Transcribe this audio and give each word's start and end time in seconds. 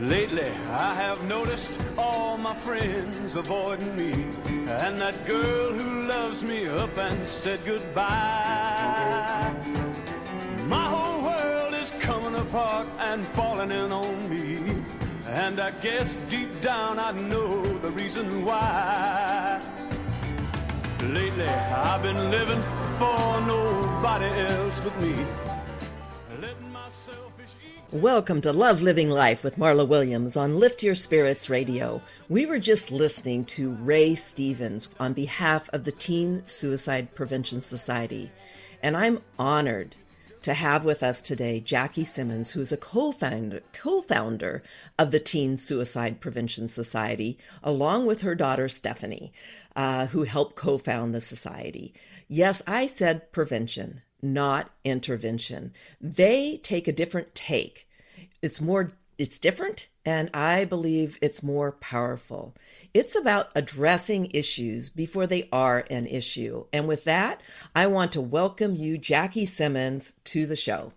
Lately, 0.00 0.50
I 0.70 0.92
have 0.96 1.22
noticed 1.22 1.70
all 1.96 2.36
my 2.36 2.56
friends 2.56 3.36
avoiding 3.36 3.96
me, 3.96 4.26
and 4.68 5.00
that 5.00 5.24
girl 5.24 5.72
who 5.72 6.08
loves 6.08 6.42
me 6.42 6.66
up 6.66 6.98
and 6.98 7.26
said 7.28 7.64
goodbye. 7.64 9.54
My 10.66 10.84
whole 10.88 11.22
world 11.22 11.74
is 11.74 11.90
coming 12.00 12.34
apart 12.34 12.88
and 12.98 13.24
falling 13.28 13.70
in 13.70 13.92
on 13.92 14.28
me, 14.28 14.82
and 15.28 15.60
I 15.60 15.70
guess 15.70 16.12
deep 16.28 16.60
down 16.60 16.98
I 16.98 17.12
know 17.12 17.62
the 17.78 17.90
reason 17.90 18.44
why. 18.44 19.62
Lately, 21.02 21.46
I've 21.46 22.02
been 22.02 22.32
living 22.32 22.62
for 22.98 23.40
nobody 23.42 24.26
else 24.26 24.80
but 24.80 25.00
me. 25.00 25.24
Welcome 27.94 28.40
to 28.40 28.52
Love 28.52 28.82
Living 28.82 29.08
Life 29.08 29.44
with 29.44 29.56
Marla 29.56 29.86
Williams 29.86 30.36
on 30.36 30.58
Lift 30.58 30.82
Your 30.82 30.96
Spirits 30.96 31.48
Radio. 31.48 32.02
We 32.28 32.44
were 32.44 32.58
just 32.58 32.90
listening 32.90 33.44
to 33.44 33.70
Ray 33.70 34.16
Stevens 34.16 34.88
on 34.98 35.12
behalf 35.12 35.70
of 35.72 35.84
the 35.84 35.92
Teen 35.92 36.42
Suicide 36.44 37.14
Prevention 37.14 37.62
Society, 37.62 38.32
and 38.82 38.96
I'm 38.96 39.20
honored 39.38 39.94
to 40.42 40.54
have 40.54 40.84
with 40.84 41.04
us 41.04 41.22
today 41.22 41.60
Jackie 41.60 42.02
Simmons, 42.02 42.50
who's 42.50 42.72
a 42.72 42.76
co-founder, 42.76 43.62
co-founder 43.72 44.64
of 44.98 45.12
the 45.12 45.20
Teen 45.20 45.56
Suicide 45.56 46.20
Prevention 46.20 46.66
Society, 46.66 47.38
along 47.62 48.06
with 48.06 48.22
her 48.22 48.34
daughter 48.34 48.68
Stephanie, 48.68 49.32
uh, 49.76 50.06
who 50.06 50.24
helped 50.24 50.56
co-found 50.56 51.14
the 51.14 51.20
society. 51.20 51.94
Yes, 52.26 52.60
I 52.66 52.88
said 52.88 53.30
prevention, 53.30 54.00
not 54.20 54.70
intervention. 54.82 55.72
They 56.00 56.56
take 56.56 56.88
a 56.88 56.92
different 56.92 57.34
take. 57.36 57.83
It's 58.44 58.60
more 58.60 58.92
it's 59.16 59.38
different 59.38 59.88
and 60.04 60.28
I 60.34 60.66
believe 60.66 61.18
it's 61.22 61.42
more 61.42 61.72
powerful. 61.72 62.54
It's 62.92 63.16
about 63.16 63.50
addressing 63.54 64.32
issues 64.32 64.90
before 64.90 65.26
they 65.26 65.48
are 65.50 65.86
an 65.88 66.06
issue. 66.06 66.66
And 66.70 66.86
with 66.86 67.04
that, 67.04 67.40
I 67.74 67.86
want 67.86 68.12
to 68.12 68.20
welcome 68.20 68.76
you 68.76 68.98
Jackie 68.98 69.46
Simmons 69.46 70.12
to 70.24 70.44
the 70.44 70.56
show. 70.56 70.92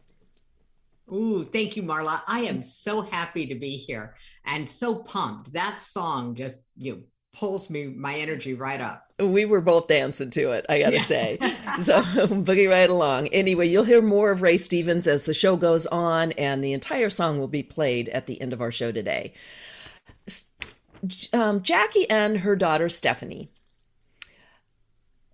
Ooh, 1.09 1.45
thank 1.45 1.77
you, 1.77 1.83
Marla. 1.83 2.21
I 2.27 2.41
am 2.41 2.63
so 2.63 3.01
happy 3.01 3.45
to 3.45 3.55
be 3.55 3.77
here 3.77 4.15
and 4.43 4.69
so 4.69 4.95
pumped. 4.95 5.53
That 5.53 5.79
song 5.79 6.35
just 6.35 6.63
you 6.75 6.95
know, 6.95 6.99
pulls 7.38 7.69
me 7.69 7.85
my 7.88 8.16
energy 8.16 8.53
right 8.53 8.81
up. 8.81 9.05
We 9.19 9.45
were 9.45 9.61
both 9.61 9.88
dancing 9.88 10.30
to 10.31 10.52
it, 10.52 10.66
I 10.69 10.80
gotta 10.80 10.95
Yeah. 10.97 11.02
say. 11.03 11.38
So 11.81 12.02
boogie 12.03 12.69
right 12.69 12.89
along. 12.89 13.27
Anyway, 13.27 13.67
you'll 13.67 13.83
hear 13.83 14.02
more 14.02 14.31
of 14.31 14.41
Ray 14.41 14.57
Stevens 14.57 15.05
as 15.07 15.25
the 15.25 15.33
show 15.33 15.55
goes 15.58 15.85
on, 15.88 16.31
and 16.33 16.63
the 16.63 16.73
entire 16.73 17.09
song 17.11 17.38
will 17.39 17.47
be 17.47 17.61
played 17.61 18.09
at 18.09 18.25
the 18.25 18.41
end 18.41 18.52
of 18.53 18.61
our 18.61 18.71
show 18.71 18.91
today. 18.91 19.33
Um, 21.31 21.61
Jackie 21.61 22.09
and 22.09 22.39
her 22.39 22.55
daughter 22.55 22.89
Stephanie 22.89 23.52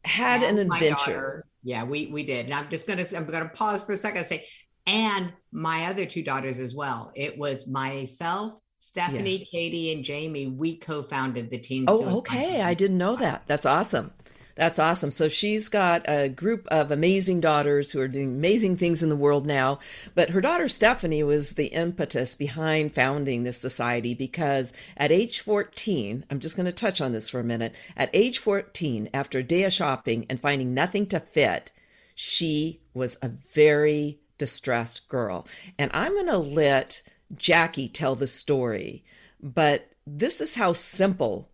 had 0.03 0.43
an 0.43 0.57
And 0.59 0.69
my 0.69 0.75
adventure. 0.77 0.95
daughter- 1.13 1.45
yeah, 1.63 1.83
we 1.85 2.07
we 2.07 2.23
did. 2.23 2.45
And 2.45 2.53
I'm 2.53 2.69
just 2.69 2.85
gonna 2.87 3.05
I'm 3.15 3.25
gonna 3.25 3.47
pause 3.47 3.83
for 3.85 3.93
a 3.93 3.97
second 3.97 4.17
and 4.19 4.27
say, 4.27 4.45
and 4.85 5.31
my 5.53 5.85
other 5.85 6.05
two 6.05 6.23
daughters 6.23 6.59
as 6.59 6.75
well. 6.75 7.13
It 7.15 7.37
was 7.37 7.65
myself, 7.67 8.55
Stephanie, 8.85 9.47
Katie, 9.49 9.93
and 9.93 10.03
Jamie. 10.03 10.47
We 10.47 10.75
co-founded 10.75 11.49
the 11.49 11.57
team. 11.57 11.85
Oh, 11.87 12.01
Suicide 12.01 12.17
okay. 12.17 12.61
I 12.61 12.73
didn't 12.73 12.97
know 12.97 13.15
that. 13.15 13.43
That's 13.47 13.65
awesome. 13.65 14.11
That's 14.55 14.77
awesome. 14.77 15.09
So 15.09 15.29
she's 15.29 15.69
got 15.69 16.03
a 16.07 16.27
group 16.27 16.67
of 16.67 16.91
amazing 16.91 17.39
daughters 17.39 17.91
who 17.91 18.01
are 18.01 18.09
doing 18.09 18.27
amazing 18.27 18.75
things 18.75 19.01
in 19.01 19.07
the 19.07 19.15
world 19.15 19.47
now. 19.47 19.79
But 20.15 20.31
her 20.31 20.41
daughter 20.41 20.67
Stephanie 20.67 21.23
was 21.23 21.53
the 21.53 21.67
impetus 21.67 22.35
behind 22.35 22.93
founding 22.93 23.43
this 23.43 23.57
society 23.57 24.13
because 24.13 24.73
at 24.97 25.13
age 25.13 25.39
14, 25.39 26.25
I'm 26.29 26.41
just 26.41 26.57
going 26.57 26.65
to 26.65 26.73
touch 26.73 26.99
on 26.99 27.13
this 27.13 27.29
for 27.29 27.39
a 27.39 27.43
minute. 27.43 27.73
At 27.95 28.09
age 28.13 28.37
14, 28.37 29.09
after 29.13 29.39
a 29.39 29.43
day 29.43 29.63
of 29.63 29.71
shopping 29.71 30.25
and 30.29 30.41
finding 30.41 30.73
nothing 30.73 31.07
to 31.07 31.21
fit, 31.21 31.71
she 32.13 32.81
was 32.93 33.17
a 33.21 33.31
very 33.53 34.19
distressed 34.37 35.07
girl. 35.07 35.47
And 35.79 35.89
I'm 35.93 36.13
going 36.13 36.27
to 36.27 36.37
let 36.37 37.01
Jackie 37.35 37.87
tell 37.87 38.15
the 38.15 38.27
story. 38.27 39.03
But 39.41 39.91
this 40.05 40.41
is 40.41 40.55
how 40.55 40.73
simple 40.73 41.49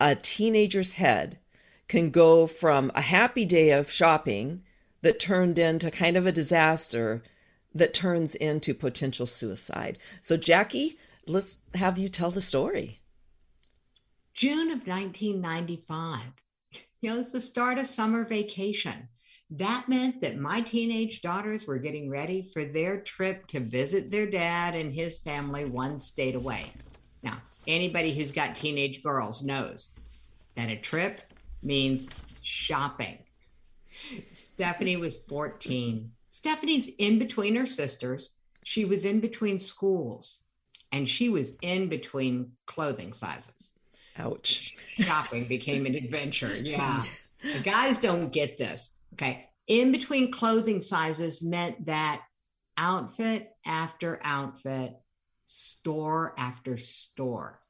a 0.00 0.14
teenager's 0.14 0.94
head 0.94 1.38
can 1.88 2.10
go 2.10 2.46
from 2.46 2.90
a 2.94 3.00
happy 3.02 3.44
day 3.44 3.70
of 3.70 3.90
shopping 3.90 4.62
that 5.02 5.20
turned 5.20 5.58
into 5.58 5.90
kind 5.90 6.16
of 6.16 6.26
a 6.26 6.32
disaster 6.32 7.22
that 7.74 7.92
turns 7.92 8.34
into 8.34 8.72
potential 8.72 9.26
suicide. 9.26 9.98
So, 10.22 10.36
Jackie, 10.36 10.98
let's 11.26 11.60
have 11.74 11.98
you 11.98 12.08
tell 12.08 12.30
the 12.30 12.40
story. 12.40 13.00
June 14.32 14.70
of 14.70 14.86
1995. 14.86 16.20
You 17.00 17.10
know, 17.10 17.20
it's 17.20 17.30
the 17.30 17.40
start 17.40 17.78
of 17.78 17.86
summer 17.86 18.24
vacation. 18.24 19.08
That 19.58 19.88
meant 19.88 20.20
that 20.22 20.36
my 20.36 20.62
teenage 20.62 21.22
daughters 21.22 21.64
were 21.64 21.78
getting 21.78 22.10
ready 22.10 22.42
for 22.52 22.64
their 22.64 22.98
trip 23.00 23.46
to 23.48 23.60
visit 23.60 24.10
their 24.10 24.26
dad 24.26 24.74
and 24.74 24.92
his 24.92 25.18
family 25.18 25.64
one 25.64 26.00
state 26.00 26.34
away. 26.34 26.72
Now, 27.22 27.40
anybody 27.68 28.12
who's 28.12 28.32
got 28.32 28.56
teenage 28.56 29.00
girls 29.00 29.44
knows 29.44 29.92
that 30.56 30.70
a 30.70 30.76
trip 30.76 31.20
means 31.62 32.08
shopping. 32.42 33.18
Stephanie 34.32 34.96
was 34.96 35.16
14. 35.28 36.10
Stephanie's 36.32 36.88
in 36.98 37.20
between 37.20 37.54
her 37.54 37.66
sisters. 37.66 38.34
She 38.64 38.84
was 38.84 39.04
in 39.04 39.20
between 39.20 39.60
schools 39.60 40.42
and 40.90 41.08
she 41.08 41.28
was 41.28 41.54
in 41.62 41.88
between 41.88 42.52
clothing 42.66 43.12
sizes 43.12 43.70
Ouch. 44.18 44.74
shopping 44.98 45.44
became 45.44 45.86
an 45.86 45.94
adventure. 45.94 46.52
Yeah. 46.64 47.04
the 47.42 47.60
guys 47.60 47.98
don't 47.98 48.32
get 48.32 48.58
this. 48.58 48.88
Okay. 49.14 49.48
In 49.66 49.92
between 49.92 50.30
clothing 50.30 50.82
sizes 50.82 51.42
meant 51.42 51.86
that 51.86 52.22
outfit 52.76 53.50
after 53.64 54.20
outfit, 54.22 54.94
store 55.46 56.34
after 56.36 56.76
store, 56.76 57.60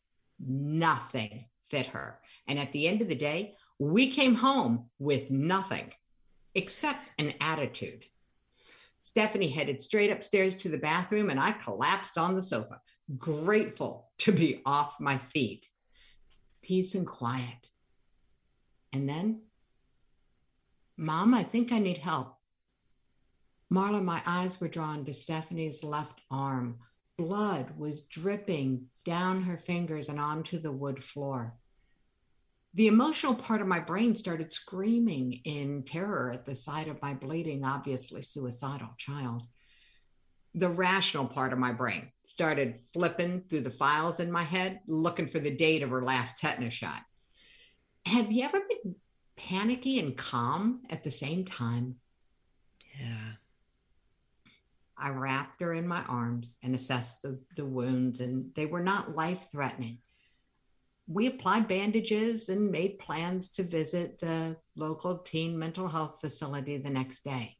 nothing 0.44 1.44
fit 1.68 1.86
her. 1.86 2.18
And 2.48 2.58
at 2.58 2.72
the 2.72 2.88
end 2.88 3.02
of 3.02 3.08
the 3.08 3.14
day, 3.14 3.54
we 3.78 4.10
came 4.10 4.34
home 4.34 4.90
with 4.98 5.30
nothing 5.30 5.92
except 6.54 7.10
an 7.18 7.34
attitude. 7.40 8.04
Stephanie 8.98 9.48
headed 9.48 9.82
straight 9.82 10.10
upstairs 10.10 10.54
to 10.54 10.68
the 10.68 10.78
bathroom 10.78 11.30
and 11.30 11.38
I 11.38 11.52
collapsed 11.52 12.16
on 12.16 12.34
the 12.34 12.42
sofa, 12.42 12.80
grateful 13.18 14.08
to 14.18 14.32
be 14.32 14.62
off 14.64 14.94
my 14.98 15.18
feet 15.18 15.68
peace 16.62 16.94
and 16.94 17.06
quiet. 17.06 17.68
And 18.92 19.08
then, 19.08 19.42
Mom, 20.96 21.34
I 21.34 21.42
think 21.42 21.72
I 21.72 21.78
need 21.78 21.98
help. 21.98 22.36
Marla, 23.72 24.02
my 24.02 24.22
eyes 24.26 24.60
were 24.60 24.68
drawn 24.68 25.04
to 25.04 25.12
Stephanie's 25.12 25.82
left 25.82 26.20
arm. 26.30 26.78
Blood 27.16 27.76
was 27.76 28.02
dripping 28.02 28.86
down 29.04 29.42
her 29.42 29.56
fingers 29.56 30.08
and 30.08 30.20
onto 30.20 30.58
the 30.58 30.72
wood 30.72 31.02
floor. 31.02 31.54
The 32.74 32.86
emotional 32.88 33.34
part 33.34 33.60
of 33.60 33.68
my 33.68 33.78
brain 33.78 34.16
started 34.16 34.50
screaming 34.50 35.40
in 35.44 35.84
terror 35.84 36.30
at 36.32 36.44
the 36.44 36.56
sight 36.56 36.88
of 36.88 37.00
my 37.02 37.14
bleeding, 37.14 37.64
obviously 37.64 38.22
suicidal 38.22 38.90
child 38.98 39.44
the 40.54 40.68
rational 40.68 41.26
part 41.26 41.52
of 41.52 41.58
my 41.58 41.72
brain 41.72 42.10
started 42.24 42.78
flipping 42.92 43.42
through 43.48 43.62
the 43.62 43.70
files 43.70 44.20
in 44.20 44.30
my 44.30 44.42
head, 44.42 44.80
looking 44.86 45.26
for 45.26 45.40
the 45.40 45.50
date 45.50 45.82
of 45.82 45.90
her 45.90 46.02
last 46.02 46.38
tetanus 46.38 46.74
shot. 46.74 47.02
Have 48.06 48.30
you 48.30 48.44
ever 48.44 48.60
been 48.68 48.94
panicky 49.36 49.98
and 49.98 50.16
calm 50.16 50.82
at 50.90 51.02
the 51.02 51.10
same 51.10 51.44
time? 51.44 51.96
Yeah. 53.00 53.32
I 54.96 55.10
wrapped 55.10 55.60
her 55.60 55.74
in 55.74 55.88
my 55.88 56.02
arms 56.04 56.56
and 56.62 56.74
assessed 56.74 57.22
the, 57.22 57.40
the 57.56 57.64
wounds, 57.64 58.20
and 58.20 58.54
they 58.54 58.66
were 58.66 58.82
not 58.82 59.14
life 59.14 59.48
threatening. 59.50 59.98
We 61.06 61.26
applied 61.26 61.68
bandages 61.68 62.48
and 62.48 62.70
made 62.70 62.98
plans 62.98 63.50
to 63.50 63.62
visit 63.62 64.20
the 64.20 64.56
local 64.76 65.18
teen 65.18 65.58
mental 65.58 65.88
health 65.88 66.18
facility 66.20 66.78
the 66.78 66.90
next 66.90 67.24
day. 67.24 67.56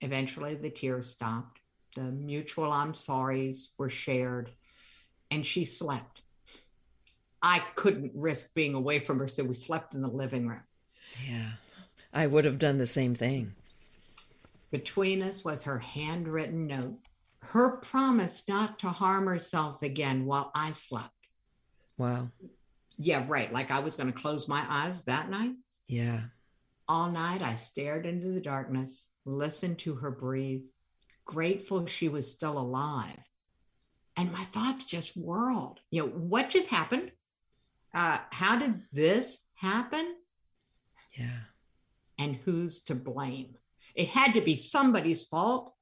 Eventually, 0.00 0.54
the 0.54 0.70
tears 0.70 1.08
stopped. 1.08 1.60
The 1.94 2.02
mutual 2.02 2.70
I'm 2.70 2.92
sorries 2.92 3.68
were 3.78 3.90
shared, 3.90 4.50
and 5.30 5.46
she 5.46 5.64
slept. 5.64 6.22
I 7.42 7.60
couldn't 7.76 8.12
risk 8.14 8.54
being 8.54 8.74
away 8.74 8.98
from 8.98 9.18
her, 9.18 9.28
so 9.28 9.44
we 9.44 9.54
slept 9.54 9.94
in 9.94 10.02
the 10.02 10.08
living 10.08 10.48
room. 10.48 10.62
Yeah. 11.26 11.50
I 12.12 12.26
would 12.26 12.44
have 12.44 12.58
done 12.58 12.78
the 12.78 12.86
same 12.86 13.14
thing. 13.14 13.54
Between 14.70 15.22
us 15.22 15.44
was 15.44 15.64
her 15.64 15.78
handwritten 15.78 16.66
note, 16.66 16.98
her 17.40 17.76
promise 17.76 18.42
not 18.48 18.78
to 18.80 18.88
harm 18.88 19.26
herself 19.26 19.82
again 19.82 20.26
while 20.26 20.50
I 20.54 20.72
slept. 20.72 21.10
Wow. 21.96 22.30
Yeah, 22.98 23.24
right. 23.28 23.52
Like 23.52 23.70
I 23.70 23.78
was 23.78 23.96
going 23.96 24.12
to 24.12 24.18
close 24.18 24.48
my 24.48 24.64
eyes 24.68 25.02
that 25.02 25.30
night. 25.30 25.52
Yeah. 25.86 26.22
All 26.88 27.10
night, 27.10 27.42
I 27.42 27.54
stared 27.54 28.06
into 28.06 28.28
the 28.28 28.40
darkness, 28.40 29.08
listened 29.24 29.78
to 29.80 29.96
her 29.96 30.10
breathe, 30.10 30.64
grateful 31.24 31.86
she 31.86 32.08
was 32.08 32.30
still 32.30 32.58
alive. 32.58 33.18
And 34.16 34.32
my 34.32 34.44
thoughts 34.44 34.84
just 34.84 35.16
whirled. 35.16 35.80
You 35.90 36.02
know, 36.02 36.08
what 36.08 36.50
just 36.50 36.68
happened? 36.68 37.12
Uh, 37.94 38.18
how 38.30 38.58
did 38.58 38.82
this 38.92 39.38
happen? 39.54 40.14
Yeah. 41.16 41.40
And 42.18 42.36
who's 42.44 42.80
to 42.84 42.94
blame? 42.94 43.56
It 43.94 44.08
had 44.08 44.34
to 44.34 44.40
be 44.40 44.56
somebody's 44.56 45.24
fault, 45.24 45.74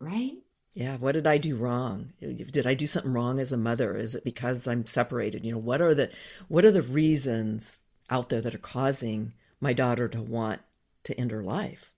right? 0.00 0.32
Yeah. 0.74 0.96
What 0.96 1.12
did 1.12 1.26
I 1.26 1.38
do 1.38 1.56
wrong? 1.56 2.12
Did 2.20 2.66
I 2.66 2.74
do 2.74 2.86
something 2.86 3.12
wrong 3.12 3.38
as 3.38 3.52
a 3.52 3.56
mother? 3.56 3.96
Is 3.96 4.14
it 4.14 4.24
because 4.24 4.66
I'm 4.66 4.86
separated? 4.86 5.44
You 5.44 5.52
know, 5.52 5.58
what 5.58 5.80
are 5.80 5.94
the 5.94 6.10
what 6.48 6.64
are 6.64 6.72
the 6.72 6.82
reasons 6.82 7.78
out 8.10 8.28
there 8.28 8.40
that 8.40 8.54
are 8.54 8.58
causing 8.58 9.34
my 9.60 9.72
daughter 9.72 10.08
to 10.08 10.20
want 10.20 10.60
to 11.04 11.18
end 11.18 11.30
her 11.30 11.42
life? 11.42 11.92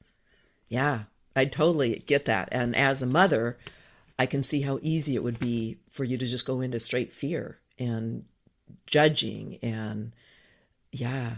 Yeah, 0.69 1.05
I 1.35 1.47
totally 1.47 2.03
get 2.07 2.25
that. 2.27 2.49
And 2.53 2.77
as 2.77 3.03
a 3.03 3.07
mother, 3.07 3.59
I 4.19 4.27
can 4.27 4.43
see 4.43 4.63
how 4.63 4.79
easy 4.83 5.15
it 5.15 5.23
would 5.23 5.39
be 5.39 5.79
for 5.91 6.05
you 6.05 6.19
to 6.19 6.27
just 6.27 6.47
go 6.47 6.61
into 6.61 6.79
straight 6.79 7.13
fear 7.13 7.59
and 7.79 8.25
judging 8.87 9.59
and 9.63 10.13
yeah. 10.93 11.37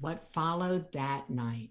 What 0.00 0.32
followed 0.32 0.92
that 0.92 1.30
night? 1.30 1.70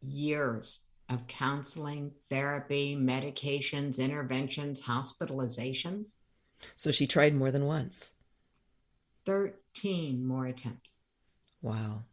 Years 0.00 0.80
of 1.08 1.26
counseling, 1.26 2.12
therapy, 2.28 2.96
medications, 2.96 3.98
interventions, 3.98 4.82
hospitalizations. 4.82 6.14
So 6.76 6.90
she 6.90 7.06
tried 7.06 7.34
more 7.34 7.50
than 7.50 7.66
once. 7.66 8.12
13 9.26 10.26
more 10.26 10.46
attempts. 10.46 10.98
Wow. 11.62 12.04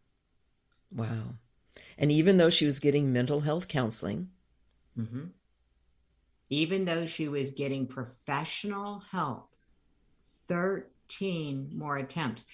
Wow. 0.94 1.36
And 1.98 2.12
even 2.12 2.38
though 2.38 2.50
she 2.50 2.66
was 2.66 2.80
getting 2.80 3.12
mental 3.12 3.42
health 3.42 3.68
counseling, 3.68 4.30
mm-hmm. 4.98 5.26
even 6.50 6.86
though 6.86 7.06
she 7.06 7.28
was 7.28 7.50
getting 7.52 7.88
professional 7.88 9.04
help, 9.12 9.55
13 10.48 11.72
more 11.74 11.98
attempts. 11.98 12.46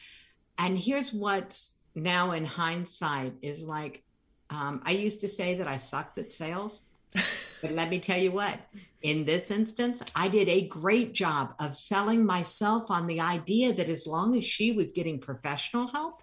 And 0.57 0.77
here's 0.77 1.13
what's 1.13 1.71
now 1.95 2.31
in 2.31 2.45
hindsight 2.45 3.33
is 3.41 3.63
like 3.63 4.03
um, 4.51 4.81
I 4.85 4.91
used 4.91 5.21
to 5.21 5.29
say 5.29 5.55
that 5.55 5.67
I 5.67 5.77
sucked 5.77 6.19
at 6.19 6.31
sales. 6.31 6.81
but 7.61 7.71
let 7.71 7.89
me 7.89 7.99
tell 7.99 8.17
you 8.17 8.31
what, 8.31 8.59
in 9.01 9.25
this 9.25 9.49
instance, 9.49 10.01
I 10.15 10.27
did 10.27 10.47
a 10.49 10.67
great 10.67 11.13
job 11.13 11.53
of 11.59 11.75
selling 11.75 12.25
myself 12.25 12.89
on 12.91 13.07
the 13.07 13.21
idea 13.21 13.73
that 13.73 13.89
as 13.89 14.05
long 14.05 14.37
as 14.37 14.43
she 14.43 14.71
was 14.71 14.91
getting 14.91 15.19
professional 15.19 15.87
help, 15.87 16.21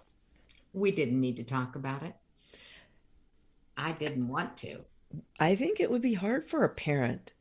we 0.73 0.91
didn't 0.91 1.19
need 1.19 1.37
to 1.37 1.43
talk 1.43 1.75
about 1.75 2.03
it. 2.03 2.13
I 3.75 3.91
didn't 3.93 4.27
want 4.27 4.57
to. 4.57 4.81
I 5.39 5.55
think 5.55 5.79
it 5.79 5.89
would 5.89 6.01
be 6.01 6.13
hard 6.13 6.47
for 6.47 6.63
a 6.63 6.69
parent 6.69 7.33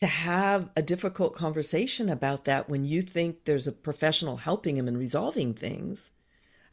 to 0.00 0.06
have 0.06 0.70
a 0.76 0.82
difficult 0.82 1.34
conversation 1.34 2.08
about 2.08 2.44
that 2.44 2.68
when 2.68 2.84
you 2.84 3.02
think 3.02 3.44
there's 3.44 3.66
a 3.66 3.72
professional 3.72 4.38
helping 4.38 4.76
him 4.76 4.88
and 4.88 4.98
resolving 4.98 5.52
things. 5.54 6.10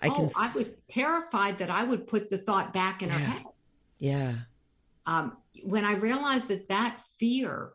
I 0.01 0.07
oh, 0.07 0.15
can. 0.15 0.29
I 0.37 0.51
was 0.55 0.73
terrified 0.89 1.57
that 1.57 1.69
I 1.69 1.83
would 1.83 2.07
put 2.07 2.29
the 2.29 2.37
thought 2.37 2.73
back 2.73 3.01
in 3.01 3.09
yeah. 3.09 3.17
her 3.17 3.25
head. 3.25 3.43
Yeah. 3.99 4.33
Um, 5.05 5.37
when 5.63 5.85
I 5.85 5.93
realized 5.93 6.49
that 6.49 6.69
that 6.69 7.01
fear 7.17 7.71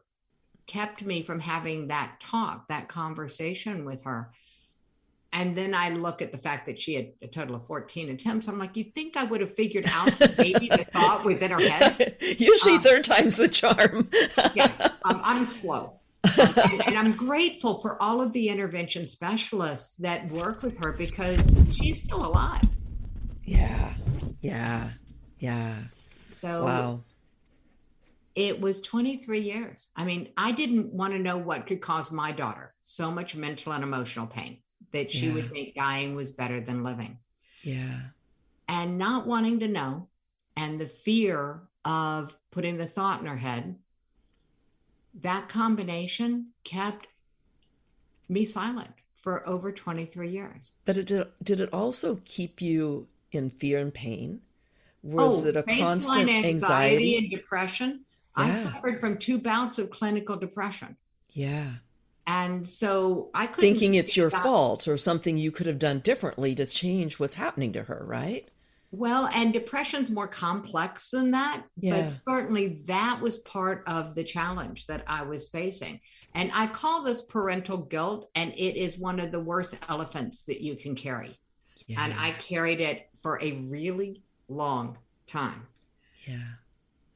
kept 0.67 1.03
me 1.03 1.23
from 1.23 1.41
having 1.41 1.89
that 1.89 2.21
talk, 2.23 2.69
that 2.69 2.89
conversation 2.89 3.85
with 3.85 4.05
her, 4.05 4.31
and 5.33 5.57
then 5.57 5.75
I 5.75 5.89
look 5.89 6.21
at 6.21 6.31
the 6.31 6.39
fact 6.39 6.67
that 6.67 6.79
she 6.79 6.95
had 6.95 7.13
a 7.23 7.27
total 7.27 7.57
of 7.57 7.67
14 7.67 8.11
attempts. 8.11 8.49
I'm 8.49 8.59
like, 8.59 8.77
you'd 8.77 8.95
think 8.95 9.17
I 9.17 9.25
would 9.25 9.41
have 9.41 9.55
figured 9.55 9.87
out 9.89 10.13
maybe 10.37 10.69
the 10.69 10.87
thought 10.93 11.25
within 11.25 11.51
her 11.53 11.61
head. 11.61 12.17
Usually, 12.39 12.77
um, 12.77 12.83
third 12.83 13.05
time's 13.05 13.37
the 13.37 13.49
charm. 13.49 14.11
yeah, 14.55 14.71
um, 15.05 15.21
I'm 15.25 15.47
slow. 15.47 16.01
Um, 16.25 16.55
and, 16.71 16.87
and, 16.87 16.99
I'm 16.99 17.13
grateful 17.13 17.81
for 17.81 18.01
all 18.01 18.21
of 18.21 18.33
the 18.33 18.49
intervention 18.49 19.09
specialists 19.09 19.95
that 19.99 20.31
work 20.31 20.63
with 20.63 20.79
her 20.79 20.93
because 20.93 21.51
she's 21.75 22.01
still 22.01 22.25
alive. 22.25 22.63
Yeah, 23.45 23.95
yeah, 24.41 24.91
yeah. 25.39 25.77
So, 26.31 26.65
wow. 26.65 27.01
It 28.35 28.61
was 28.61 28.81
23 28.81 29.41
years. 29.41 29.89
I 29.97 30.05
mean, 30.05 30.29
I 30.37 30.53
didn't 30.53 30.93
want 30.93 31.13
to 31.13 31.19
know 31.19 31.37
what 31.37 31.67
could 31.67 31.81
cause 31.81 32.11
my 32.11 32.33
daughter 32.33 32.73
so 32.83 33.11
much 33.11 33.35
mental 33.35 33.73
and 33.73 33.83
emotional 33.83 34.27
pain 34.27 34.59
that 34.93 35.11
she 35.11 35.27
yeah. 35.27 35.35
would 35.35 35.51
think 35.51 35.75
dying 35.75 36.15
was 36.15 36.31
better 36.31 36.61
than 36.61 36.83
living. 36.83 37.19
Yeah. 37.63 37.99
And 38.69 38.99
not 38.99 39.27
wanting 39.27 39.61
to 39.61 39.69
know, 39.69 40.09
and 40.57 40.81
the 40.81 40.87
fear 40.87 41.61
of 41.85 42.37
putting 42.51 42.79
the 42.79 42.87
thought 42.87 43.21
in 43.21 43.27
her 43.27 43.37
head, 43.37 43.77
that 45.21 45.49
combination 45.49 46.49
kept 46.65 47.07
me 48.29 48.45
silent 48.47 48.91
for 49.21 49.47
over 49.49 49.73
23 49.73 50.29
years. 50.29 50.75
But 50.85 50.97
it 50.97 51.07
did, 51.07 51.27
did 51.43 51.61
it 51.61 51.73
also 51.73 52.21
keep 52.25 52.61
you 52.61 53.09
in 53.31 53.51
fear 53.51 53.79
and 53.79 53.93
pain? 53.93 54.41
Was 55.03 55.45
oh, 55.45 55.49
it 55.49 55.57
a 55.57 55.63
constant 55.63 56.29
anxiety, 56.29 56.49
anxiety 56.49 57.17
and 57.19 57.31
depression? 57.31 58.05
Yeah. 58.37 58.45
I 58.45 58.55
suffered 58.55 59.01
from 59.01 59.19
two 59.19 59.39
bouts 59.39 59.79
of 59.79 59.91
clinical 59.91 60.37
depression. 60.37 60.97
Yeah. 61.31 61.71
And 62.27 62.67
so 62.67 63.31
I 63.35 63.47
could 63.47 63.63
thinking 63.63 63.95
it's 63.95 64.17
your 64.17 64.31
fault 64.31 64.87
or 64.87 64.97
something 64.97 65.37
you 65.37 65.51
could 65.51 65.67
have 65.67 65.79
done 65.79 65.99
differently 66.01 66.55
to 66.55 66.67
change 66.67 67.19
what's 67.19 67.35
happening 67.35 67.73
to 67.73 67.83
her, 67.83 68.05
right? 68.07 68.49
Well, 68.93 69.29
and 69.35 69.53
depression's 69.53 70.11
more 70.11 70.29
complex 70.29 71.11
than 71.11 71.31
that, 71.31 71.65
yeah. 71.81 72.03
but 72.03 72.23
certainly 72.23 72.83
that 72.85 73.21
was 73.21 73.39
part 73.39 73.83
of 73.87 74.15
the 74.15 74.23
challenge 74.23 74.87
that 74.87 75.03
I 75.07 75.23
was 75.23 75.49
facing. 75.49 76.01
And 76.35 76.51
I 76.55 76.67
call 76.67 77.03
this 77.03 77.23
parental 77.23 77.79
guilt, 77.79 78.31
and 78.35 78.53
it 78.53 78.77
is 78.79 78.99
one 78.99 79.19
of 79.19 79.33
the 79.33 79.41
worst 79.41 79.77
elephants 79.89 80.45
that 80.45 80.61
you 80.61 80.77
can 80.77 80.95
carry. 80.95 81.39
Yeah. 81.87 82.05
And 82.05 82.15
I 82.15 82.33
carried 82.33 82.81
it 82.81 83.09
for 83.23 83.41
a 83.43 83.53
really 83.53 84.23
long 84.49 84.99
time. 85.27 85.67
Yeah. 86.27 86.37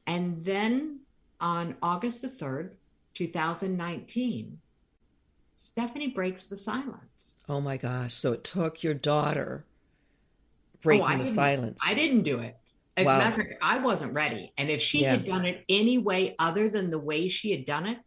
And 0.07 0.43
then 0.43 1.01
on 1.39 1.75
August 1.81 2.23
the 2.23 2.29
3rd, 2.29 2.71
2019, 3.13 4.59
Stephanie 5.77 6.07
breaks 6.07 6.45
the 6.45 6.57
silence. 6.57 7.33
Oh 7.47 7.61
my 7.61 7.77
gosh. 7.77 8.11
So 8.11 8.33
it 8.33 8.43
took 8.43 8.81
your 8.81 8.95
daughter 8.95 9.63
oh, 9.63 10.77
breaking 10.81 11.05
oh, 11.07 11.17
the 11.19 11.25
silence. 11.27 11.79
I 11.85 11.93
didn't 11.93 12.23
do 12.23 12.39
it. 12.39 12.57
As 12.97 13.05
wow. 13.05 13.17
a 13.17 13.19
matter 13.19 13.41
of 13.41 13.47
fact, 13.47 13.59
I 13.61 13.77
wasn't 13.77 14.13
ready. 14.13 14.51
And 14.57 14.71
if 14.71 14.81
she 14.81 15.03
yeah. 15.03 15.11
had 15.11 15.25
done 15.25 15.45
it 15.45 15.63
any 15.69 15.99
way 15.99 16.35
other 16.39 16.67
than 16.67 16.89
the 16.89 16.97
way 16.97 17.29
she 17.29 17.51
had 17.51 17.67
done 17.67 17.85
it, 17.85 17.99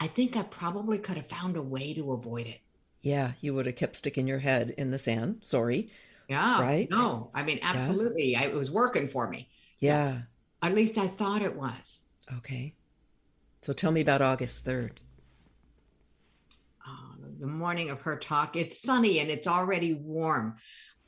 I 0.00 0.06
think 0.06 0.34
I 0.34 0.44
probably 0.44 0.96
could 0.96 1.18
have 1.18 1.28
found 1.28 1.58
a 1.58 1.62
way 1.62 1.92
to 1.92 2.12
avoid 2.12 2.46
it. 2.46 2.60
Yeah, 3.02 3.32
you 3.42 3.52
would 3.52 3.66
have 3.66 3.76
kept 3.76 3.96
sticking 3.96 4.26
your 4.26 4.38
head 4.38 4.72
in 4.78 4.90
the 4.90 4.98
sand. 4.98 5.40
Sorry. 5.42 5.90
Yeah. 6.26 6.62
Right? 6.62 6.88
No, 6.90 7.30
I 7.34 7.42
mean, 7.42 7.58
absolutely. 7.60 8.32
Yeah. 8.32 8.40
I, 8.40 8.44
it 8.44 8.54
was 8.54 8.70
working 8.70 9.08
for 9.08 9.28
me. 9.28 9.50
Yeah. 9.78 10.22
At 10.62 10.72
least 10.72 10.96
I 10.96 11.08
thought 11.08 11.42
it 11.42 11.54
was. 11.54 12.00
Okay. 12.38 12.76
So 13.60 13.74
tell 13.74 13.92
me 13.92 14.00
about 14.00 14.22
August 14.22 14.64
3rd 14.64 15.00
the 17.40 17.46
morning 17.46 17.90
of 17.90 18.02
her 18.02 18.16
talk. 18.16 18.54
It's 18.54 18.82
sunny 18.82 19.18
and 19.18 19.30
it's 19.30 19.46
already 19.46 19.94
warm. 19.94 20.56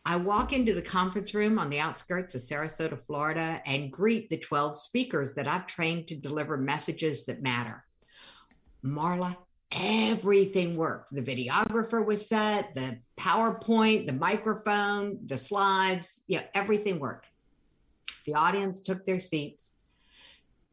I 0.05 0.17
walk 0.17 0.53
into 0.53 0.75
the 0.75 0.83
conference 0.83 1.35
room 1.35 1.59
on 1.59 1.71
the 1.71 1.79
outskirts 1.79 2.35
of 2.35 2.43
Sarasota, 2.43 2.99
Florida, 3.07 3.63
and 3.67 3.93
greet 3.93 4.31
the 4.31 4.39
12 4.39 4.79
speakers 4.79 5.35
that 5.35 5.47
I've 5.47 5.67
trained 5.67 6.09
to 6.09 6.17
deliver 6.17 6.57
messages 6.57 7.27
that 7.27 7.43
matter. 7.43 7.85
Marla, 8.85 9.37
everything 9.71 10.77
worked. 10.77 11.15
The 11.15 11.23
videographer 11.23 12.05
was 12.05 12.27
set, 12.27 12.75
the 12.75 12.99
PowerPoint, 13.17 14.07
the 14.07 14.13
microphone, 14.13 15.21
the 15.27 15.39
slides, 15.39 16.25
yeah, 16.27 16.43
everything 16.55 16.99
worked. 16.99 17.27
The 18.27 18.35
audience 18.35 18.81
took 18.81 19.07
their 19.07 19.21
seats. 19.21 19.71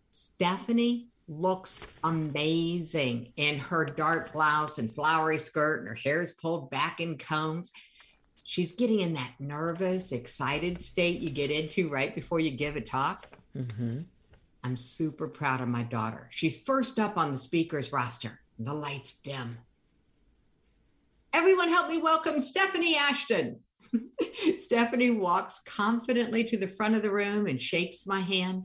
Stephanie 0.09 1.09
looks 1.29 1.79
amazing 2.03 3.31
in 3.37 3.59
her 3.59 3.85
dark 3.85 4.33
blouse 4.33 4.79
and 4.79 4.93
flowery 4.93 5.37
skirt, 5.37 5.79
and 5.79 5.87
her 5.87 5.95
hair 5.95 6.21
is 6.21 6.31
pulled 6.33 6.69
back 6.69 6.99
in 6.99 7.17
combs. 7.17 7.71
She's 8.43 8.71
getting 8.71 9.01
in 9.01 9.13
that 9.13 9.33
nervous, 9.39 10.11
excited 10.11 10.81
state 10.83 11.21
you 11.21 11.29
get 11.29 11.51
into 11.51 11.89
right 11.89 12.13
before 12.15 12.39
you 12.39 12.51
give 12.51 12.75
a 12.75 12.81
talk. 12.81 13.27
Mm-hmm. 13.55 14.01
I'm 14.63 14.75
super 14.75 15.27
proud 15.27 15.61
of 15.61 15.67
my 15.67 15.83
daughter. 15.83 16.27
She's 16.31 16.61
first 16.63 16.99
up 16.99 17.17
on 17.17 17.31
the 17.31 17.37
speaker's 17.37 17.93
roster. 17.93 18.39
The 18.57 18.73
lights 18.73 19.13
dim. 19.23 19.59
Everyone, 21.31 21.69
help 21.69 21.89
me 21.89 21.99
welcome 21.99 22.41
Stephanie 22.41 22.97
Ashton. 22.97 23.59
Stephanie 24.59 25.11
walks 25.11 25.61
confidently 25.65 26.43
to 26.45 26.57
the 26.57 26.67
front 26.67 26.95
of 26.95 27.03
the 27.03 27.11
room 27.11 27.45
and 27.45 27.61
shakes 27.61 28.07
my 28.07 28.19
hand. 28.19 28.63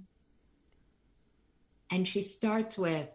And 1.91 2.07
she 2.07 2.23
starts 2.23 2.77
with 2.79 3.15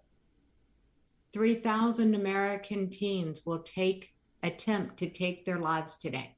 3,000 1.34 2.16
American 2.16 2.90
teens 2.90 3.42
will 3.46 3.60
take 3.60 4.14
attempt 4.44 4.98
to 4.98 5.10
take 5.10 5.46
their 5.46 5.60
lives 5.60 5.96
today. 5.96 6.36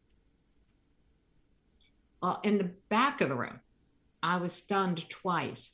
Well, 2.22 2.40
in 2.44 2.58
the 2.58 2.72
back 2.90 3.22
of 3.22 3.30
the 3.30 3.36
room, 3.36 3.60
I 4.22 4.38
was 4.38 4.54
stunned 4.54 5.10
twice. 5.10 5.72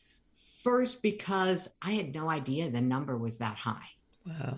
First, 0.64 1.02
because 1.02 1.68
I 1.82 1.92
had 1.92 2.14
no 2.14 2.30
idea 2.30 2.70
the 2.70 2.82
number 2.82 3.18
was 3.18 3.38
that 3.38 3.56
high. 3.56 3.88
Wow. 4.26 4.58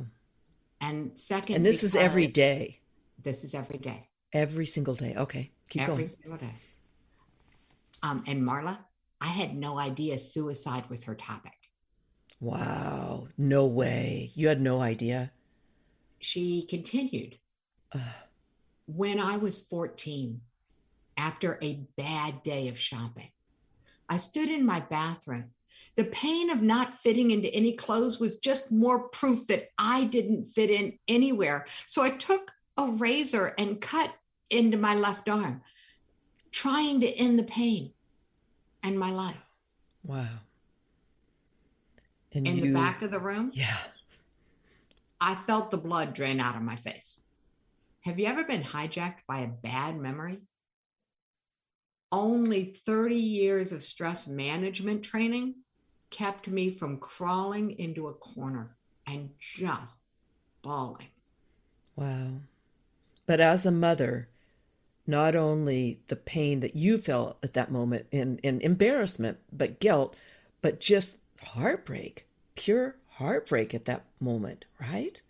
And 0.81 1.11
second, 1.19 1.57
And 1.57 1.65
this 1.65 1.83
is 1.83 1.95
every 1.95 2.27
day. 2.27 2.79
This 3.21 3.43
is 3.43 3.53
every 3.53 3.77
day. 3.77 4.07
every 4.33 4.65
single 4.65 4.95
day. 4.95 5.13
Okay, 5.15 5.51
keep 5.69 5.85
going. 5.85 5.91
every 5.91 6.05
going. 6.05 6.17
single 6.21 6.37
day. 6.37 6.53
Um, 8.01 8.23
and 8.27 8.41
Marla, 8.43 8.77
I 9.19 9.27
had 9.27 9.55
no 9.55 9.77
idea 9.77 10.17
suicide 10.17 10.89
was 10.89 11.03
her 11.03 11.15
topic. 11.15 11.58
Wow. 12.39 13.27
No 13.37 13.65
way. 13.65 14.31
You 14.35 14.47
had 14.47 14.61
no 14.61 14.81
idea. 14.81 15.31
She 16.19 16.65
continued. 16.69 17.37
When 18.85 19.19
I 19.19 19.37
was 19.37 19.59
14, 19.61 20.41
after 21.17 21.59
a 21.61 21.85
bad 21.97 22.43
day 22.43 22.67
of 22.69 22.79
shopping, 22.79 23.31
I 24.07 24.17
stood 24.17 24.49
in 24.49 24.65
my 24.65 24.79
bathroom. 24.79 25.51
The 25.95 26.05
pain 26.05 26.49
of 26.49 26.61
not 26.61 26.99
fitting 26.99 27.31
into 27.31 27.53
any 27.53 27.73
clothes 27.73 28.19
was 28.19 28.37
just 28.37 28.71
more 28.71 29.09
proof 29.09 29.47
that 29.47 29.69
I 29.77 30.05
didn't 30.05 30.45
fit 30.45 30.69
in 30.69 30.97
anywhere. 31.07 31.65
So 31.87 32.01
I 32.01 32.09
took 32.09 32.51
a 32.77 32.87
razor 32.87 33.53
and 33.57 33.81
cut 33.81 34.13
into 34.49 34.77
my 34.77 34.95
left 34.95 35.29
arm, 35.29 35.61
trying 36.51 37.01
to 37.01 37.07
end 37.07 37.37
the 37.37 37.43
pain 37.43 37.93
and 38.81 38.97
my 38.97 39.11
life. 39.11 39.37
Wow. 40.03 40.39
And 42.33 42.47
In 42.47 42.57
you, 42.57 42.61
the 42.67 42.73
back 42.73 43.01
of 43.01 43.11
the 43.11 43.19
room, 43.19 43.51
yeah. 43.53 43.77
I 45.19 45.35
felt 45.35 45.71
the 45.71 45.77
blood 45.77 46.13
drain 46.13 46.39
out 46.39 46.55
of 46.55 46.61
my 46.61 46.75
face. 46.75 47.21
Have 48.01 48.19
you 48.19 48.27
ever 48.27 48.43
been 48.43 48.63
hijacked 48.63 49.25
by 49.27 49.39
a 49.39 49.47
bad 49.47 49.99
memory? 49.99 50.39
Only 52.11 52.79
30 52.85 53.15
years 53.15 53.71
of 53.71 53.83
stress 53.83 54.27
management 54.27 55.03
training 55.03 55.55
kept 56.09 56.47
me 56.47 56.71
from 56.71 56.97
crawling 56.97 57.77
into 57.77 58.07
a 58.07 58.13
corner 58.13 58.75
and 59.05 59.29
just 59.39 59.97
bawling. 60.61 61.09
Wow. 61.95 62.31
But 63.25 63.39
as 63.39 63.65
a 63.65 63.71
mother, 63.71 64.29
not 65.05 65.35
only 65.35 65.99
the 66.07 66.15
pain 66.15 66.61
that 66.61 66.75
you 66.75 66.97
felt 66.97 67.37
at 67.43 67.53
that 67.53 67.71
moment 67.71 68.07
in, 68.11 68.39
in 68.39 68.61
embarrassment, 68.61 69.37
but 69.51 69.79
guilt, 69.79 70.15
but 70.61 70.79
just 70.79 71.18
heartbreak, 71.43 72.27
pure 72.55 72.97
heartbreak 73.11 73.73
at 73.73 73.85
that 73.85 74.05
moment, 74.19 74.65
right? 74.79 75.21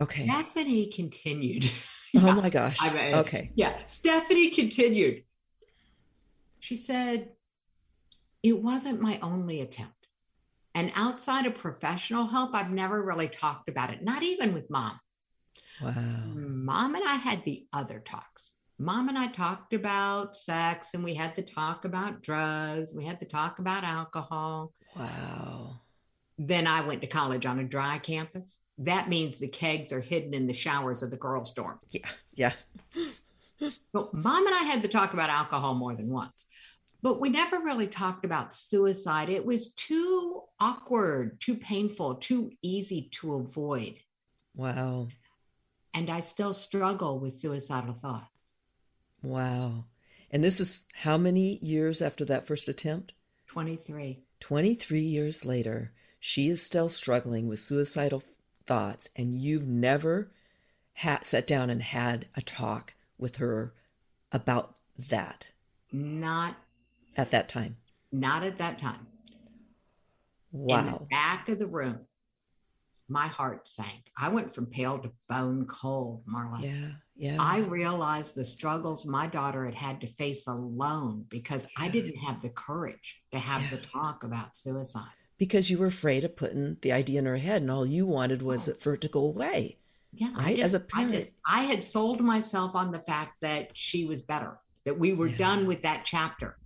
Okay. 0.00 0.24
Stephanie 0.24 0.86
continued. 0.86 1.70
Oh 2.16 2.32
my 2.32 2.48
gosh. 2.58 2.78
I 2.80 2.92
mean- 2.92 3.14
Okay. 3.16 3.50
Yeah, 3.54 3.76
Stephanie 3.86 4.50
continued. 4.50 5.24
She 6.60 6.76
said, 6.76 7.30
It 8.42 8.62
wasn't 8.62 9.00
my 9.00 9.18
only 9.20 9.60
attempt. 9.60 9.92
And 10.76 10.90
outside 10.96 11.46
of 11.46 11.54
professional 11.56 12.26
help, 12.26 12.54
I've 12.54 12.72
never 12.72 13.00
really 13.02 13.28
talked 13.28 13.68
about 13.68 13.90
it, 13.90 14.02
not 14.02 14.22
even 14.24 14.54
with 14.54 14.70
mom. 14.70 14.98
Wow. 15.80 15.92
Mom 16.34 16.94
and 16.94 17.04
I 17.06 17.14
had 17.14 17.44
the 17.44 17.66
other 17.72 18.00
talks. 18.00 18.52
Mom 18.78 19.08
and 19.08 19.16
I 19.16 19.28
talked 19.28 19.72
about 19.72 20.36
sex 20.36 20.94
and 20.94 21.04
we 21.04 21.14
had 21.14 21.36
to 21.36 21.42
talk 21.42 21.84
about 21.84 22.22
drugs. 22.22 22.92
We 22.94 23.04
had 23.04 23.20
to 23.20 23.26
talk 23.26 23.58
about 23.60 23.84
alcohol. 23.84 24.72
Wow. 24.96 25.80
Then 26.38 26.66
I 26.66 26.80
went 26.84 27.00
to 27.02 27.06
college 27.06 27.46
on 27.46 27.60
a 27.60 27.64
dry 27.64 27.98
campus. 27.98 28.60
That 28.78 29.08
means 29.08 29.38
the 29.38 29.48
kegs 29.48 29.92
are 29.92 30.00
hidden 30.00 30.34
in 30.34 30.48
the 30.48 30.54
showers 30.54 31.02
of 31.02 31.12
the 31.12 31.16
girls' 31.16 31.52
dorm. 31.52 31.78
Yeah. 31.90 32.08
Yeah. 32.34 32.52
But 33.92 34.12
mom 34.12 34.46
and 34.46 34.54
I 34.54 34.64
had 34.64 34.82
to 34.82 34.88
talk 34.88 35.14
about 35.14 35.30
alcohol 35.30 35.74
more 35.74 35.94
than 35.94 36.08
once. 36.08 36.44
But 37.00 37.20
we 37.20 37.28
never 37.28 37.60
really 37.60 37.86
talked 37.86 38.24
about 38.24 38.52
suicide. 38.54 39.28
It 39.28 39.46
was 39.46 39.72
too 39.74 40.42
awkward, 40.58 41.40
too 41.40 41.56
painful, 41.56 42.16
too 42.16 42.50
easy 42.62 43.10
to 43.20 43.34
avoid. 43.34 44.00
Wow. 44.56 45.08
And 45.92 46.10
I 46.10 46.20
still 46.20 46.54
struggle 46.54 47.20
with 47.20 47.34
suicidal 47.34 47.94
thoughts. 47.94 48.33
Wow. 49.24 49.84
And 50.30 50.44
this 50.44 50.60
is 50.60 50.84
how 50.92 51.16
many 51.16 51.58
years 51.62 52.02
after 52.02 52.24
that 52.26 52.46
first 52.46 52.68
attempt? 52.68 53.14
23. 53.48 54.20
23 54.40 55.00
years 55.00 55.44
later, 55.46 55.92
she 56.20 56.48
is 56.48 56.60
still 56.60 56.88
struggling 56.88 57.48
with 57.48 57.58
suicidal 57.60 58.22
thoughts, 58.66 59.10
and 59.16 59.34
you've 59.40 59.66
never 59.66 60.30
had 60.94 61.26
sat 61.26 61.46
down 61.46 61.70
and 61.70 61.82
had 61.82 62.26
a 62.36 62.42
talk 62.42 62.94
with 63.18 63.36
her 63.36 63.72
about 64.32 64.74
that 64.98 65.48
Not 65.92 66.56
at 67.16 67.30
that 67.30 67.48
time. 67.48 67.76
not 68.12 68.42
at 68.44 68.58
that 68.58 68.78
time. 68.78 69.06
In 70.52 70.60
the 70.60 70.66
Wow. 70.66 71.06
back 71.10 71.48
of 71.48 71.58
the 71.58 71.66
room, 71.66 72.00
my 73.08 73.26
heart 73.26 73.66
sank. 73.66 74.10
I 74.16 74.28
went 74.28 74.54
from 74.54 74.66
pale 74.66 74.98
to 74.98 75.12
bone 75.28 75.66
cold, 75.66 76.24
Marla. 76.26 76.62
Yeah. 76.62 76.92
Yeah. 77.16 77.36
I 77.40 77.58
realized 77.58 78.34
the 78.34 78.44
struggles 78.44 79.04
my 79.04 79.26
daughter 79.28 79.64
had 79.66 79.74
had 79.74 80.00
to 80.00 80.06
face 80.08 80.46
alone 80.48 81.26
because 81.28 81.66
I 81.76 81.88
didn't 81.88 82.16
have 82.16 82.42
the 82.42 82.48
courage 82.48 83.20
to 83.32 83.38
have 83.38 83.62
Yeah. 83.62 83.70
the 83.78 83.86
talk 83.86 84.24
about 84.24 84.56
suicide. 84.56 85.12
because 85.36 85.68
you 85.68 85.76
were 85.78 85.86
afraid 85.86 86.22
of 86.22 86.36
putting 86.36 86.76
the 86.80 86.92
idea 86.92 87.18
in 87.18 87.26
her 87.26 87.36
head, 87.38 87.60
and 87.60 87.68
all 87.70 87.84
you 87.84 88.06
wanted 88.06 88.40
was 88.40 88.68
Oh. 88.68 88.74
for 88.74 88.94
it 88.94 89.00
to 89.00 89.08
go 89.08 89.24
away. 89.24 89.78
Yeah, 90.12 90.30
I 90.36 90.44
Right, 90.44 90.60
as 90.60 90.74
a 90.74 90.78
I, 90.94 91.04
parent. 91.04 91.30
I 91.44 91.62
had 91.64 91.82
sold 91.82 92.20
myself 92.20 92.76
on 92.76 92.92
the 92.92 93.00
fact 93.00 93.40
that 93.40 93.76
she 93.76 94.04
was 94.04 94.22
better, 94.22 94.60
that 94.84 94.96
we 94.98 95.12
were 95.12 95.26
Yeah. 95.26 95.36
done 95.36 95.66
with 95.66 95.82
that 95.82 96.04
chapter. 96.04 96.56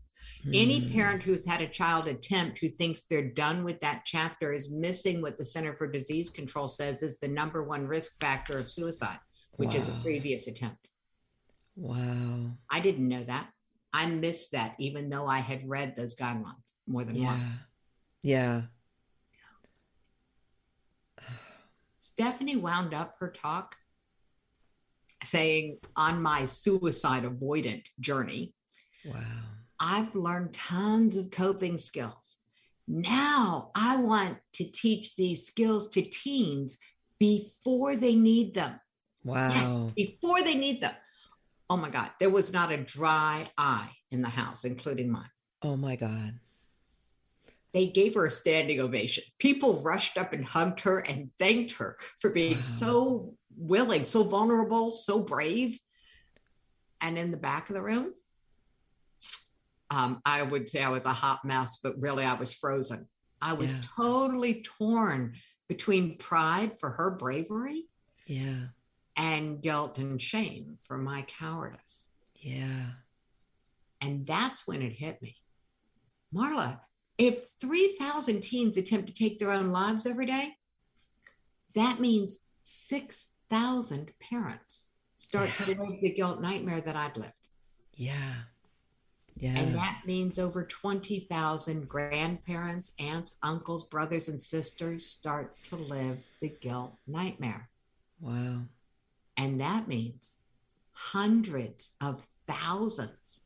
Any 0.53 0.81
Hmm. 0.81 0.93
parent 0.93 1.23
who's 1.23 1.47
had 1.47 1.63
a 1.63 1.67
child 1.69 2.09
attempt 2.09 2.59
who 2.59 2.69
thinks 2.69 3.05
they're 3.05 3.31
done 3.31 3.65
with 3.65 3.81
that 3.81 4.03
chapter 4.05 4.53
is 4.53 4.71
missing 4.71 5.23
what 5.23 5.39
the 5.39 5.47
Center 5.47 5.75
for 5.75 5.87
Disease 5.91 6.29
Control 6.31 6.69
says 6.69 7.03
is 7.03 7.19
the 7.19 7.27
number 7.29 7.65
one 7.65 7.87
risk 7.87 8.21
factor 8.21 8.59
of 8.59 8.69
suicide, 8.69 9.19
which 9.59 9.75
is 9.75 9.89
a 9.89 9.93
previous 10.03 10.47
attempt. 10.47 10.89
Wow. 11.77 12.53
I 12.71 12.81
didn't 12.81 13.09
know 13.09 13.25
that. 13.25 13.49
I 13.93 14.07
missed 14.07 14.53
that, 14.53 14.77
even 14.79 15.11
though 15.11 15.27
I 15.27 15.41
had 15.41 15.69
read 15.69 15.97
those 15.97 16.15
guidelines 16.15 16.73
more 16.87 17.05
than 17.05 17.23
once. 17.23 17.43
Yeah. 18.23 18.63
Yeah. 21.19 21.29
Stephanie 21.99 22.57
wound 22.57 22.95
up 22.95 23.17
her 23.19 23.31
talk 23.31 23.75
saying, 25.25 25.79
On 25.97 26.23
my 26.23 26.45
suicide 26.45 27.25
avoidant 27.25 27.83
journey, 28.01 28.55
Wow. 29.05 29.21
I've 29.81 30.15
learned 30.15 30.55
tons 30.55 31.17
of 31.17 31.31
coping 31.31 31.79
skills. 31.79 32.37
Now 32.87 33.71
I 33.75 33.97
want 33.97 34.39
to 34.55 34.65
teach 34.65 35.17
these 35.17 35.47
skills 35.47 35.89
to 35.91 36.03
teens 36.03 36.79
before 37.19 37.97
they 37.97 38.15
need 38.15 38.55
them. 38.55 38.81
Wow. 39.29 39.51
Yes, 39.51 39.93
before 39.95 40.43
they 40.43 40.55
need 40.55 40.81
them. 40.81 40.95
Oh 41.69 41.77
my 41.77 41.91
God, 41.91 42.11
there 42.19 42.31
was 42.31 42.51
not 42.51 42.73
a 42.73 42.79
dry 42.79 43.45
eye 43.59 43.91
in 44.11 44.23
the 44.23 44.29
house, 44.29 44.65
including 44.65 45.11
mine. 45.11 45.29
Oh 45.61 45.77
my 45.77 45.97
God. 45.97 46.41
They 47.75 47.89
gave 47.89 48.15
her 48.15 48.25
a 48.25 48.31
standing 48.31 48.81
ovation. 48.81 49.25
People 49.39 49.83
rushed 49.83 50.17
up 50.17 50.33
and 50.33 50.43
hugged 50.43 50.81
her 50.81 51.01
and 51.01 51.31
thanked 51.39 51.73
her 51.73 51.99
for 52.21 52.31
being 52.31 52.59
Wow. 52.61 52.65
so 52.65 53.35
willing, 53.55 54.07
so 54.07 54.25
vulnerable, 54.25 54.91
so 54.93 55.21
brave. 55.21 55.79
And 57.03 57.19
in 57.19 57.31
the 57.31 57.37
back 57.37 57.69
of 57.69 57.75
the 57.75 57.83
room, 57.83 58.15
um, 59.91 60.23
I 60.25 60.43
would 60.43 60.71
say 60.71 60.83
I 60.83 60.89
was 60.89 61.05
a 61.05 61.13
hot 61.13 61.45
mess, 61.45 61.77
but 61.83 62.01
really 62.01 62.25
I 62.25 62.33
was 62.35 62.55
frozen. 62.55 63.07
I 63.43 63.53
was 63.53 63.75
Yeah. 63.75 63.83
totally 63.95 64.63
torn 64.63 65.35
between 65.69 66.17
pride 66.17 66.81
for 66.81 66.91
her 66.93 67.11
bravery 67.11 67.91
Yeah. 68.27 68.69
And 69.19 69.61
guilt 69.61 69.99
and 69.99 70.23
shame 70.23 70.79
for 70.87 70.97
my 70.97 71.23
cowardice. 71.23 72.07
Yeah. 72.37 72.87
And 74.01 74.25
that's 74.25 74.67
when 74.67 74.81
it 74.81 74.93
hit 74.93 75.21
me. 75.21 75.37
Marla, 76.33 76.79
if 77.19 77.47
3,000 77.61 78.41
teens 78.41 78.77
attempt 78.77 79.09
to 79.09 79.15
take 79.15 79.41
their 79.41 79.51
own 79.51 79.73
lives 79.73 80.07
every 80.07 80.27
day, 80.27 80.55
that 81.75 81.99
means 81.99 82.39
6,000 82.65 84.13
parents 84.21 84.85
start 85.17 85.51
to 85.59 85.67
live 85.67 86.01
the 86.01 86.11
guilt 86.11 86.41
nightmare 86.41 86.81
that 86.81 86.95
I'd 86.95 87.17
lived. 87.17 87.33
Yeah. 87.95 88.35
Yeah. 89.37 89.59
And 89.59 89.75
that 89.75 90.03
means 90.07 90.39
over 90.39 90.65
20,000 90.65 91.89
grandparents, 91.89 92.93
aunts, 93.01 93.37
uncles, 93.43 93.85
brothers, 93.85 94.29
and 94.29 94.43
sisters 94.43 95.07
start 95.07 95.57
to 95.71 95.77
live 95.77 96.19
the 96.41 96.49
guilt 96.61 96.95
nightmare. 97.07 97.69
wow. 98.21 98.63
And 99.39 99.61
that 99.63 99.89
means 99.89 100.35
hundreds 100.93 101.93
of 102.01 102.27
thousands 102.47 103.41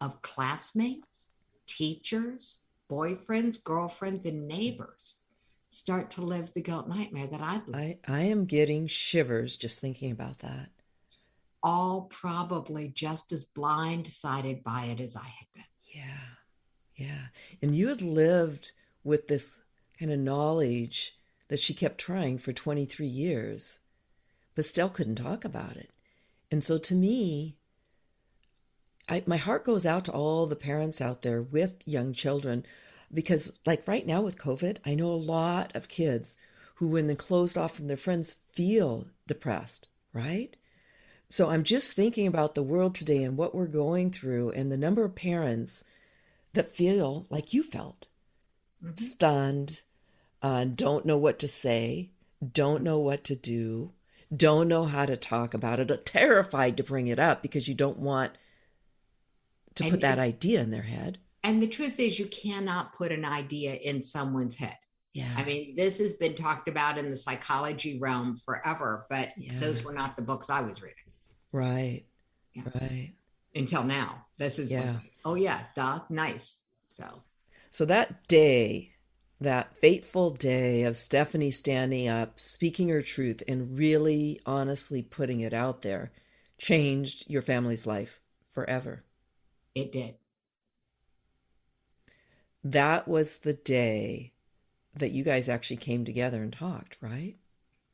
of 0.00 0.20
classmates, 0.22 1.28
teachers, 1.66 2.58
boyfriends, 2.90 3.62
girlfriends, 3.64 4.26
and 4.26 4.46
neighbors 4.48 5.16
start 5.70 6.10
to 6.12 6.22
live 6.22 6.52
the 6.54 6.60
guilt 6.62 6.88
nightmare 6.88 7.26
that 7.28 7.40
I 7.40 7.54
lived. 7.66 7.76
I, 7.76 7.98
I 8.08 8.20
am 8.22 8.44
getting 8.46 8.86
shivers 8.88 9.56
just 9.56 9.80
thinking 9.80 10.10
about 10.10 10.38
that. 10.40 10.70
all 11.62 12.02
probably 12.10 12.88
just 12.88 13.32
as 13.32 13.44
blindsided 13.44 14.62
by 14.62 14.84
it 14.84 15.00
as 15.00 15.16
I 15.16 15.24
had 15.26 15.46
been. 15.54 15.64
Yeah. 15.82 16.26
Yeah. 16.96 17.26
And 17.62 17.74
you 17.74 17.88
had 17.88 18.02
lived 18.02 18.72
with 19.04 19.28
this 19.28 19.58
kind 19.98 20.12
of 20.12 20.18
knowledge 20.18 21.16
that 21.48 21.58
she 21.60 21.74
kept 21.74 21.98
trying 21.98 22.38
for 22.38 22.52
23 22.52 23.06
years, 23.06 23.80
but 24.56 24.64
still 24.64 24.88
couldn't 24.88 25.16
talk 25.16 25.44
about 25.44 25.76
it. 25.76 25.90
And 26.50 26.64
so 26.64 26.78
to 26.78 26.94
me, 26.94 27.54
I, 29.08 29.22
my 29.26 29.36
heart 29.36 29.64
goes 29.64 29.86
out 29.86 30.04
to 30.06 30.12
all 30.12 30.46
the 30.46 30.56
parents 30.56 31.00
out 31.00 31.22
there 31.22 31.40
with 31.40 31.74
young 31.86 32.12
children 32.12 32.66
because, 33.14 33.56
like 33.64 33.86
right 33.86 34.04
now 34.04 34.20
with 34.20 34.38
COVID, 34.38 34.78
I 34.84 34.94
know 34.94 35.10
a 35.10 35.14
lot 35.14 35.70
of 35.76 35.88
kids 35.88 36.36
who, 36.76 36.88
when 36.88 37.06
they're 37.06 37.14
closed 37.14 37.56
off 37.56 37.76
from 37.76 37.86
their 37.86 37.96
friends, 37.96 38.36
feel 38.50 39.06
depressed, 39.28 39.86
right? 40.12 40.56
So 41.28 41.50
I'm 41.50 41.62
just 41.62 41.92
thinking 41.92 42.26
about 42.26 42.54
the 42.54 42.62
world 42.62 42.94
today 42.94 43.22
and 43.22 43.36
what 43.36 43.54
we're 43.54 43.66
going 43.66 44.10
through 44.10 44.50
and 44.50 44.72
the 44.72 44.76
number 44.76 45.04
of 45.04 45.14
parents 45.14 45.84
that 46.54 46.74
feel 46.74 47.26
like 47.30 47.52
you 47.52 47.62
felt 47.62 48.06
mm-hmm. 48.84 48.96
stunned, 48.96 49.82
uh, 50.42 50.64
don't 50.64 51.04
know 51.04 51.18
what 51.18 51.38
to 51.40 51.48
say, 51.48 52.10
don't 52.52 52.82
know 52.82 52.98
what 52.98 53.24
to 53.24 53.36
do, 53.36 53.92
don't 54.34 54.68
know 54.68 54.84
how 54.84 55.06
to 55.06 55.16
talk 55.16 55.54
about 55.54 55.80
it, 55.80 55.90
uh, 55.90 55.96
terrified 56.04 56.76
to 56.76 56.82
bring 56.82 57.08
it 57.08 57.18
up 57.18 57.42
because 57.42 57.68
you 57.68 57.74
don't 57.74 57.98
want 57.98 58.32
to 59.76 59.84
and, 59.84 59.90
put 59.92 60.00
that 60.00 60.18
idea 60.18 60.60
in 60.60 60.70
their 60.70 60.82
head. 60.82 61.18
And 61.44 61.62
the 61.62 61.68
truth 61.68 62.00
is, 62.00 62.18
you 62.18 62.26
cannot 62.26 62.92
put 62.94 63.12
an 63.12 63.24
idea 63.24 63.74
in 63.74 64.02
someone's 64.02 64.56
head. 64.56 64.76
Yeah. 65.12 65.30
I 65.36 65.44
mean, 65.44 65.76
this 65.76 65.98
has 65.98 66.14
been 66.14 66.34
talked 66.34 66.68
about 66.68 66.98
in 66.98 67.10
the 67.10 67.16
psychology 67.16 67.98
realm 67.98 68.36
forever, 68.44 69.06
but 69.08 69.30
yeah. 69.38 69.58
those 69.60 69.82
were 69.82 69.92
not 69.92 70.16
the 70.16 70.22
books 70.22 70.50
I 70.50 70.60
was 70.60 70.82
reading. 70.82 70.96
Right. 71.52 72.04
Yeah. 72.52 72.64
Right. 72.74 73.14
Until 73.54 73.84
now. 73.84 74.26
This 74.38 74.58
is 74.58 74.70
yeah. 74.70 74.92
Like, 74.92 75.12
oh 75.24 75.34
yeah, 75.34 75.64
duh, 75.74 76.00
nice. 76.10 76.58
So 76.88 77.22
So 77.70 77.84
that 77.86 78.28
day, 78.28 78.92
that 79.40 79.76
fateful 79.78 80.30
day 80.30 80.84
of 80.84 80.96
Stephanie 80.96 81.50
standing 81.50 82.08
up, 82.08 82.38
speaking 82.40 82.88
her 82.88 83.02
truth, 83.02 83.42
and 83.46 83.78
really 83.78 84.40
honestly 84.46 85.02
putting 85.02 85.40
it 85.40 85.52
out 85.52 85.82
there 85.82 86.12
changed 86.58 87.28
your 87.28 87.42
family's 87.42 87.86
life 87.86 88.20
forever. 88.52 89.04
It 89.74 89.92
did. 89.92 90.14
That 92.64 93.06
was 93.06 93.38
the 93.38 93.52
day 93.52 94.32
that 94.94 95.10
you 95.10 95.22
guys 95.22 95.48
actually 95.48 95.76
came 95.76 96.04
together 96.04 96.42
and 96.42 96.52
talked, 96.52 96.96
right? 97.00 97.36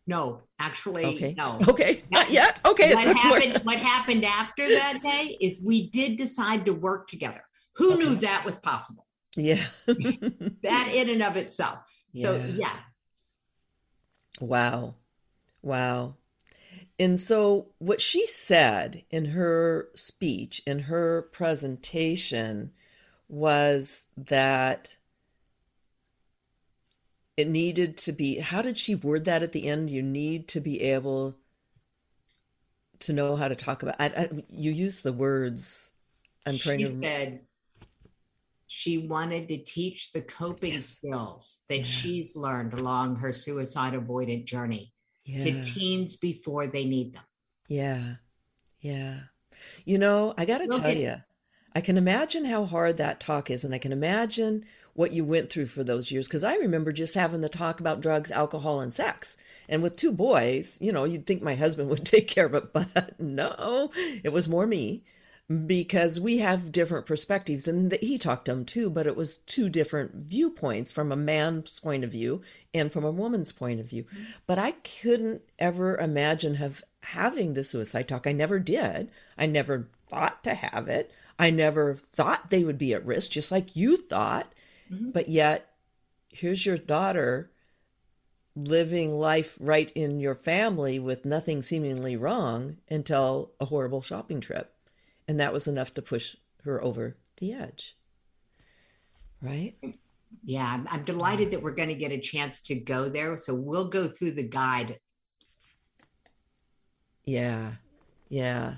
No, 0.06 0.42
actually, 0.58 1.04
okay. 1.04 1.34
no. 1.36 1.58
Okay, 1.68 2.02
not 2.10 2.30
yet. 2.30 2.58
Okay. 2.64 2.94
What 2.94 3.16
happened, 3.16 3.60
what 3.64 3.78
happened 3.78 4.24
after 4.24 4.66
that 4.68 5.00
day 5.02 5.36
is 5.40 5.62
we 5.62 5.90
did 5.90 6.16
decide 6.16 6.64
to 6.66 6.72
work 6.72 7.08
together. 7.08 7.42
Who 7.74 7.94
okay. 7.94 8.02
knew 8.02 8.14
that 8.16 8.44
was 8.44 8.56
possible? 8.58 9.06
Yeah. 9.36 9.64
that 9.86 10.92
in 10.94 11.08
and 11.08 11.22
of 11.22 11.36
itself. 11.36 11.78
So, 12.14 12.36
yeah. 12.54 12.76
Wow. 14.40 14.96
Wow. 15.62 16.16
And 16.98 17.18
so, 17.18 17.68
what 17.78 18.00
she 18.00 18.26
said 18.26 19.04
in 19.10 19.26
her 19.26 19.88
speech, 19.94 20.62
in 20.66 20.80
her 20.80 21.22
presentation, 21.32 22.72
was 23.28 24.02
that 24.16 24.96
it 27.36 27.48
needed 27.48 27.96
to 27.96 28.12
be 28.12 28.40
how 28.40 28.60
did 28.60 28.76
she 28.76 28.94
word 28.94 29.24
that 29.24 29.42
at 29.42 29.52
the 29.52 29.66
end? 29.66 29.90
You 29.90 30.02
need 30.02 30.48
to 30.48 30.60
be 30.60 30.82
able 30.82 31.36
to 33.02 33.12
know 33.12 33.36
how 33.36 33.48
to 33.48 33.56
talk 33.56 33.82
about 33.82 33.96
I, 33.98 34.06
I, 34.06 34.28
you 34.48 34.70
use 34.70 35.02
the 35.02 35.12
words 35.12 35.90
i'm 36.46 36.56
trying 36.56 36.78
she 36.78 36.84
to 36.84 37.02
said 37.02 37.40
she 38.74 38.96
wanted 38.96 39.48
to 39.48 39.58
teach 39.58 40.12
the 40.12 40.22
coping 40.22 40.72
yes. 40.72 40.86
skills 40.86 41.58
that 41.68 41.80
yeah. 41.80 41.84
she's 41.84 42.34
learned 42.34 42.72
along 42.72 43.16
her 43.16 43.30
suicide 43.30 43.92
avoidant 43.92 44.46
journey 44.46 44.94
yeah. 45.26 45.44
to 45.44 45.62
teens 45.62 46.16
before 46.16 46.66
they 46.66 46.86
need 46.86 47.14
them. 47.14 47.22
Yeah. 47.68 48.14
Yeah. 48.80 49.16
You 49.84 49.98
know, 49.98 50.32
I 50.38 50.46
got 50.46 50.58
to 50.58 50.68
tell 50.68 50.96
you, 50.96 51.16
I 51.74 51.82
can 51.82 51.98
imagine 51.98 52.46
how 52.46 52.64
hard 52.64 52.96
that 52.96 53.20
talk 53.20 53.50
is. 53.50 53.62
And 53.62 53.74
I 53.74 53.78
can 53.78 53.92
imagine 53.92 54.64
what 54.94 55.12
you 55.12 55.22
went 55.22 55.50
through 55.50 55.66
for 55.66 55.84
those 55.84 56.10
years. 56.10 56.26
Cause 56.26 56.42
I 56.42 56.54
remember 56.54 56.92
just 56.92 57.14
having 57.14 57.42
the 57.42 57.50
talk 57.50 57.78
about 57.78 58.00
drugs, 58.00 58.30
alcohol, 58.30 58.80
and 58.80 58.92
sex. 58.92 59.36
And 59.68 59.82
with 59.82 59.96
two 59.96 60.12
boys, 60.12 60.78
you 60.80 60.92
know, 60.92 61.04
you'd 61.04 61.26
think 61.26 61.42
my 61.42 61.56
husband 61.56 61.90
would 61.90 62.06
take 62.06 62.26
care 62.26 62.46
of 62.46 62.54
it, 62.54 62.72
but 62.72 63.20
no, 63.20 63.90
it 64.24 64.32
was 64.32 64.48
more 64.48 64.66
me 64.66 65.04
because 65.66 66.20
we 66.20 66.38
have 66.38 66.72
different 66.72 67.04
perspectives 67.04 67.68
and 67.68 67.92
he 68.00 68.16
talked 68.16 68.46
to 68.46 68.52
them 68.52 68.64
too 68.64 68.88
but 68.88 69.06
it 69.06 69.16
was 69.16 69.38
two 69.38 69.68
different 69.68 70.14
viewpoints 70.14 70.92
from 70.92 71.12
a 71.12 71.16
man's 71.16 71.78
point 71.80 72.04
of 72.04 72.10
view 72.10 72.40
and 72.72 72.92
from 72.92 73.04
a 73.04 73.10
woman's 73.10 73.52
point 73.52 73.80
of 73.80 73.86
view. 73.86 74.04
But 74.46 74.58
i 74.58 74.72
couldn't 74.72 75.42
ever 75.58 75.96
imagine 75.98 76.54
have 76.56 76.82
having 77.02 77.54
the 77.54 77.64
suicide 77.64 78.08
talk. 78.08 78.26
I 78.26 78.32
never 78.32 78.58
did. 78.58 79.10
I 79.36 79.46
never 79.46 79.88
thought 80.08 80.44
to 80.44 80.54
have 80.54 80.88
it. 80.88 81.10
I 81.38 81.50
never 81.50 81.96
thought 81.96 82.50
they 82.50 82.62
would 82.62 82.78
be 82.78 82.94
at 82.94 83.04
risk 83.04 83.32
just 83.32 83.50
like 83.50 83.74
you 83.76 83.96
thought. 83.96 84.52
Mm-hmm. 84.90 85.10
but 85.10 85.28
yet 85.28 85.70
here's 86.28 86.66
your 86.66 86.76
daughter 86.76 87.50
living 88.54 89.14
life 89.14 89.56
right 89.60 89.90
in 89.94 90.20
your 90.20 90.34
family 90.34 90.98
with 90.98 91.24
nothing 91.24 91.62
seemingly 91.62 92.16
wrong 92.16 92.76
until 92.90 93.52
a 93.58 93.66
horrible 93.66 94.02
shopping 94.02 94.40
trip 94.40 94.74
and 95.28 95.40
that 95.40 95.52
was 95.52 95.68
enough 95.68 95.94
to 95.94 96.02
push 96.02 96.36
her 96.64 96.82
over 96.82 97.16
the 97.38 97.52
edge. 97.52 97.96
Right? 99.40 99.76
Yeah, 100.44 100.66
I'm, 100.66 100.86
I'm 100.90 101.04
delighted 101.04 101.50
that 101.50 101.62
we're 101.62 101.72
going 101.72 101.88
to 101.88 101.94
get 101.94 102.12
a 102.12 102.18
chance 102.18 102.60
to 102.60 102.74
go 102.74 103.08
there. 103.08 103.36
So 103.36 103.54
we'll 103.54 103.88
go 103.88 104.08
through 104.08 104.32
the 104.32 104.42
guide. 104.42 104.98
Yeah. 107.24 107.72
Yeah. 108.28 108.76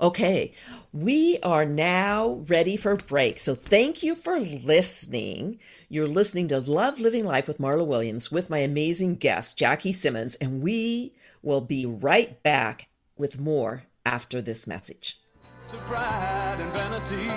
Okay, 0.00 0.54
we 0.94 1.38
are 1.42 1.66
now 1.66 2.42
ready 2.48 2.78
for 2.78 2.96
break. 2.96 3.38
So 3.38 3.54
thank 3.54 4.02
you 4.02 4.14
for 4.14 4.40
listening. 4.40 5.58
You're 5.90 6.08
listening 6.08 6.48
to 6.48 6.58
Love 6.58 6.98
Living 6.98 7.26
Life 7.26 7.46
with 7.46 7.58
Marla 7.58 7.86
Williams 7.86 8.32
with 8.32 8.48
my 8.48 8.58
amazing 8.58 9.16
guest, 9.16 9.58
Jackie 9.58 9.92
Simmons, 9.92 10.36
and 10.36 10.62
we 10.62 11.12
will 11.42 11.60
be 11.60 11.84
right 11.84 12.42
back 12.42 12.88
with 13.18 13.38
more 13.38 13.82
after 14.06 14.40
this 14.40 14.66
message 14.66 15.19
to 15.70 15.76
pride 15.86 16.58
and 16.58 16.72
vanity, 16.72 17.28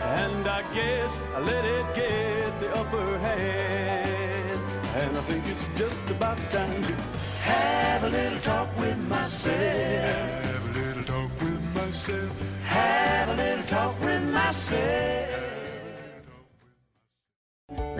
and 0.00 0.46
I 0.46 0.62
guess 0.74 1.16
I 1.34 1.40
let 1.40 1.64
it 1.64 1.86
get 1.94 2.60
the 2.60 2.70
upper 2.76 3.18
hand. 3.18 4.60
And 4.96 5.16
I 5.16 5.22
think 5.22 5.46
it's 5.46 5.64
just 5.78 5.96
about 6.10 6.38
time 6.50 6.82
to 6.82 6.92
have 6.92 8.04
a 8.04 8.10
little 8.10 8.40
talk 8.40 8.68
with 8.78 8.98
myself. 9.08 9.54
Have 9.54 10.76
a 10.76 10.78
little 10.78 11.04
talk 11.04 11.30
with 11.40 11.74
myself. 11.74 12.42
Have 12.64 13.28
a 13.30 13.36
little 13.36 13.64
talk 13.64 14.00
with 14.00 14.24
myself. 14.24 15.39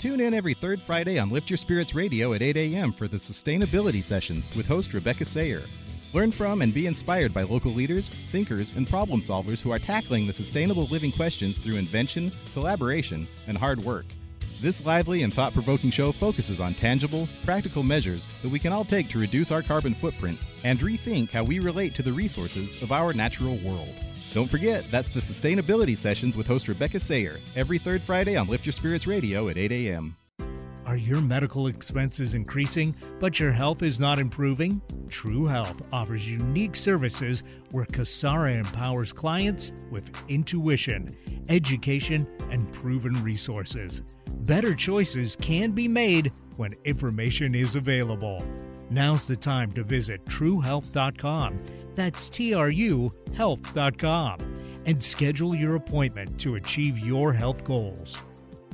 Tune 0.00 0.20
in 0.20 0.32
every 0.32 0.54
third 0.54 0.80
Friday 0.80 1.18
on 1.18 1.28
Lift 1.28 1.50
Your 1.50 1.58
Spirits 1.58 1.94
Radio 1.94 2.32
at 2.32 2.40
8 2.40 2.56
a.m. 2.56 2.90
for 2.90 3.06
the 3.06 3.18
Sustainability 3.18 4.02
Sessions 4.02 4.48
with 4.56 4.66
host 4.66 4.94
Rebecca 4.94 5.26
Sayer. 5.26 5.62
Learn 6.14 6.32
from 6.32 6.62
and 6.62 6.72
be 6.72 6.86
inspired 6.86 7.34
by 7.34 7.42
local 7.42 7.72
leaders, 7.72 8.08
thinkers, 8.08 8.74
and 8.78 8.88
problem 8.88 9.20
solvers 9.20 9.60
who 9.60 9.70
are 9.72 9.78
tackling 9.78 10.26
the 10.26 10.32
sustainable 10.32 10.84
living 10.84 11.12
questions 11.12 11.58
through 11.58 11.76
invention, 11.76 12.32
collaboration, 12.54 13.26
and 13.46 13.58
hard 13.58 13.78
work. 13.80 14.06
This 14.62 14.86
lively 14.86 15.22
and 15.22 15.34
thought 15.34 15.52
provoking 15.52 15.90
show 15.90 16.12
focuses 16.12 16.60
on 16.60 16.72
tangible, 16.72 17.28
practical 17.44 17.82
measures 17.82 18.26
that 18.42 18.50
we 18.50 18.58
can 18.58 18.72
all 18.72 18.86
take 18.86 19.10
to 19.10 19.18
reduce 19.18 19.50
our 19.50 19.60
carbon 19.60 19.92
footprint 19.92 20.40
and 20.64 20.78
rethink 20.78 21.30
how 21.30 21.44
we 21.44 21.60
relate 21.60 21.94
to 21.96 22.02
the 22.02 22.12
resources 22.12 22.82
of 22.82 22.90
our 22.90 23.12
natural 23.12 23.56
world. 23.56 23.94
Don't 24.32 24.48
forget, 24.48 24.88
that's 24.90 25.08
the 25.08 25.20
Sustainability 25.20 25.96
Sessions 25.96 26.36
with 26.36 26.46
host 26.46 26.68
Rebecca 26.68 27.00
Sayer, 27.00 27.38
every 27.56 27.78
third 27.78 28.00
Friday 28.00 28.36
on 28.36 28.46
Lift 28.46 28.64
Your 28.64 28.72
Spirits 28.72 29.06
Radio 29.06 29.48
at 29.48 29.58
8 29.58 29.72
a.m. 29.72 30.16
Are 30.86 30.96
your 30.96 31.20
medical 31.20 31.66
expenses 31.66 32.34
increasing, 32.34 32.94
but 33.18 33.40
your 33.40 33.50
health 33.50 33.82
is 33.82 33.98
not 33.98 34.18
improving? 34.18 34.80
True 35.08 35.46
Health 35.46 35.88
offers 35.92 36.28
unique 36.28 36.76
services 36.76 37.42
where 37.72 37.84
Kasara 37.86 38.56
empowers 38.56 39.12
clients 39.12 39.72
with 39.90 40.10
intuition, 40.28 41.16
education, 41.48 42.26
and 42.50 42.72
proven 42.72 43.12
resources. 43.24 44.02
Better 44.40 44.74
choices 44.74 45.36
can 45.36 45.72
be 45.72 45.86
made 45.86 46.32
when 46.56 46.72
information 46.84 47.54
is 47.54 47.76
available. 47.76 48.44
Now's 48.90 49.26
the 49.26 49.36
time 49.36 49.70
to 49.72 49.84
visit 49.84 50.24
truhealth.com. 50.24 51.56
That's 51.94 52.28
T 52.28 52.54
R 52.54 52.70
U 52.70 53.10
health.com 53.34 54.38
and 54.86 55.02
schedule 55.02 55.54
your 55.54 55.76
appointment 55.76 56.38
to 56.40 56.56
achieve 56.56 56.98
your 56.98 57.32
health 57.32 57.64
goals. 57.64 58.16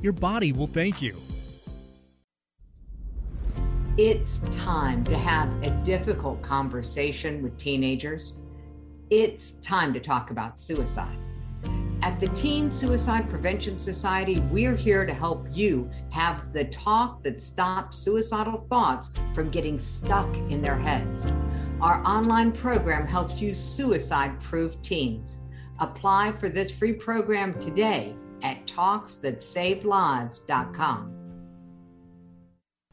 Your 0.01 0.13
body 0.13 0.51
will 0.51 0.67
thank 0.67 1.01
you. 1.01 1.15
It's 3.97 4.39
time 4.51 5.03
to 5.05 5.17
have 5.17 5.51
a 5.63 5.71
difficult 5.83 6.41
conversation 6.41 7.41
with 7.41 7.57
teenagers. 7.57 8.37
It's 9.09 9.53
time 9.53 9.93
to 9.93 9.99
talk 9.99 10.29
about 10.29 10.59
suicide. 10.59 11.17
At 12.07 12.19
the 12.21 12.29
Teen 12.29 12.71
Suicide 12.71 13.29
Prevention 13.29 13.81
Society, 13.81 14.39
we're 14.49 14.77
here 14.77 15.05
to 15.05 15.13
help 15.13 15.45
you 15.51 15.91
have 16.09 16.53
the 16.53 16.63
talk 16.63 17.21
that 17.23 17.41
stops 17.41 17.97
suicidal 17.97 18.65
thoughts 18.69 19.11
from 19.35 19.49
getting 19.49 19.77
stuck 19.77 20.33
in 20.49 20.61
their 20.61 20.77
heads. 20.77 21.25
Our 21.81 22.01
online 22.07 22.53
program 22.53 23.05
helps 23.05 23.41
you 23.41 23.53
suicide 23.53 24.39
proof 24.39 24.81
teens. 24.81 25.41
Apply 25.81 26.31
for 26.39 26.47
this 26.47 26.71
free 26.71 26.93
program 26.93 27.59
today 27.59 28.15
at 28.41 28.65
talksthatsavelives.com. 28.67 31.13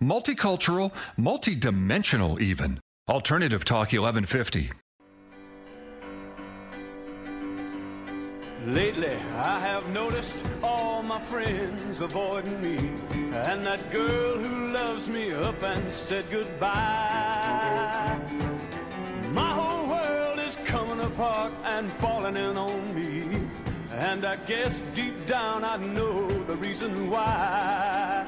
Multicultural, 0.03 0.90
multidimensional, 1.16 2.40
even. 2.40 2.81
Alternative 3.09 3.64
Talk 3.64 3.92
1150. 3.92 4.72
Lately, 8.66 9.14
I 9.37 9.61
have 9.61 9.87
noticed 9.90 10.37
all 10.62 11.03
my 11.03 11.20
friends 11.24 12.00
avoiding 12.00 12.62
me, 12.62 12.79
and 13.35 13.66
that 13.66 13.90
girl 13.92 14.38
who 14.38 14.72
loves 14.72 15.07
me 15.07 15.33
up 15.33 15.62
and 15.62 15.92
said 15.92 16.24
goodbye. 16.31 18.18
My 19.33 19.50
whole 19.50 19.87
world 19.87 20.38
is 20.38 20.57
coming 20.64 21.00
apart 21.05 21.53
and 21.64 21.92
falling 21.94 22.38
in 22.38 22.57
on 22.57 22.94
me, 22.94 23.42
and 23.90 24.24
I 24.24 24.37
guess 24.37 24.83
deep 24.94 25.27
down 25.27 25.62
I 25.62 25.77
know 25.77 26.27
the 26.44 26.57
reason 26.57 27.11
why. 27.11 28.27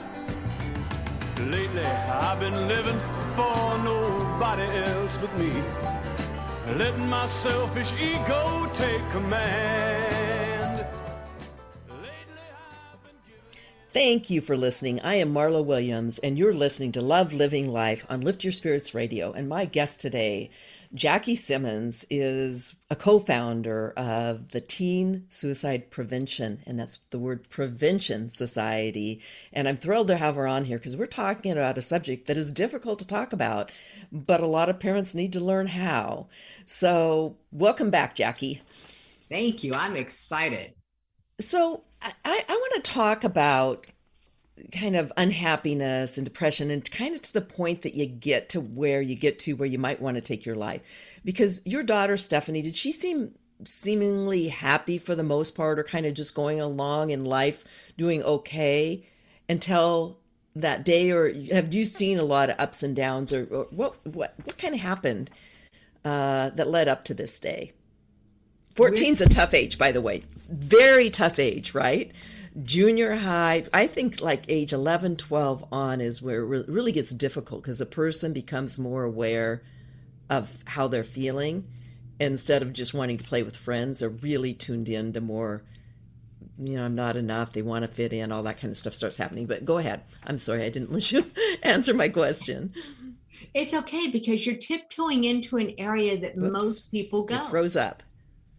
Lately, 1.41 1.87
I've 1.87 2.41
been 2.41 2.69
living 2.69 3.01
for 3.35 3.79
nobody 3.79 4.65
else 4.85 5.17
but 5.17 5.39
me 5.39 5.63
letting 6.75 7.09
my 7.09 7.27
selfish 7.27 7.93
ego 8.01 8.71
take 8.75 9.11
command. 9.11 10.07
Thank 13.93 14.29
you 14.29 14.43
for 14.43 14.59
listening. 14.59 15.01
I 15.01 15.15
am 15.15 15.33
Marla 15.33 15.65
Williams, 15.65 16.19
and 16.19 16.37
you're 16.37 16.53
listening 16.53 16.93
to 16.93 17.01
Love 17.01 17.33
Living 17.33 17.73
Life 17.73 18.05
on 18.11 18.21
Lift 18.21 18.45
Your 18.45 18.53
Spirits 18.53 18.95
Radio. 18.95 19.33
And 19.33 19.49
my 19.49 19.65
guest 19.65 20.01
today, 20.01 20.51
Jackie 20.95 21.37
Simmons, 21.37 22.07
is 22.11 22.75
a 22.91 22.97
co 22.97 23.19
founder 23.19 23.93
of 23.97 24.51
the 24.51 24.61
Teen 24.61 25.27
Suicide 25.29 25.91
Prevention, 25.91 26.63
and 26.67 26.79
that's 26.79 26.99
the 27.11 27.19
word 27.19 27.49
Prevention 27.49 28.31
Society. 28.31 29.21
And 29.53 29.69
I'm 29.69 29.77
thrilled 29.77 30.09
to 30.09 30.17
have 30.17 30.37
her 30.37 30.47
on 30.47 30.65
here 30.65 30.79
because 30.79 30.97
we're 30.97 31.07
talking 31.07 31.53
about 31.53 31.79
a 31.79 31.83
subject 31.83 32.27
that 32.27 32.39
is 32.39 32.53
difficult 32.53 32.99
to 33.01 33.07
talk 33.07 33.33
about, 33.33 33.71
but 34.13 34.41
a 34.41 34.47
lot 34.47 34.69
of 34.69 34.81
parents 34.81 35.15
need 35.15 35.33
to 35.35 35.41
learn 35.41 35.67
how. 35.67 36.29
So, 36.65 37.37
welcome 37.51 37.91
back, 37.91 38.15
Jackie. 38.15 38.63
Thank 39.29 39.65
you. 39.65 39.75
I'm 39.75 39.97
excited. 39.97 40.75
So, 41.41 41.83
I, 42.03 42.13
I 42.25 42.45
want 42.49 42.85
to 42.85 42.91
talk 42.91 43.25
about 43.25 43.87
kind 44.73 44.97
of 44.97 45.13
unhappiness 45.17 46.17
and 46.17 46.25
depression 46.25 46.71
and 46.71 46.91
kind 46.91 47.15
of 47.15 47.23
to 47.23 47.33
the 47.33 47.41
point 47.41 47.83
that 47.83 47.95
you 47.95 48.07
get 48.07 48.49
to 48.51 48.61
where 48.61 49.01
you 49.01 49.15
get 49.15 49.39
to 49.41 49.53
where 49.55 49.69
you 49.69 49.79
might 49.79 50.01
want 50.01 50.17
to 50.17 50.21
take 50.21 50.47
your 50.47 50.57
life. 50.57 50.81
Because 51.25 51.61
your 51.65 51.83
daughter 51.83 52.17
stephanie 52.17 52.63
did 52.63 52.75
she 52.75 52.93
seem 52.93 53.33
seemingly 53.65 54.49
happy 54.49 54.99
for 54.99 55.15
the 55.15 55.23
most 55.23 55.55
part 55.55 55.79
or 55.79 55.85
kind 55.85 56.07
of 56.07 56.15
just 56.15 56.35
going 56.35 56.61
along 56.61 57.11
in 57.11 57.25
life 57.25 57.65
doing 57.97 58.23
okay 58.23 59.07
until 59.49 60.19
that 60.55 60.85
day? 60.85 61.11
Or 61.11 61.33
have 61.53 61.75
you 61.75 61.85
seen 61.85 62.19
a 62.19 62.25
lot 62.25 62.51
of 62.51 62.59
ups 62.59 62.83
and 62.83 62.97
downs 62.97 63.33
or, 63.33 63.47
or 63.51 63.67
what 63.71 64.07
what 64.07 64.35
what 64.45 64.59
kind 64.59 64.75
of 64.75 64.81
happened 64.81 65.31
uh, 66.05 66.51
that 66.51 66.69
led 66.69 66.89
up 66.89 67.05
to 67.05 67.15
this 67.15 67.39
day? 67.39 67.73
14's 68.75 69.23
a 69.23 69.29
tough 69.29 69.55
age 69.55 69.79
by 69.79 69.93
the 69.93 70.01
way. 70.01 70.23
Very 70.49 71.11
tough 71.11 71.39
age 71.39 71.75
right 71.75 72.13
junior 72.63 73.17
high 73.17 73.63
i 73.75 73.87
think 73.87 74.21
like 74.21 74.45
age 74.49 74.73
11 74.73 75.17
12 75.17 75.65
on 75.71 76.01
is 76.01 76.23
where 76.23 76.41
it 76.55 76.69
really 76.69 76.93
gets 76.93 77.13
difficult 77.13 77.63
because 77.63 77.81
a 77.81 77.87
person 77.87 78.33
becomes 78.33 78.79
more 78.79 79.05
aware 79.05 79.63
of 80.31 80.57
how 80.67 80.89
they're 80.89 81.05
feeling 81.05 81.65
instead 82.19 82.63
of 82.63 82.73
just 82.73 82.95
wanting 82.95 83.19
to 83.19 83.25
play 83.25 83.43
with 83.43 83.57
friends. 83.57 83.99
They're 83.99 84.09
really 84.09 84.55
tuned 84.55 84.89
in 84.89 85.13
to 85.13 85.21
more 85.21 85.63
you 86.59 86.75
know 86.75 86.87
i'm 86.87 86.95
not 86.95 87.17
enough 87.17 87.53
they 87.53 87.61
want 87.61 87.83
to 87.83 87.89
fit 87.89 88.15
in 88.15 88.33
all 88.33 88.43
that 88.45 88.59
kind 88.59 88.71
of 88.71 88.77
stuff 88.79 88.95
starts 88.95 89.17
happening. 89.17 89.47
But 89.47 89.65
go 89.65 89.79
ahead. 89.79 90.03
I'm 90.25 90.39
sorry 90.39 90.65
i 90.65 90.71
didn't 90.71 90.93
let 90.93 91.13
you 91.13 91.31
answer 91.63 91.95
my 91.95 92.09
question. 92.09 92.73
It's 93.55 93.73
okay 93.73 94.09
because 94.09 94.45
you're 94.45 94.57
tiptoeing 94.57 95.25
into 95.25 95.57
an 95.57 95.75
area 95.79 96.19
that 96.19 96.37
Oops. 96.37 96.53
most 96.53 96.91
people 96.91 97.23
go. 97.23 97.37
it 97.37 97.51
froze 97.51 97.77
up 97.77 98.03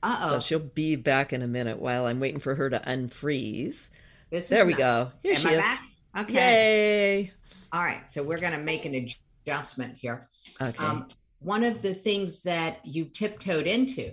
uh-oh. 0.03 0.29
So 0.31 0.39
she'll 0.39 0.60
be 0.60 0.95
back 0.95 1.33
in 1.33 1.41
a 1.41 1.47
minute 1.47 1.79
while 1.79 2.05
I'm 2.05 2.19
waiting 2.19 2.39
for 2.39 2.55
her 2.55 2.69
to 2.69 2.79
unfreeze. 2.79 3.89
there 4.29 4.65
we 4.65 4.73
not, 4.73 4.77
go. 4.77 5.12
Here 5.23 5.36
she 5.36 5.49
is. 5.49 5.60
Back? 5.60 5.83
Okay. 6.19 6.33
Yay. 6.33 7.31
All 7.71 7.83
right. 7.83 8.10
So 8.10 8.23
we're 8.23 8.39
going 8.39 8.53
to 8.53 8.60
make 8.60 8.86
an 8.86 9.10
adjustment 9.45 9.97
here. 9.97 10.29
Okay. 10.62 10.83
Um, 10.83 11.07
one 11.39 11.63
of 11.63 11.81
the 11.81 11.93
things 11.93 12.41
that 12.41 12.86
you 12.86 13.05
tiptoed 13.05 13.67
into 13.67 14.12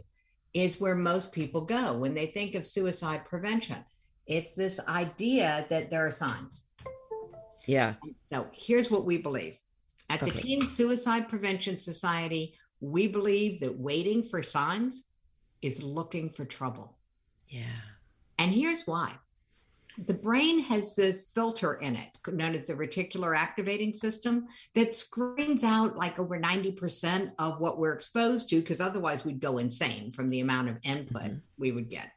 is 0.53 0.81
where 0.81 0.95
most 0.95 1.33
people 1.33 1.63
go 1.63 1.95
when 1.95 2.15
they 2.15 2.27
think 2.27 2.55
of 2.55 2.67
suicide 2.67 3.25
prevention. 3.25 3.79
It's 4.27 4.55
this 4.55 4.81
idea 4.89 5.67
that 5.69 5.91
there 5.91 6.07
are 6.07 6.11
signs. 6.11 6.65
Yeah. 7.67 7.95
So 8.31 8.47
here's 8.53 8.91
what 8.91 9.05
we 9.05 9.19
believe 9.19 9.57
at 10.11 10.21
the. 10.21 10.31
Teen 10.31 10.61
Suicide 10.61 11.29
Prevention 11.29 11.81
Society, 11.81 12.55
we 12.81 13.07
believe 13.07 13.61
that 13.61 13.79
waiting 13.79 14.23
for 14.23 14.43
signs 14.43 15.04
is 15.65 15.83
looking 15.83 16.31
for 16.31 16.45
trouble. 16.45 16.97
Yeah. 17.49 17.81
And 18.39 18.53
here's 18.53 18.87
why 18.87 19.15
the 20.07 20.15
brain 20.15 20.59
has 20.59 20.97
this 20.97 21.27
filter 21.35 21.75
in 21.75 21.95
it 21.97 22.11
known 22.27 22.55
as 22.55 22.67
the 22.67 22.75
reticular 22.75 23.37
activating 23.37 23.93
system 23.93 24.47
that 24.75 24.95
screens 24.95 25.63
out 25.63 25.97
like 25.97 26.19
over 26.19 26.39
90% 26.39 27.33
of 27.39 27.61
what 27.61 27.79
we're 27.79 27.93
exposed 27.93 28.49
to 28.49 28.57
because 28.57 28.81
otherwise 28.81 29.25
we'd 29.25 29.41
go 29.41 29.59
insane 29.59 30.11
from 30.11 30.31
the 30.31 30.41
amount 30.41 30.69
of 30.69 30.79
input 30.83 31.23
mm-hmm. 31.23 31.39
we 31.59 31.71
would 31.71 31.89
get 31.89 32.11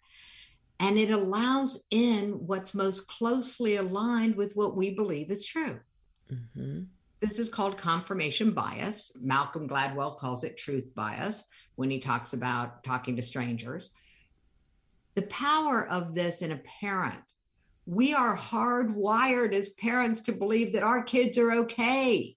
and 0.80 0.98
it 0.98 1.12
allows 1.12 1.82
in 1.92 2.32
what's 2.48 2.74
most 2.74 3.08
closely 3.08 3.76
aligned 3.76 4.36
with 4.36 4.56
what 4.56 4.76
we 4.76 4.90
believe 4.90 5.30
is 5.30 5.46
true 5.46 5.80
mm-hmm. 6.32 6.82
This 7.20 7.40
is 7.40 7.50
called 7.50 7.78
confirmation 7.78 8.52
bias 8.52 9.12
malcolm 9.22 9.68
gladwell 9.68 10.18
calls 10.18 10.44
it 10.44 10.58
truth 10.58 10.94
bias 10.96 11.46
when 11.78 11.90
he 11.92 12.00
talks 12.00 12.34
about 12.34 12.84
talking 12.84 13.16
to 13.16 13.22
strangers. 13.22 13.92
The 15.16 15.22
power 15.24 15.88
of 15.88 16.14
this 16.14 16.42
in 16.42 16.52
a 16.52 16.62
parent. 16.82 17.22
We 17.86 18.14
are 18.14 18.36
hardwired 18.36 19.54
as 19.54 19.70
parents 19.70 20.22
to 20.22 20.34
believe 20.34 20.74
that 20.74 20.84
our 20.84 21.02
kids 21.02 21.38
are 21.38 21.52
okay. 21.54 22.36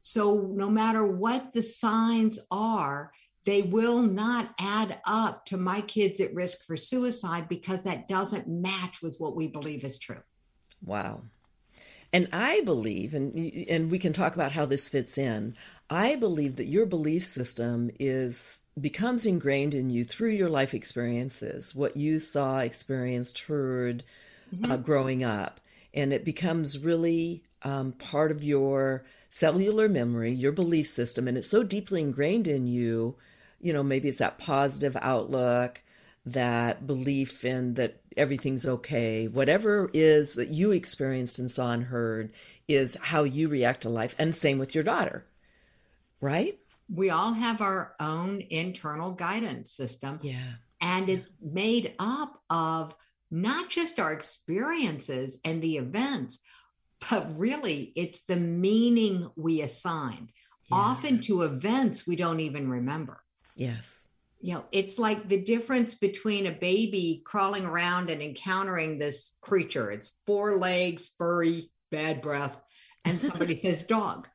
So, 0.00 0.50
no 0.52 0.68
matter 0.68 1.06
what 1.06 1.52
the 1.52 1.62
signs 1.62 2.38
are, 2.50 3.12
they 3.44 3.62
will 3.62 4.02
not 4.02 4.54
add 4.58 5.00
up 5.04 5.46
to 5.46 5.56
my 5.56 5.82
kids 5.82 6.20
at 6.20 6.34
risk 6.34 6.64
for 6.66 6.76
suicide 6.76 7.48
because 7.48 7.82
that 7.84 8.08
doesn't 8.08 8.48
match 8.48 9.02
with 9.02 9.16
what 9.18 9.36
we 9.36 9.46
believe 9.46 9.84
is 9.84 9.98
true. 9.98 10.22
Wow. 10.82 11.22
And 12.12 12.28
I 12.32 12.60
believe, 12.62 13.14
and 13.14 13.36
and 13.68 13.90
we 13.90 13.98
can 13.98 14.12
talk 14.12 14.34
about 14.34 14.52
how 14.52 14.66
this 14.66 14.88
fits 14.88 15.16
in. 15.16 15.54
I 15.88 16.16
believe 16.16 16.56
that 16.56 16.66
your 16.66 16.86
belief 16.86 17.24
system 17.24 17.90
is 18.00 18.60
becomes 18.80 19.26
ingrained 19.26 19.74
in 19.74 19.90
you 19.90 20.04
through 20.04 20.30
your 20.30 20.48
life 20.48 20.74
experiences, 20.74 21.74
what 21.74 21.96
you 21.96 22.18
saw, 22.18 22.58
experienced, 22.58 23.40
heard 23.40 24.02
mm-hmm. 24.54 24.72
uh, 24.72 24.76
growing 24.76 25.22
up, 25.22 25.60
and 25.94 26.12
it 26.12 26.24
becomes 26.24 26.78
really 26.78 27.44
um, 27.62 27.92
part 27.92 28.32
of 28.32 28.42
your 28.42 29.04
cellular 29.28 29.88
memory, 29.88 30.32
your 30.32 30.52
belief 30.52 30.88
system, 30.88 31.28
and 31.28 31.38
it's 31.38 31.46
so 31.46 31.62
deeply 31.62 32.00
ingrained 32.00 32.48
in 32.48 32.66
you. 32.66 33.14
You 33.60 33.72
know, 33.72 33.82
maybe 33.82 34.08
it's 34.08 34.18
that 34.18 34.38
positive 34.38 34.96
outlook, 35.00 35.82
that 36.26 36.86
belief 36.86 37.44
in 37.44 37.74
that 37.74 37.99
everything's 38.16 38.66
okay, 38.66 39.28
whatever 39.28 39.90
is 39.92 40.34
that 40.34 40.48
you 40.48 40.72
experienced 40.72 41.38
and 41.38 41.50
saw 41.50 41.72
and 41.72 41.84
heard 41.84 42.32
is 42.68 42.96
how 43.00 43.22
you 43.24 43.48
react 43.48 43.82
to 43.82 43.88
life. 43.88 44.14
And 44.18 44.34
same 44.34 44.58
with 44.58 44.74
your 44.74 44.84
daughter, 44.84 45.26
right? 46.20 46.58
We 46.92 47.10
all 47.10 47.32
have 47.32 47.60
our 47.60 47.94
own 48.00 48.42
internal 48.50 49.12
guidance 49.12 49.72
system. 49.72 50.18
Yeah. 50.22 50.54
And 50.80 51.08
it's 51.08 51.28
made 51.40 51.94
up 51.98 52.40
of 52.48 52.94
not 53.30 53.70
just 53.70 54.00
our 54.00 54.12
experiences 54.12 55.38
and 55.44 55.62
the 55.62 55.76
events, 55.76 56.40
but 57.10 57.38
really 57.38 57.92
it's 57.94 58.22
the 58.22 58.36
meaning 58.36 59.30
we 59.36 59.62
assigned. 59.62 60.32
Yeah. 60.70 60.78
Often 60.78 61.22
to 61.22 61.42
events 61.42 62.06
we 62.06 62.16
don't 62.16 62.40
even 62.40 62.68
remember. 62.68 63.22
Yes. 63.54 64.08
You 64.40 64.54
know, 64.54 64.64
it's 64.72 64.98
like 64.98 65.28
the 65.28 65.40
difference 65.40 65.94
between 65.94 66.46
a 66.46 66.52
baby 66.52 67.22
crawling 67.24 67.64
around 67.64 68.08
and 68.10 68.22
encountering 68.22 68.98
this 68.98 69.32
creature. 69.42 69.90
It's 69.90 70.14
four 70.26 70.56
legs, 70.56 71.10
furry, 71.18 71.70
bad 71.90 72.22
breath, 72.22 72.56
and 73.04 73.20
somebody 73.20 73.54
says 73.56 73.82
dog. 73.82 74.28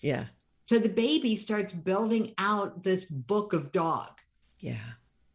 Yeah. 0.00 0.26
So 0.64 0.78
the 0.78 0.88
baby 0.88 1.36
starts 1.36 1.72
building 1.72 2.34
out 2.38 2.82
this 2.82 3.04
book 3.04 3.52
of 3.52 3.72
dog. 3.72 4.10
Yeah. 4.60 4.76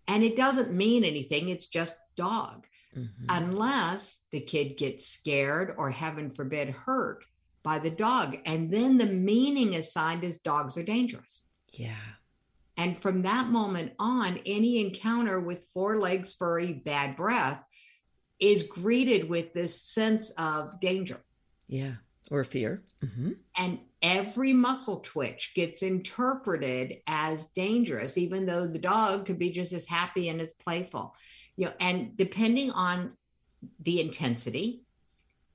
And 0.07 0.23
it 0.23 0.35
doesn't 0.35 0.71
mean 0.71 1.03
anything, 1.03 1.49
it's 1.49 1.67
just 1.67 1.95
dog. 2.15 2.65
Mm-hmm. 2.97 3.25
Unless 3.29 4.17
the 4.31 4.39
kid 4.39 4.77
gets 4.77 5.07
scared 5.07 5.75
or, 5.77 5.91
heaven 5.91 6.29
forbid, 6.31 6.69
hurt 6.69 7.23
by 7.61 7.79
the 7.79 7.89
dog. 7.89 8.37
And 8.45 8.71
then 8.71 8.97
the 8.97 9.05
meaning 9.05 9.75
assigned 9.75 10.23
is 10.23 10.39
dogs 10.39 10.77
are 10.77 10.83
dangerous. 10.83 11.43
Yeah. 11.73 11.95
And 12.77 13.01
from 13.01 13.23
that 13.23 13.47
moment 13.47 13.93
on, 13.99 14.39
any 14.45 14.85
encounter 14.85 15.39
with 15.39 15.67
four 15.73 15.97
legs, 15.97 16.33
furry, 16.33 16.73
bad 16.73 17.15
breath 17.15 17.63
is 18.39 18.63
greeted 18.63 19.27
with 19.27 19.53
this 19.53 19.81
sense 19.81 20.29
of 20.37 20.79
danger. 20.79 21.19
Yeah. 21.67 21.93
Or 22.29 22.43
fear. 22.43 22.83
Mm-hmm. 23.03 23.31
And 23.57 23.79
every 24.01 24.53
muscle 24.53 24.99
twitch 24.99 25.53
gets 25.55 25.81
interpreted 25.81 26.97
as 27.07 27.45
dangerous, 27.45 28.17
even 28.17 28.45
though 28.45 28.67
the 28.67 28.79
dog 28.79 29.25
could 29.25 29.39
be 29.39 29.49
just 29.49 29.73
as 29.73 29.85
happy 29.85 30.29
and 30.29 30.39
as 30.39 30.51
playful. 30.63 31.15
You 31.55 31.65
know, 31.65 31.73
and 31.79 32.15
depending 32.15 32.69
on 32.71 33.13
the 33.79 34.01
intensity 34.01 34.83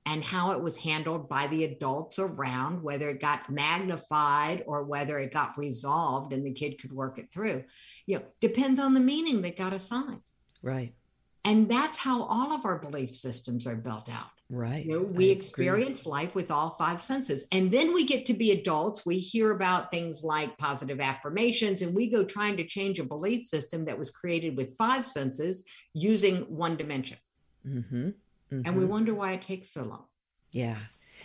and 0.05 0.23
how 0.23 0.51
it 0.51 0.61
was 0.61 0.77
handled 0.77 1.29
by 1.29 1.47
the 1.47 1.63
adults 1.63 2.19
around, 2.19 2.83
whether 2.83 3.09
it 3.09 3.21
got 3.21 3.49
magnified 3.49 4.63
or 4.67 4.83
whether 4.83 5.17
it 5.19 5.31
got 5.31 5.57
resolved 5.57 6.33
and 6.33 6.45
the 6.45 6.51
kid 6.51 6.81
could 6.81 6.91
work 6.91 7.17
it 7.17 7.31
through, 7.31 7.63
you 8.05 8.17
know, 8.17 8.23
depends 8.41 8.79
on 8.79 8.93
the 8.93 8.99
meaning 8.99 9.41
that 9.41 9.57
got 9.57 9.73
assigned. 9.73 10.21
Right. 10.61 10.93
And 11.45 11.69
that's 11.69 11.97
how 11.97 12.23
all 12.23 12.53
of 12.53 12.65
our 12.65 12.79
belief 12.79 13.13
systems 13.13 13.67
are 13.67 13.75
built 13.75 14.09
out. 14.09 14.27
Right. 14.49 14.85
You 14.85 14.99
know, 14.99 15.03
we 15.03 15.29
I 15.29 15.33
experience 15.33 16.01
agree. 16.01 16.11
life 16.11 16.35
with 16.35 16.51
all 16.51 16.75
five 16.77 17.01
senses. 17.01 17.45
And 17.51 17.71
then 17.71 17.93
we 17.93 18.05
get 18.05 18.25
to 18.27 18.33
be 18.33 18.51
adults. 18.51 19.05
We 19.05 19.17
hear 19.17 19.51
about 19.51 19.89
things 19.89 20.23
like 20.23 20.57
positive 20.57 20.99
affirmations, 20.99 21.81
and 21.81 21.93
we 21.95 22.09
go 22.09 22.23
trying 22.23 22.55
to 22.57 22.67
change 22.67 22.99
a 22.99 23.03
belief 23.03 23.45
system 23.45 23.85
that 23.85 23.97
was 23.97 24.11
created 24.11 24.55
with 24.55 24.77
five 24.77 25.07
senses 25.07 25.63
using 25.93 26.41
one 26.43 26.77
dimension. 26.77 27.17
Mm-hmm. 27.67 28.09
Mm-hmm. 28.53 28.67
And 28.67 28.77
we 28.77 28.85
wonder 28.85 29.13
why 29.13 29.33
it 29.33 29.41
takes 29.41 29.69
so 29.69 29.83
long. 29.83 30.05
Yeah. 30.51 30.77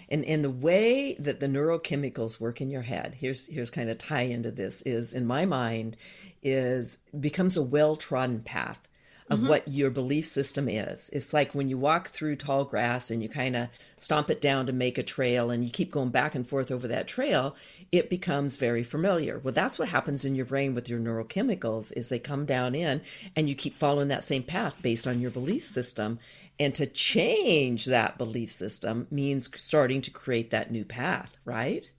And 0.09 0.25
and 0.25 0.43
the 0.43 0.51
way 0.51 1.15
that 1.19 1.41
the 1.41 1.47
neurochemicals 1.47 2.41
work 2.41 2.61
in 2.61 2.71
your 2.71 2.83
head, 2.83 3.17
here's 3.19 3.47
here's 3.49 3.71
kind 3.71 3.91
of 3.91 3.99
tie 3.99 4.23
into 4.23 4.51
this, 4.51 4.83
is 4.83 5.13
in 5.13 5.27
my 5.27 5.45
mind, 5.45 5.97
is 6.43 6.99
becomes 7.19 7.57
a 7.57 7.63
well-trodden 7.63 8.41
path 8.43 8.89
of 9.31 9.41
mm-hmm. 9.41 9.49
what 9.49 9.69
your 9.69 9.91
belief 9.91 10.25
system 10.25 10.69
is. 10.69 11.11
It's 11.13 11.35
like 11.35 11.55
when 11.55 11.69
you 11.69 11.77
walk 11.77 12.09
through 12.09 12.37
tall 12.37 12.65
grass 12.65 13.11
and 13.11 13.23
you 13.23 13.29
kind 13.29 13.57
of 13.57 13.69
stomp 13.99 14.31
it 14.31 14.41
down 14.41 14.65
to 14.67 14.73
make 14.73 14.97
a 14.97 15.03
trail 15.03 15.51
and 15.51 15.63
you 15.63 15.71
keep 15.71 15.91
going 15.91 16.09
back 16.09 16.35
and 16.35 16.49
forth 16.49 16.71
over 16.71 16.89
that 16.89 17.09
trail, 17.09 17.55
it 17.93 18.09
becomes 18.09 18.57
very 18.57 18.83
familiar. 18.83 19.39
Well, 19.39 19.53
that's 19.53 19.79
what 19.79 19.89
happens 19.89 20.25
in 20.25 20.35
your 20.35 20.47
brain 20.47 20.75
with 20.75 20.89
your 20.89 20.99
neurochemicals 20.99 21.93
is 21.95 22.09
they 22.09 22.19
come 22.19 22.47
down 22.47 22.75
in 22.75 23.03
and 23.37 23.49
you 23.49 23.55
keep 23.55 23.77
following 23.77 24.09
that 24.09 24.25
same 24.25 24.45
path 24.45 24.77
based 24.81 25.07
on 25.07 25.21
your 25.21 25.31
belief 25.31 25.67
system. 25.67 26.19
And 26.61 26.75
to 26.75 26.87
change 26.87 27.87
that 27.87 28.19
belief 28.19 28.51
system 28.51 29.07
means 29.11 29.49
starting 29.61 30.01
to 30.03 30.11
create 30.11 30.51
that 30.51 30.73
new 30.73 30.85
path, 30.85 31.37
right? 31.45 31.91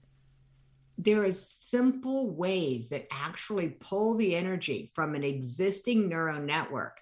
there 1.02 1.24
is 1.24 1.56
simple 1.62 2.30
ways 2.30 2.90
that 2.90 3.06
actually 3.10 3.68
pull 3.68 4.14
the 4.16 4.36
energy 4.36 4.90
from 4.94 5.14
an 5.14 5.24
existing 5.24 6.08
neural 6.08 6.40
network. 6.40 6.98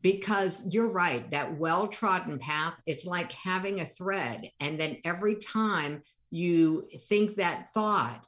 Because 0.00 0.62
you're 0.68 0.90
right 0.90 1.30
that 1.30 1.56
well-trodden 1.58 2.40
path 2.40 2.74
it's 2.86 3.06
like 3.06 3.30
having 3.32 3.80
a 3.80 3.86
thread. 3.86 4.50
And 4.58 4.78
then 4.78 4.98
every 5.04 5.36
time 5.36 6.02
you 6.30 6.88
think 7.08 7.36
that 7.36 7.72
thought 7.72 8.24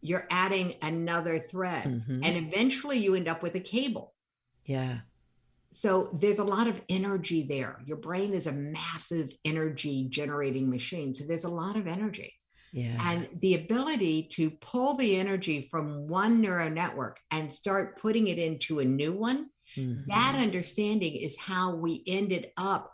you're 0.00 0.26
adding 0.30 0.74
another 0.82 1.38
thread. 1.38 1.84
Mm-hmm. 1.84 2.24
and 2.24 2.36
eventually 2.36 2.98
you 2.98 3.14
end 3.14 3.28
up 3.28 3.42
with 3.42 3.54
a 3.56 3.60
cable. 3.60 4.14
Yeah 4.64 4.98
so 5.72 6.10
there's 6.20 6.38
a 6.38 6.44
lot 6.44 6.68
of 6.68 6.80
energy 6.88 7.42
there 7.42 7.78
your 7.84 7.96
brain 7.96 8.32
is 8.32 8.46
a 8.46 8.52
massive 8.52 9.32
energy 9.44 10.06
generating 10.10 10.68
machine 10.70 11.14
so 11.14 11.24
there's 11.24 11.44
a 11.44 11.50
lot 11.50 11.76
of 11.76 11.86
energy 11.86 12.32
yeah. 12.74 12.96
And 13.04 13.28
the 13.42 13.56
ability 13.56 14.30
to 14.32 14.50
pull 14.50 14.94
the 14.94 15.16
energy 15.16 15.68
from 15.70 16.08
one 16.08 16.40
neural 16.40 16.70
network 16.70 17.18
and 17.30 17.52
start 17.52 18.00
putting 18.00 18.28
it 18.28 18.38
into 18.38 18.78
a 18.78 18.84
new 18.86 19.12
one 19.12 19.50
Mm-hmm. 19.76 20.10
That 20.10 20.38
understanding 20.38 21.16
is 21.16 21.36
how 21.36 21.74
we 21.74 22.02
ended 22.06 22.48
up 22.56 22.92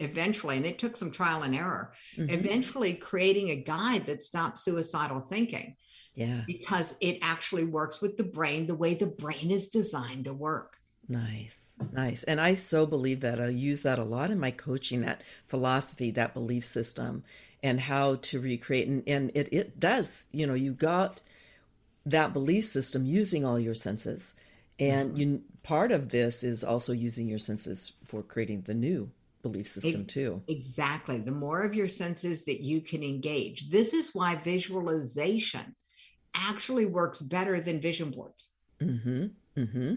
eventually, 0.00 0.56
and 0.56 0.66
it 0.66 0.78
took 0.78 0.96
some 0.96 1.10
trial 1.10 1.42
and 1.42 1.54
error, 1.54 1.92
mm-hmm. 2.16 2.30
eventually 2.30 2.94
creating 2.94 3.50
a 3.50 3.56
guide 3.56 4.06
that 4.06 4.22
stops 4.22 4.64
suicidal 4.64 5.20
thinking. 5.20 5.76
Yeah. 6.14 6.42
Because 6.46 6.96
it 7.00 7.18
actually 7.22 7.64
works 7.64 8.00
with 8.00 8.16
the 8.16 8.24
brain 8.24 8.66
the 8.66 8.74
way 8.74 8.94
the 8.94 9.06
brain 9.06 9.50
is 9.50 9.68
designed 9.68 10.24
to 10.24 10.32
work. 10.32 10.76
Nice, 11.08 11.72
nice. 11.92 12.24
And 12.24 12.40
I 12.40 12.54
so 12.54 12.86
believe 12.86 13.20
that. 13.20 13.40
I 13.40 13.48
use 13.48 13.82
that 13.82 13.98
a 13.98 14.04
lot 14.04 14.30
in 14.30 14.40
my 14.40 14.50
coaching, 14.50 15.02
that 15.02 15.22
philosophy, 15.46 16.10
that 16.12 16.34
belief 16.34 16.64
system, 16.64 17.22
and 17.62 17.80
how 17.80 18.16
to 18.16 18.40
recreate. 18.40 18.88
And, 18.88 19.02
and 19.06 19.30
it, 19.34 19.48
it 19.52 19.80
does, 19.80 20.26
you 20.32 20.46
know, 20.46 20.54
you 20.54 20.72
got 20.72 21.22
that 22.04 22.32
belief 22.32 22.64
system 22.64 23.06
using 23.06 23.44
all 23.44 23.58
your 23.58 23.74
senses. 23.74 24.34
And 24.78 25.10
mm-hmm. 25.10 25.20
you 25.20 25.42
part 25.62 25.90
of 25.92 26.10
this 26.10 26.44
is 26.44 26.62
also 26.62 26.92
using 26.92 27.28
your 27.28 27.38
senses 27.38 27.92
for 28.06 28.22
creating 28.22 28.62
the 28.62 28.74
new 28.74 29.10
belief 29.42 29.68
system 29.68 30.02
it, 30.02 30.08
too. 30.08 30.42
Exactly. 30.48 31.18
The 31.18 31.30
more 31.30 31.62
of 31.62 31.74
your 31.74 31.88
senses 31.88 32.44
that 32.44 32.60
you 32.60 32.80
can 32.80 33.02
engage. 33.02 33.70
This 33.70 33.94
is 33.94 34.14
why 34.14 34.36
visualization 34.36 35.74
actually 36.34 36.86
works 36.86 37.20
better 37.20 37.60
than 37.60 37.80
vision 37.80 38.10
boards. 38.10 38.48
Mm-hmm. 38.80 39.26
Mm-hmm. 39.56 39.94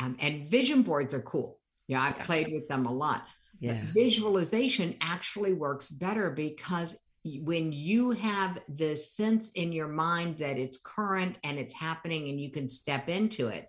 Um, 0.00 0.16
and 0.18 0.48
vision 0.48 0.82
boards 0.82 1.14
are 1.14 1.20
cool. 1.20 1.58
Yeah, 1.86 2.02
I've 2.02 2.16
yeah. 2.18 2.26
played 2.26 2.52
with 2.52 2.68
them 2.68 2.86
a 2.86 2.92
lot. 2.92 3.24
Yeah. 3.60 3.80
But 3.84 3.92
visualization 3.92 4.96
actually 5.00 5.52
works 5.52 5.88
better 5.88 6.30
because 6.30 6.96
when 7.24 7.70
you 7.72 8.12
have 8.12 8.60
the 8.68 8.96
sense 8.96 9.50
in 9.50 9.72
your 9.72 9.88
mind 9.88 10.38
that 10.38 10.56
it's 10.56 10.78
current 10.82 11.36
and 11.44 11.58
it's 11.58 11.74
happening 11.74 12.28
and 12.30 12.40
you 12.40 12.50
can 12.50 12.68
step 12.68 13.08
into 13.10 13.48
it, 13.48 13.68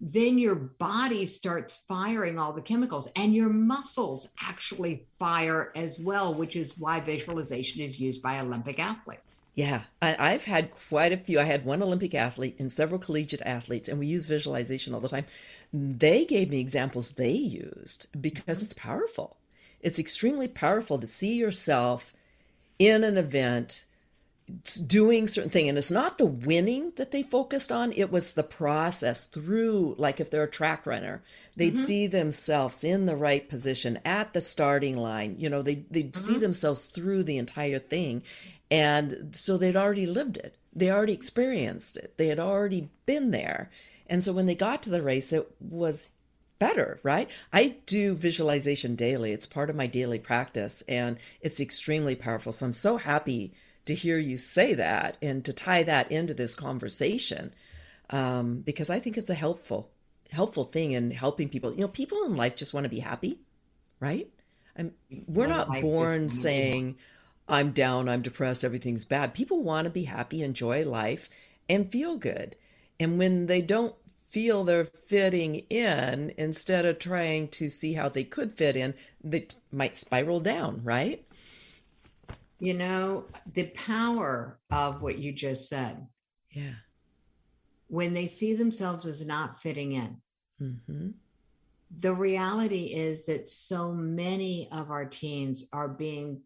then 0.00 0.36
your 0.36 0.56
body 0.56 1.24
starts 1.26 1.84
firing 1.88 2.38
all 2.38 2.52
the 2.52 2.60
chemicals 2.60 3.08
and 3.16 3.34
your 3.34 3.48
muscles 3.48 4.28
actually 4.42 5.06
fire 5.18 5.72
as 5.76 5.98
well, 5.98 6.34
which 6.34 6.56
is 6.56 6.76
why 6.76 7.00
visualization 7.00 7.80
is 7.80 7.98
used 7.98 8.20
by 8.20 8.40
Olympic 8.40 8.78
athletes. 8.78 9.36
Yeah, 9.54 9.82
I, 10.00 10.30
have 10.30 10.44
had 10.44 10.70
quite 10.70 11.12
a 11.12 11.18
few. 11.18 11.38
I 11.38 11.44
had 11.44 11.66
one 11.66 11.82
Olympic 11.82 12.14
athlete 12.14 12.56
and 12.58 12.72
several 12.72 12.98
collegiate 12.98 13.42
athletes, 13.44 13.86
and 13.86 13.98
we 13.98 14.06
use 14.06 14.26
visualization 14.26 14.94
all 14.94 15.00
the 15.00 15.10
time. 15.10 15.26
They 15.72 16.24
gave 16.24 16.50
me 16.50 16.60
examples 16.60 17.10
they 17.10 17.32
used 17.32 18.06
because 18.20 18.42
mm-hmm. 18.42 18.64
it's 18.64 18.74
powerful. 18.74 19.36
It's 19.80 19.98
extremely 19.98 20.48
powerful 20.48 20.98
to 20.98 21.06
see 21.06 21.34
yourself 21.34 22.12
in 22.78 23.04
an 23.04 23.16
event 23.16 23.84
doing 24.86 25.26
certain 25.26 25.50
thing 25.50 25.68
and 25.68 25.78
it's 25.78 25.90
not 25.90 26.18
the 26.18 26.26
winning 26.26 26.92
that 26.96 27.10
they 27.10 27.22
focused 27.22 27.70
on 27.72 27.92
it 27.92 28.10
was 28.10 28.32
the 28.32 28.42
process 28.42 29.24
through 29.24 29.94
like 29.98 30.20
if 30.20 30.30
they're 30.30 30.42
a 30.42 30.50
track 30.50 30.84
runner 30.84 31.22
they'd 31.56 31.74
mm-hmm. 31.74 31.84
see 31.84 32.06
themselves 32.06 32.84
in 32.84 33.06
the 33.06 33.16
right 33.16 33.48
position 33.48 33.98
at 34.04 34.32
the 34.32 34.40
starting 34.40 34.96
line 34.96 35.36
you 35.38 35.48
know 35.48 35.62
they, 35.62 35.76
they'd 35.90 36.12
mm-hmm. 36.12 36.32
see 36.32 36.38
themselves 36.38 36.84
through 36.86 37.22
the 37.22 37.38
entire 37.38 37.78
thing 37.78 38.22
and 38.70 39.32
so 39.36 39.56
they'd 39.56 39.76
already 39.76 40.06
lived 40.06 40.36
it 40.36 40.56
they 40.74 40.90
already 40.90 41.12
experienced 41.12 41.96
it 41.96 42.14
they 42.18 42.26
had 42.26 42.40
already 42.40 42.88
been 43.06 43.30
there 43.30 43.70
and 44.12 44.22
so 44.22 44.32
when 44.32 44.46
they 44.46 44.54
got 44.54 44.82
to 44.82 44.90
the 44.90 45.02
race 45.02 45.32
it 45.32 45.50
was 45.58 46.12
better, 46.58 47.00
right? 47.02 47.28
I 47.52 47.76
do 47.86 48.14
visualization 48.14 48.94
daily. 48.94 49.32
It's 49.32 49.46
part 49.46 49.68
of 49.68 49.74
my 49.74 49.88
daily 49.88 50.20
practice 50.20 50.82
and 50.88 51.18
it's 51.40 51.58
extremely 51.58 52.14
powerful. 52.14 52.52
So 52.52 52.66
I'm 52.66 52.72
so 52.72 52.98
happy 52.98 53.52
to 53.86 53.94
hear 53.94 54.18
you 54.18 54.36
say 54.36 54.74
that 54.74 55.16
and 55.20 55.44
to 55.44 55.52
tie 55.52 55.82
that 55.82 56.12
into 56.12 56.34
this 56.34 56.54
conversation 56.54 57.52
um, 58.10 58.60
because 58.60 58.90
I 58.90 59.00
think 59.00 59.18
it's 59.18 59.30
a 59.30 59.34
helpful 59.34 59.90
helpful 60.30 60.64
thing 60.64 60.92
in 60.92 61.10
helping 61.10 61.48
people. 61.48 61.72
You 61.72 61.80
know, 61.80 61.88
people 61.88 62.22
in 62.24 62.36
life 62.36 62.54
just 62.54 62.72
want 62.72 62.84
to 62.84 62.90
be 62.90 63.00
happy, 63.00 63.40
right? 63.98 64.28
I'm, 64.78 64.92
we're 65.26 65.46
not 65.46 65.68
born 65.80 66.28
saying 66.28 66.96
I'm 67.48 67.72
down, 67.72 68.08
I'm 68.08 68.22
depressed, 68.22 68.62
everything's 68.62 69.04
bad. 69.04 69.34
People 69.34 69.62
want 69.62 69.86
to 69.86 69.90
be 69.90 70.04
happy, 70.04 70.42
enjoy 70.42 70.84
life, 70.84 71.28
and 71.68 71.90
feel 71.90 72.16
good. 72.16 72.56
And 73.00 73.18
when 73.18 73.46
they 73.46 73.60
don't 73.60 73.94
feel 74.32 74.64
they're 74.64 74.84
fitting 74.86 75.56
in 75.68 76.32
instead 76.38 76.86
of 76.86 76.98
trying 76.98 77.48
to 77.48 77.68
see 77.68 77.92
how 77.92 78.08
they 78.08 78.24
could 78.24 78.56
fit 78.56 78.76
in, 78.76 78.94
they 79.22 79.46
might 79.70 79.96
spiral 79.96 80.40
down, 80.40 80.80
right? 80.82 81.24
You 82.58 82.74
know, 82.74 83.26
the 83.52 83.64
power 83.68 84.58
of 84.70 85.02
what 85.02 85.18
you 85.18 85.32
just 85.32 85.68
said. 85.68 86.06
Yeah. 86.50 86.74
When 87.88 88.14
they 88.14 88.26
see 88.26 88.54
themselves 88.54 89.04
as 89.04 89.24
not 89.24 89.60
fitting 89.60 89.92
in, 89.92 90.16
Mm-hmm. 90.62 91.08
the 91.98 92.14
reality 92.14 92.84
is 92.84 93.26
that 93.26 93.48
so 93.48 93.92
many 93.92 94.68
of 94.70 94.92
our 94.92 95.04
teens 95.06 95.64
are 95.72 95.88
being 95.88 96.42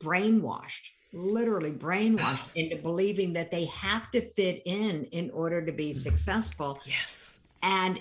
brainwashed 0.00 0.86
literally 1.12 1.70
brainwashed 1.86 2.46
into 2.54 2.76
believing 2.76 3.32
that 3.34 3.50
they 3.50 3.64
have 3.66 4.10
to 4.10 4.20
fit 4.32 4.62
in 4.64 5.04
in 5.06 5.30
order 5.30 5.64
to 5.64 5.72
be 5.72 5.94
successful 5.94 6.78
Yes. 6.84 7.38
and 7.62 8.00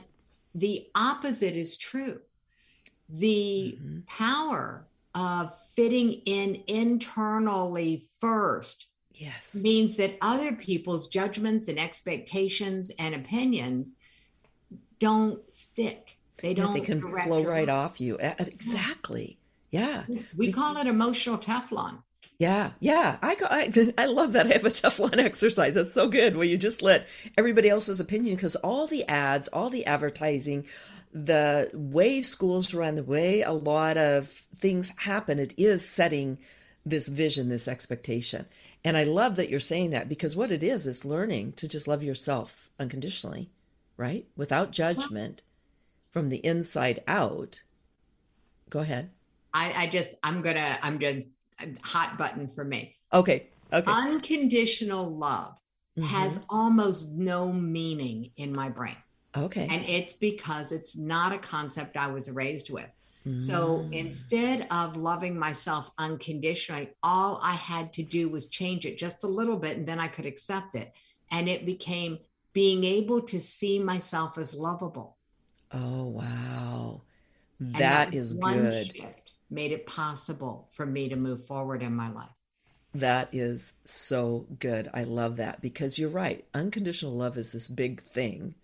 the 0.55 0.87
opposite 0.95 1.55
is 1.55 1.77
true 1.77 2.19
the 3.09 3.77
Mhm. 3.81 4.05
power 4.05 4.85
of 5.15 5.53
fitting 5.75 6.11
in 6.25 6.63
internally 6.67 8.07
first 8.19 8.87
Yes. 9.13 9.55
means 9.55 9.95
that 9.95 10.17
other 10.21 10.53
people's 10.53 11.07
judgments 11.07 11.67
and 11.69 11.79
expectations 11.79 12.91
and 12.99 13.15
opinions 13.15 13.93
don't 14.99 15.49
stick 15.51 16.17
they 16.39 16.53
don't 16.53 16.73
they 16.73 16.81
can 16.81 17.01
flow 17.01 17.43
right 17.43 17.69
off 17.69 17.99
you. 17.99 18.15
Exactly. 18.19 19.39
Yeah. 19.71 20.05
we 20.35 20.51
call 20.51 20.77
it 20.77 20.85
emotional 20.85 21.37
teflon 21.39 22.03
Yeah, 22.39 22.71
yeah. 22.79 23.17
I, 23.21 23.35
go, 23.35 23.47
I 23.49 23.93
I 23.97 24.05
love 24.05 24.33
that. 24.33 24.47
I 24.47 24.53
have 24.53 24.65
a 24.65 24.69
Teflon 24.69 25.17
exercise. 25.23 25.73
That's 25.75 25.93
so 25.93 26.07
good. 26.07 26.35
Where 26.35 26.45
you 26.45 26.57
just 26.57 26.81
let 26.81 27.07
everybody 27.37 27.69
else's 27.69 27.99
opinion, 27.99 28.35
because 28.35 28.55
all 28.57 28.87
the 28.87 29.07
ads, 29.07 29.47
all 29.49 29.69
the 29.69 29.85
advertising, 29.85 30.65
the 31.11 31.69
way 31.73 32.21
schools 32.21 32.73
run, 32.73 32.95
the 32.95 33.03
way 33.03 33.41
a 33.41 33.53
lot 33.53 33.97
of 33.97 34.29
things 34.55 34.93
happen, 34.97 35.39
it 35.39 35.53
is 35.57 35.87
setting 35.87 36.37
this 36.85 37.07
vision, 37.07 37.49
this 37.49 37.67
expectation. 37.67 38.45
And 38.83 38.95
I 38.95 39.03
love 39.03 39.35
that 39.35 39.49
you're 39.49 39.59
saying 39.59 39.89
that 39.89 40.07
because 40.07 40.35
what 40.35 40.51
it 40.51 40.63
is 40.63 40.87
is 40.87 41.03
learning 41.03 41.53
to 41.53 41.67
just 41.67 41.87
love 41.87 42.03
yourself 42.03 42.69
unconditionally, 42.79 43.49
right? 43.97 44.27
Without 44.37 44.71
judgment, 44.71 45.41
from 46.11 46.29
the 46.29 46.45
inside 46.45 47.03
out. 47.07 47.63
Go 48.69 48.79
ahead. 48.79 49.11
I, 49.53 49.83
I 49.83 49.87
just 49.87 50.11
i'm 50.23 50.41
gonna 50.41 50.77
i'm 50.83 50.99
just 50.99 51.27
hot 51.83 52.17
button 52.17 52.47
for 52.47 52.63
me 52.63 52.95
Okay. 53.13 53.49
Okay. 53.73 53.91
unconditional 53.91 55.09
love 55.15 55.57
has 56.03 56.37
Mhm. 56.37 56.43
almost 56.49 57.11
no 57.13 57.51
meaning 57.51 58.31
in 58.37 58.53
my 58.53 58.69
brain 58.69 58.95
okay. 59.35 59.67
and 59.69 59.83
it's 59.85 60.13
because 60.13 60.71
it's 60.71 60.95
not 60.95 61.33
a 61.33 61.37
concept 61.39 61.97
i 61.97 62.07
was 62.07 62.29
raised 62.29 62.69
with 62.69 62.89
so 63.35 63.79
Mm. 63.79 63.93
instead 63.93 64.67
of 64.71 64.95
loving 64.95 65.37
myself 65.37 65.91
unconditionally 65.97 66.89
all 67.03 67.39
i 67.43 67.51
had 67.53 67.91
to 67.93 68.03
do 68.03 68.29
was 68.29 68.47
change 68.49 68.85
it 68.85 68.97
just 68.97 69.23
a 69.23 69.27
little 69.27 69.57
bit 69.57 69.77
and 69.77 69.87
then 69.87 69.99
i 69.99 70.07
could 70.07 70.25
accept 70.25 70.75
it 70.75 70.91
and 71.31 71.49
it 71.49 71.65
became 71.65 72.19
being 72.53 72.83
able 72.83 73.21
to 73.21 73.39
see 73.39 73.79
myself 73.79 74.37
as 74.37 74.53
lovable 74.55 75.17
Oh 75.71 76.05
wow. 76.05 77.01
And 77.59 77.75
that 77.75 78.13
is 78.13 78.33
good. 78.33 78.95
shift 78.95 79.26
made 79.49 79.71
it 79.71 79.85
possible 79.85 80.69
for 80.73 80.85
me 80.85 81.09
to 81.09 81.15
move 81.15 81.45
forward 81.45 81.81
in 81.81 81.95
my 81.95 82.09
life 82.11 82.29
That 82.93 83.29
is 83.31 83.73
so 83.85 84.47
good. 84.59 84.89
I 84.93 85.03
love 85.03 85.37
that 85.37 85.61
because 85.61 85.99
you're 85.99 86.09
right. 86.09 86.45
Unconditional 86.53 87.13
love 87.13 87.37
is 87.37 87.51
this 87.51 87.67
big 87.67 88.01
thing. 88.01 88.55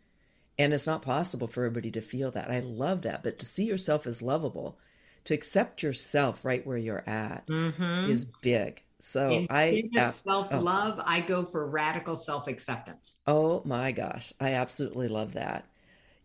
And 0.57 0.73
it's 0.73 0.87
not 0.87 1.01
possible 1.01 1.47
for 1.47 1.65
everybody 1.65 1.91
to 1.91 2.01
feel 2.01 2.31
that. 2.31 2.51
I 2.51 2.59
love 2.59 3.01
that. 3.03 3.23
But 3.23 3.39
to 3.39 3.45
see 3.45 3.65
yourself 3.65 4.05
as 4.05 4.21
lovable, 4.21 4.77
to 5.25 5.33
accept 5.33 5.83
yourself 5.83 6.45
right 6.45 6.65
where 6.65 6.77
you're 6.77 7.07
at 7.07 7.47
mm-hmm. 7.47 8.09
is 8.09 8.25
big. 8.25 8.83
So 8.99 9.45
I 9.49 9.63
Instead 9.63 10.01
of 10.01 10.07
ab- 10.07 10.13
self-love 10.13 11.01
i 11.05 11.19
go 11.19 11.43
for 11.43 11.69
radical 11.69 12.15
self-acceptance 12.15 13.19
Oh 13.27 13.61
my 13.65 13.91
gosh. 13.91 14.31
I 14.39 14.53
absolutely 14.53 15.09
love 15.09 15.33
that. 15.33 15.67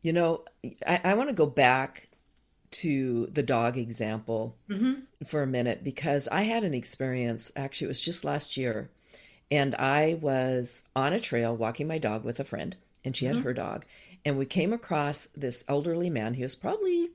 You 0.02 0.12
know, 0.12 0.44
I, 0.86 1.00
I 1.04 1.14
want 1.14 1.28
to 1.28 1.34
go 1.34 1.46
back 1.46 2.07
to 2.70 3.26
the 3.26 3.42
dog 3.42 3.76
example 3.76 4.56
Mhm. 4.68 5.04
for 5.24 5.42
a 5.42 5.46
minute 5.46 5.82
because 5.82 6.28
I 6.28 6.42
had 6.42 6.64
an 6.64 6.74
experience, 6.74 7.50
actually, 7.56 7.86
it 7.86 7.88
was 7.88 8.00
just 8.00 8.24
last 8.24 8.56
year. 8.56 8.90
And 9.50 9.74
I 9.76 10.14
was 10.14 10.82
on 10.94 11.12
a 11.12 11.20
trail 11.20 11.56
walking 11.56 11.86
my 11.86 11.98
dog 11.98 12.24
with 12.24 12.38
a 12.38 12.44
friend, 12.44 12.76
and 13.04 13.16
she 13.16 13.24
had 13.24 13.40
her 13.40 13.54
dog. 13.54 13.86
And 14.24 14.36
we 14.36 14.44
came 14.44 14.72
across 14.72 15.26
this 15.34 15.64
elderly 15.68 16.10
man. 16.10 16.34
He 16.34 16.42
was 16.42 16.54
probably 16.54 17.10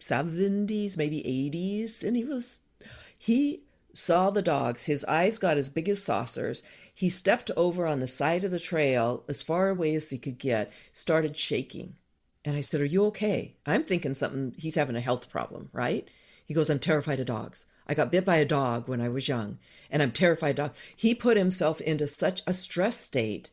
70s, 0.00 0.96
maybe 0.96 1.22
80s. 1.24 2.02
And 2.02 2.16
he 2.16 2.24
was, 2.24 2.58
he 3.16 3.62
saw 3.94 4.30
the 4.30 4.42
dogs. 4.42 4.86
His 4.86 5.04
eyes 5.04 5.38
got 5.38 5.58
as 5.58 5.68
big 5.70 5.88
as 5.88 6.02
saucers. 6.02 6.62
He 6.92 7.08
stepped 7.08 7.50
over 7.56 7.86
on 7.86 8.00
the 8.00 8.08
side 8.08 8.42
of 8.44 8.50
the 8.50 8.58
trail 8.58 9.24
as 9.28 9.42
far 9.42 9.68
away 9.68 9.94
as 9.94 10.10
he 10.10 10.18
could 10.18 10.38
get, 10.38 10.72
started 10.92 11.36
shaking. 11.36 11.94
And 12.44 12.56
I 12.56 12.60
said, 12.60 12.80
Are 12.80 12.86
you 12.86 13.04
okay? 13.06 13.56
I'm 13.66 13.82
thinking 13.82 14.14
something, 14.14 14.54
he's 14.56 14.74
having 14.74 14.96
a 14.96 15.00
health 15.00 15.30
problem, 15.30 15.68
right? 15.72 16.08
He 16.44 16.54
goes, 16.54 16.70
I'm 16.70 16.78
terrified 16.78 17.20
of 17.20 17.26
dogs. 17.26 17.66
I 17.86 17.94
got 17.94 18.12
bit 18.12 18.24
by 18.24 18.36
a 18.36 18.44
dog 18.44 18.88
when 18.88 19.00
I 19.00 19.08
was 19.08 19.28
young, 19.28 19.58
and 19.90 20.02
I'm 20.02 20.12
terrified 20.12 20.58
of 20.58 20.68
dogs. 20.68 20.78
He 20.96 21.14
put 21.14 21.36
himself 21.36 21.80
into 21.80 22.06
such 22.06 22.42
a 22.46 22.52
stress 22.52 22.96
state 22.96 23.50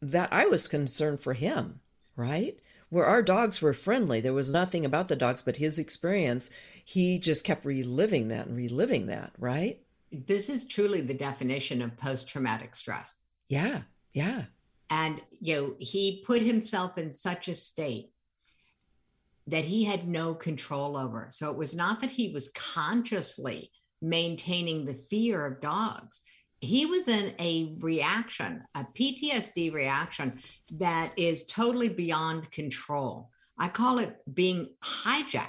that 0.00 0.32
I 0.32 0.46
was 0.46 0.68
concerned 0.68 1.20
for 1.20 1.34
him, 1.34 1.80
right? 2.16 2.58
Where 2.90 3.06
our 3.06 3.22
dogs 3.22 3.62
were 3.62 3.72
friendly, 3.72 4.20
there 4.20 4.32
was 4.32 4.52
nothing 4.52 4.84
about 4.84 5.08
the 5.08 5.16
dogs 5.16 5.42
but 5.42 5.56
his 5.56 5.78
experience. 5.78 6.50
He 6.84 7.18
just 7.18 7.44
kept 7.44 7.64
reliving 7.64 8.28
that 8.28 8.46
and 8.46 8.56
reliving 8.56 9.06
that, 9.06 9.32
right? 9.38 9.80
this 10.12 10.48
is 10.48 10.66
truly 10.66 11.00
the 11.00 11.14
definition 11.14 11.80
of 11.80 11.96
post-traumatic 11.96 12.74
stress 12.76 13.22
Yeah, 13.48 13.82
yeah, 14.12 14.44
and 14.90 15.20
you 15.40 15.56
know 15.56 15.74
he 15.78 16.22
put 16.26 16.42
himself 16.42 16.98
in 16.98 17.12
such 17.12 17.48
a 17.48 17.54
state 17.54 18.10
that 19.46 19.64
he 19.64 19.84
had 19.84 20.08
no 20.08 20.34
control 20.34 20.96
over. 20.96 21.28
So 21.30 21.50
it 21.50 21.56
was 21.56 21.74
not 21.74 22.00
that 22.00 22.10
he 22.10 22.32
was 22.32 22.50
consciously 22.54 23.70
maintaining 24.00 24.84
the 24.84 24.94
fear 24.94 25.46
of 25.46 25.60
dogs. 25.60 26.20
He 26.60 26.86
was 26.86 27.08
in 27.08 27.34
a 27.40 27.74
reaction 27.80 28.62
a 28.74 28.86
ptsd 28.96 29.72
reaction 29.72 30.40
that 30.72 31.12
is 31.16 31.44
totally 31.46 31.88
beyond 31.88 32.50
control. 32.52 33.30
I 33.58 33.68
call 33.68 33.98
it 33.98 34.16
being 34.32 34.74
hijacked. 34.82 35.48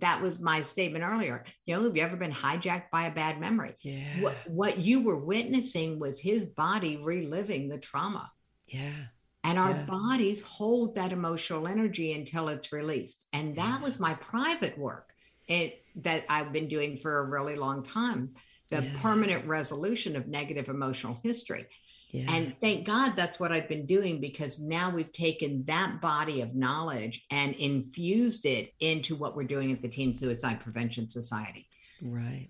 That 0.00 0.22
was 0.22 0.38
my 0.38 0.62
statement 0.62 1.04
earlier. 1.04 1.44
You 1.66 1.76
know 1.76 1.84
have 1.84 1.96
you 1.96 2.02
ever 2.02 2.16
been 2.16 2.32
hijacked 2.32 2.90
by 2.90 3.04
a 3.04 3.14
bad 3.14 3.40
memory? 3.40 3.74
Yeah, 3.82 4.20
what, 4.20 4.36
what 4.46 4.78
you 4.78 5.00
were 5.00 5.18
witnessing 5.18 5.98
was 5.98 6.18
his 6.18 6.44
body 6.44 6.98
reliving 6.98 7.68
the 7.68 7.78
trauma. 7.78 8.30
Yeah. 8.66 9.06
And 9.44 9.58
our 9.58 9.70
Yeah. 9.70 9.84
bodies 9.84 10.42
hold 10.42 10.94
that 10.94 11.12
emotional 11.12 11.66
energy 11.66 12.12
until 12.12 12.48
it's 12.48 12.72
released 12.72 13.24
and 13.32 13.54
that 13.56 13.80
was 13.82 13.98
my 13.98 14.14
private 14.14 14.78
work 14.78 15.08
it, 15.48 15.84
that 15.96 16.24
i've 16.28 16.52
been 16.52 16.68
doing 16.68 16.96
for 16.96 17.18
a 17.18 17.24
really 17.28 17.56
long 17.56 17.82
time 17.82 18.34
the 18.70 18.82
Yeah. 18.82 18.98
permanent 19.00 19.46
resolution 19.46 20.16
of 20.16 20.26
negative 20.28 20.68
emotional 20.68 21.18
history 21.22 21.66
Yeah. 22.10 22.32
and 22.32 22.56
thank 22.60 22.86
god 22.86 23.16
that's 23.16 23.40
what 23.40 23.50
i've 23.52 23.68
been 23.68 23.86
doing 23.86 24.20
because 24.20 24.58
now 24.58 24.90
we've 24.94 25.12
taken 25.12 25.64
that 25.64 26.00
body 26.00 26.40
of 26.40 26.54
knowledge 26.54 27.26
and 27.30 27.54
infused 27.54 28.46
it 28.46 28.72
into 28.80 29.16
what 29.16 29.34
we're 29.36 29.44
doing 29.56 29.72
at 29.72 29.82
the 29.82 29.88
teen 29.88 30.14
suicide 30.14 30.60
prevention 30.60 31.10
society 31.10 31.66
right. 32.00 32.48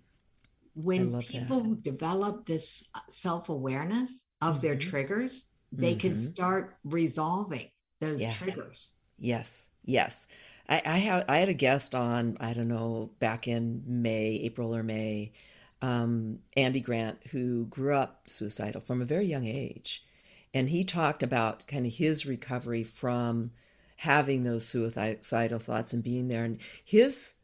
when 0.75 1.13
love 1.13 1.23
that. 1.27 1.33
people 1.33 1.75
develop 1.75 2.47
this 2.47 2.85
uh, 2.95 3.01
self-awareness 3.09 4.21
of 4.41 4.61
their 4.61 4.77
Mhm. 4.77 4.81
triggers 4.91 5.45
they 5.73 5.95
can 5.95 6.15
Mhm. 6.15 6.33
start 6.33 6.77
resolving 6.85 7.69
those 8.01 8.21
Yeah. 8.21 8.33
triggers 8.33 8.89
Yes, 9.19 9.69
yes. 9.85 10.27
I, 10.69 10.83
I 10.85 10.99
had 10.99 11.25
I 11.29 11.39
had 11.39 11.49
a 11.49 11.55
guest 11.55 11.95
on 11.95 12.37
I 12.41 12.53
don't 12.55 12.69
know 12.69 13.11
back 13.21 13.47
in 13.47 13.83
May, 13.87 14.41
April 14.43 14.75
or 14.75 14.83
May, 14.83 15.33
um, 15.81 16.41
Andy 16.57 16.81
Grant, 16.81 17.19
who 17.31 17.67
grew 17.67 17.95
up 17.95 18.29
suicidal 18.29 18.81
from 18.81 19.01
a 19.01 19.05
very 19.07 19.27
young 19.27 19.47
age, 19.47 20.05
and 20.53 20.71
he 20.71 20.85
talked 20.85 21.23
about 21.23 21.67
kind 21.67 21.87
of 21.87 21.93
his 21.95 22.27
recovery 22.27 22.83
from 22.85 23.53
having 23.97 24.43
those 24.43 24.67
suicidal 24.67 25.59
thoughts 25.61 25.93
and 25.93 26.03
being 26.03 26.29
there, 26.29 26.45
and 26.45 26.59
his 26.85 27.35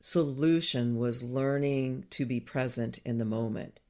solution 0.00 0.96
was 0.96 1.22
learning 1.22 2.04
to 2.10 2.24
be 2.24 2.40
present 2.40 2.98
in 3.04 3.18
the 3.18 3.24
moment. 3.24 3.80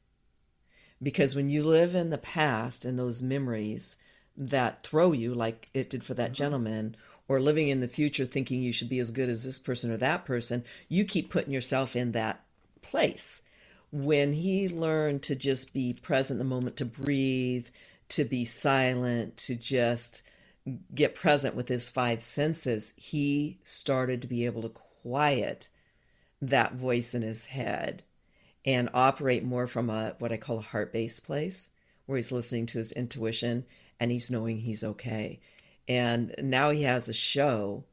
Because 1.02 1.34
when 1.34 1.48
you 1.48 1.62
live 1.62 1.94
in 1.94 2.10
the 2.10 2.18
past 2.18 2.84
and 2.84 2.98
those 2.98 3.22
memories 3.22 3.96
that 4.36 4.82
throw 4.82 5.12
you, 5.12 5.34
like 5.34 5.68
it 5.74 5.90
did 5.90 6.02
for 6.02 6.14
that 6.14 6.28
mm-hmm. 6.28 6.34
gentleman, 6.34 6.96
or 7.28 7.40
living 7.40 7.68
in 7.68 7.80
the 7.80 7.88
future 7.88 8.24
thinking 8.24 8.62
you 8.62 8.72
should 8.72 8.88
be 8.88 8.98
as 8.98 9.10
good 9.10 9.28
as 9.28 9.44
this 9.44 9.58
person 9.58 9.90
or 9.90 9.96
that 9.98 10.24
person, 10.24 10.64
you 10.88 11.04
keep 11.04 11.30
putting 11.30 11.52
yourself 11.52 11.94
in 11.94 12.12
that 12.12 12.42
place. 12.80 13.42
When 13.90 14.32
he 14.32 14.68
learned 14.68 15.22
to 15.24 15.34
just 15.34 15.72
be 15.72 15.92
present 15.92 16.38
the 16.38 16.44
moment, 16.44 16.76
to 16.78 16.84
breathe, 16.84 17.66
to 18.10 18.24
be 18.24 18.44
silent, 18.44 19.36
to 19.38 19.54
just 19.54 20.22
get 20.94 21.14
present 21.14 21.54
with 21.54 21.68
his 21.68 21.88
five 21.88 22.22
senses, 22.22 22.94
he 22.96 23.58
started 23.62 24.20
to 24.22 24.28
be 24.28 24.44
able 24.44 24.62
to 24.62 24.68
quiet 24.68 25.68
that 26.40 26.74
voice 26.74 27.14
in 27.14 27.22
his 27.22 27.46
head 27.46 28.02
and 28.68 28.90
operate 28.92 29.42
more 29.42 29.66
from 29.66 29.88
a 29.88 30.14
what 30.18 30.30
I 30.30 30.36
call 30.36 30.58
a 30.58 30.60
heart-based 30.60 31.24
place 31.24 31.70
where 32.04 32.16
he's 32.16 32.30
listening 32.30 32.66
to 32.66 32.78
his 32.78 32.92
intuition 32.92 33.64
and 33.98 34.10
he's 34.10 34.30
knowing 34.30 34.58
he's 34.58 34.84
okay. 34.84 35.40
And 35.88 36.34
now 36.38 36.68
he 36.68 36.82
has 36.82 37.08
a 37.08 37.14
show 37.14 37.84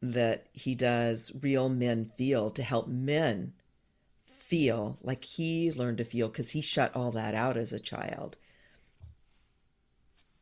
that 0.00 0.46
he 0.52 0.76
does 0.76 1.32
Real 1.40 1.68
Men 1.68 2.04
Feel 2.04 2.50
to 2.50 2.62
help 2.62 2.86
men 2.86 3.52
feel 4.24 4.96
like 5.02 5.24
he 5.24 5.72
learned 5.72 5.98
to 5.98 6.04
feel 6.04 6.28
because 6.28 6.52
he 6.52 6.60
shut 6.60 6.94
all 6.94 7.10
that 7.10 7.34
out 7.34 7.56
as 7.56 7.72
a 7.72 7.80
child. 7.80 8.36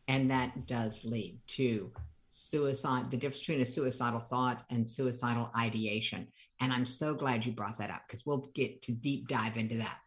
And 0.07 0.31
that 0.31 0.67
does 0.67 1.07
lead 1.07 1.39
to 1.49 1.91
suicide, 2.29 3.11
the 3.11 3.17
difference 3.17 3.41
between 3.41 3.63
a 3.63 3.65
suicidal 3.65 4.21
thought 4.21 4.63
and 4.69 4.91
suicidal 4.91 5.51
ideation. 5.57 6.29
And 6.61 6.73
I'm 6.73 6.87
so 6.87 7.15
glad 7.15 7.47
you 7.47 7.53
brought 7.53 7.79
that 7.79 7.91
up 7.91 8.03
because 8.07 8.27
we'll 8.27 8.51
get 8.55 8.83
to 8.83 8.93
deep 8.93 9.29
dive 9.29 9.57
into 9.57 9.79
that. 9.79 9.99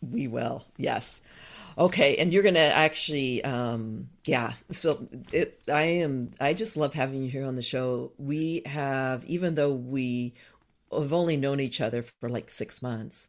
We 0.00 0.28
will, 0.28 0.64
yes. 0.76 1.20
Okay, 1.76 2.16
and 2.16 2.32
you're 2.32 2.42
gonna 2.42 2.60
actually, 2.60 3.44
um, 3.44 4.08
yeah. 4.26 4.54
So 4.70 5.06
it, 5.32 5.60
I 5.72 5.82
am. 5.82 6.30
I 6.40 6.54
just 6.54 6.76
love 6.76 6.94
having 6.94 7.22
you 7.22 7.30
here 7.30 7.44
on 7.44 7.56
the 7.56 7.62
show. 7.62 8.12
We 8.16 8.62
have, 8.66 9.24
even 9.26 9.54
though 9.54 9.72
we 9.72 10.34
have 10.92 11.12
only 11.12 11.36
known 11.36 11.60
each 11.60 11.80
other 11.80 12.02
for 12.02 12.28
like 12.28 12.50
six 12.50 12.80
months, 12.80 13.28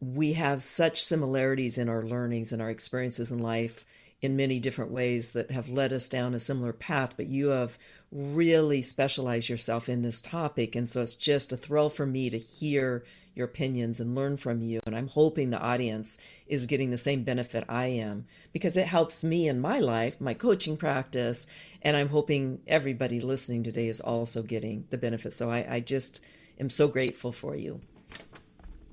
we 0.00 0.34
have 0.34 0.62
such 0.62 1.02
similarities 1.02 1.78
in 1.78 1.88
our 1.88 2.02
learnings 2.02 2.52
and 2.52 2.62
our 2.62 2.70
experiences 2.70 3.32
in 3.32 3.38
life 3.38 3.84
in 4.20 4.36
many 4.36 4.60
different 4.60 4.90
ways 4.92 5.32
that 5.32 5.50
have 5.50 5.68
led 5.68 5.92
us 5.92 6.08
down 6.08 6.34
a 6.34 6.40
similar 6.40 6.72
path, 6.72 7.14
but 7.16 7.26
you 7.26 7.48
have 7.48 7.76
really 8.12 8.82
specialize 8.82 9.48
yourself 9.48 9.88
in 9.88 10.02
this 10.02 10.20
topic. 10.20 10.76
And 10.76 10.88
so 10.88 11.00
it's 11.00 11.14
just 11.14 11.52
a 11.52 11.56
thrill 11.56 11.88
for 11.88 12.04
me 12.04 12.28
to 12.30 12.38
hear 12.38 13.04
your 13.34 13.46
opinions 13.46 13.98
and 13.98 14.14
learn 14.14 14.36
from 14.36 14.60
you. 14.60 14.80
And 14.84 14.94
I'm 14.94 15.08
hoping 15.08 15.48
the 15.50 15.58
audience 15.58 16.18
is 16.46 16.66
getting 16.66 16.90
the 16.90 16.98
same 16.98 17.24
benefit 17.24 17.64
I 17.68 17.86
am 17.86 18.26
because 18.52 18.76
it 18.76 18.86
helps 18.86 19.24
me 19.24 19.48
in 19.48 19.60
my 19.60 19.78
life, 19.78 20.20
my 20.20 20.34
coaching 20.34 20.76
practice. 20.76 21.46
And 21.80 21.96
I'm 21.96 22.10
hoping 22.10 22.60
everybody 22.66 23.20
listening 23.20 23.62
today 23.62 23.88
is 23.88 24.02
also 24.02 24.42
getting 24.42 24.84
the 24.90 24.98
benefit. 24.98 25.32
So 25.32 25.50
I, 25.50 25.76
I 25.76 25.80
just 25.80 26.22
am 26.60 26.68
so 26.68 26.88
grateful 26.88 27.32
for 27.32 27.56
you. 27.56 27.80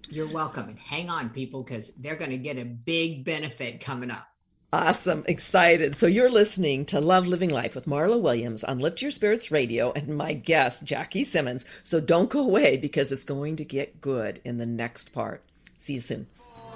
You're 0.09 0.29
welcome. 0.29 0.69
And 0.69 0.79
hang 0.79 1.09
on, 1.09 1.29
people, 1.29 1.61
because 1.61 1.91
they're 1.97 2.15
going 2.15 2.31
to 2.31 2.37
get 2.37 2.57
a 2.57 2.65
big 2.65 3.25
benefit 3.25 3.81
coming 3.81 4.09
up. 4.09 4.27
Awesome. 4.71 5.23
Excited. 5.25 5.95
So 5.95 6.05
you're 6.05 6.29
listening 6.29 6.85
to 6.85 7.01
Love 7.01 7.25
Living 7.25 7.49
Life 7.49 7.73
with 7.73 7.87
Marla 7.87 8.21
Williams 8.21 8.63
on 8.63 8.77
Lift 8.77 9.01
Your 9.01 9.09
Spirits 9.09 9.49
Radio 9.49 9.91
and 9.93 10.15
my 10.15 10.33
guest, 10.33 10.83
Jackie 10.83 11.23
Simmons. 11.23 11.65
So 11.83 11.99
don't 11.99 12.29
go 12.29 12.41
away 12.41 12.77
because 12.77 13.11
it's 13.11 13.23
going 13.23 13.55
to 13.55 13.65
get 13.65 13.99
good 13.99 14.39
in 14.45 14.59
the 14.59 14.67
next 14.67 15.11
part. 15.11 15.41
See 15.79 15.95
you 15.95 16.01
soon. 16.01 16.27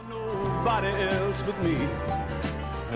Nobody 0.09 0.87
else 0.87 1.39
but 1.43 1.63
me. 1.63 1.75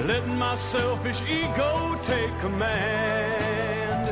Letting 0.08 0.36
my 0.36 0.56
selfish 0.56 1.22
ego 1.30 2.00
take 2.06 2.40
command. 2.40 4.08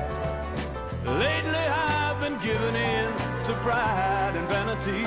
Lately 1.03 1.65
I've 1.65 2.21
been 2.21 2.37
giving 2.43 2.75
in 2.75 3.11
to 3.47 3.53
pride 3.63 4.33
and 4.35 4.47
vanity. 4.49 5.03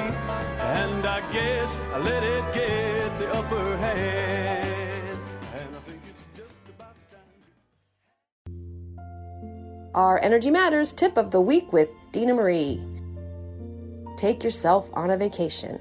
And 0.58 1.06
I 1.06 1.20
guess 1.32 1.76
I 1.94 1.98
let 1.98 2.24
it 2.24 2.52
get 2.52 3.18
the 3.20 3.32
upper 3.32 3.76
hand. 3.76 4.77
Our 9.99 10.22
Energy 10.22 10.53
Matters 10.53 10.92
tip 10.92 11.16
of 11.16 11.32
the 11.32 11.40
week 11.40 11.72
with 11.72 11.88
Dina 12.12 12.32
Marie. 12.32 12.80
Take 14.16 14.44
yourself 14.44 14.88
on 14.92 15.11
a 15.11 15.16
vacation. 15.16 15.76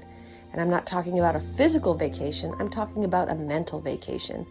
And 0.50 0.60
I'm 0.60 0.68
not 0.68 0.86
talking 0.86 1.20
about 1.20 1.36
a 1.36 1.40
physical 1.56 1.94
vacation, 1.94 2.52
I'm 2.58 2.68
talking 2.68 3.04
about 3.04 3.30
a 3.30 3.36
mental 3.36 3.80
vacation. 3.80 4.44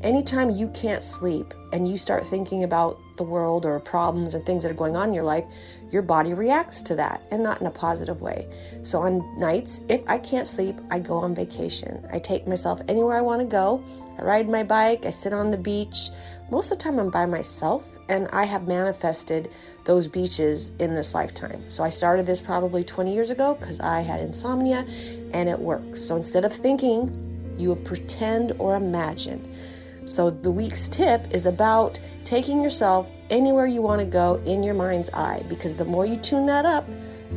Anytime 0.00 0.48
you 0.48 0.68
can't 0.68 1.04
sleep 1.04 1.52
and 1.74 1.86
you 1.86 1.98
start 1.98 2.26
thinking 2.26 2.64
about 2.64 3.02
the 3.18 3.22
world 3.22 3.66
or 3.66 3.78
problems 3.80 4.32
and 4.32 4.46
things 4.46 4.62
that 4.62 4.70
are 4.70 4.74
going 4.74 4.96
on 4.96 5.08
in 5.08 5.14
your 5.14 5.24
life, 5.24 5.44
your 5.90 6.00
body 6.00 6.32
reacts 6.32 6.80
to 6.80 6.94
that 6.94 7.22
and 7.30 7.42
not 7.42 7.60
in 7.60 7.66
a 7.66 7.70
positive 7.70 8.22
way. 8.22 8.48
So, 8.82 9.02
on 9.02 9.38
nights, 9.38 9.82
if 9.90 10.02
I 10.08 10.16
can't 10.16 10.48
sleep, 10.48 10.76
I 10.90 11.00
go 11.00 11.18
on 11.18 11.34
vacation. 11.34 12.02
I 12.10 12.18
take 12.18 12.46
myself 12.46 12.80
anywhere 12.88 13.18
I 13.18 13.20
want 13.20 13.42
to 13.42 13.46
go. 13.46 13.84
I 14.18 14.22
ride 14.22 14.48
my 14.48 14.62
bike, 14.62 15.04
I 15.04 15.10
sit 15.10 15.34
on 15.34 15.50
the 15.50 15.58
beach. 15.58 16.08
Most 16.50 16.72
of 16.72 16.78
the 16.78 16.84
time, 16.84 16.98
I'm 16.98 17.10
by 17.10 17.26
myself 17.26 17.84
and 18.12 18.28
I 18.28 18.44
have 18.44 18.68
manifested 18.68 19.50
those 19.84 20.06
beaches 20.06 20.72
in 20.78 20.94
this 20.94 21.14
lifetime. 21.14 21.70
So 21.70 21.82
I 21.82 21.88
started 21.88 22.26
this 22.26 22.42
probably 22.42 22.84
20 22.84 23.12
years 23.12 23.30
ago 23.30 23.54
because 23.54 23.80
I 23.80 24.02
had 24.02 24.20
insomnia 24.20 24.86
and 25.32 25.48
it 25.48 25.58
works. 25.58 26.02
So 26.02 26.16
instead 26.16 26.44
of 26.44 26.52
thinking, 26.52 27.54
you 27.58 27.74
pretend 27.74 28.52
or 28.58 28.76
imagine. 28.76 29.56
So 30.04 30.28
the 30.28 30.50
week's 30.50 30.88
tip 30.88 31.32
is 31.32 31.46
about 31.46 31.98
taking 32.24 32.62
yourself 32.62 33.08
anywhere 33.30 33.66
you 33.66 33.80
want 33.80 34.00
to 34.00 34.06
go 34.06 34.42
in 34.44 34.62
your 34.62 34.74
mind's 34.74 35.08
eye 35.14 35.42
because 35.48 35.78
the 35.78 35.84
more 35.86 36.04
you 36.04 36.18
tune 36.18 36.44
that 36.46 36.66
up, 36.66 36.86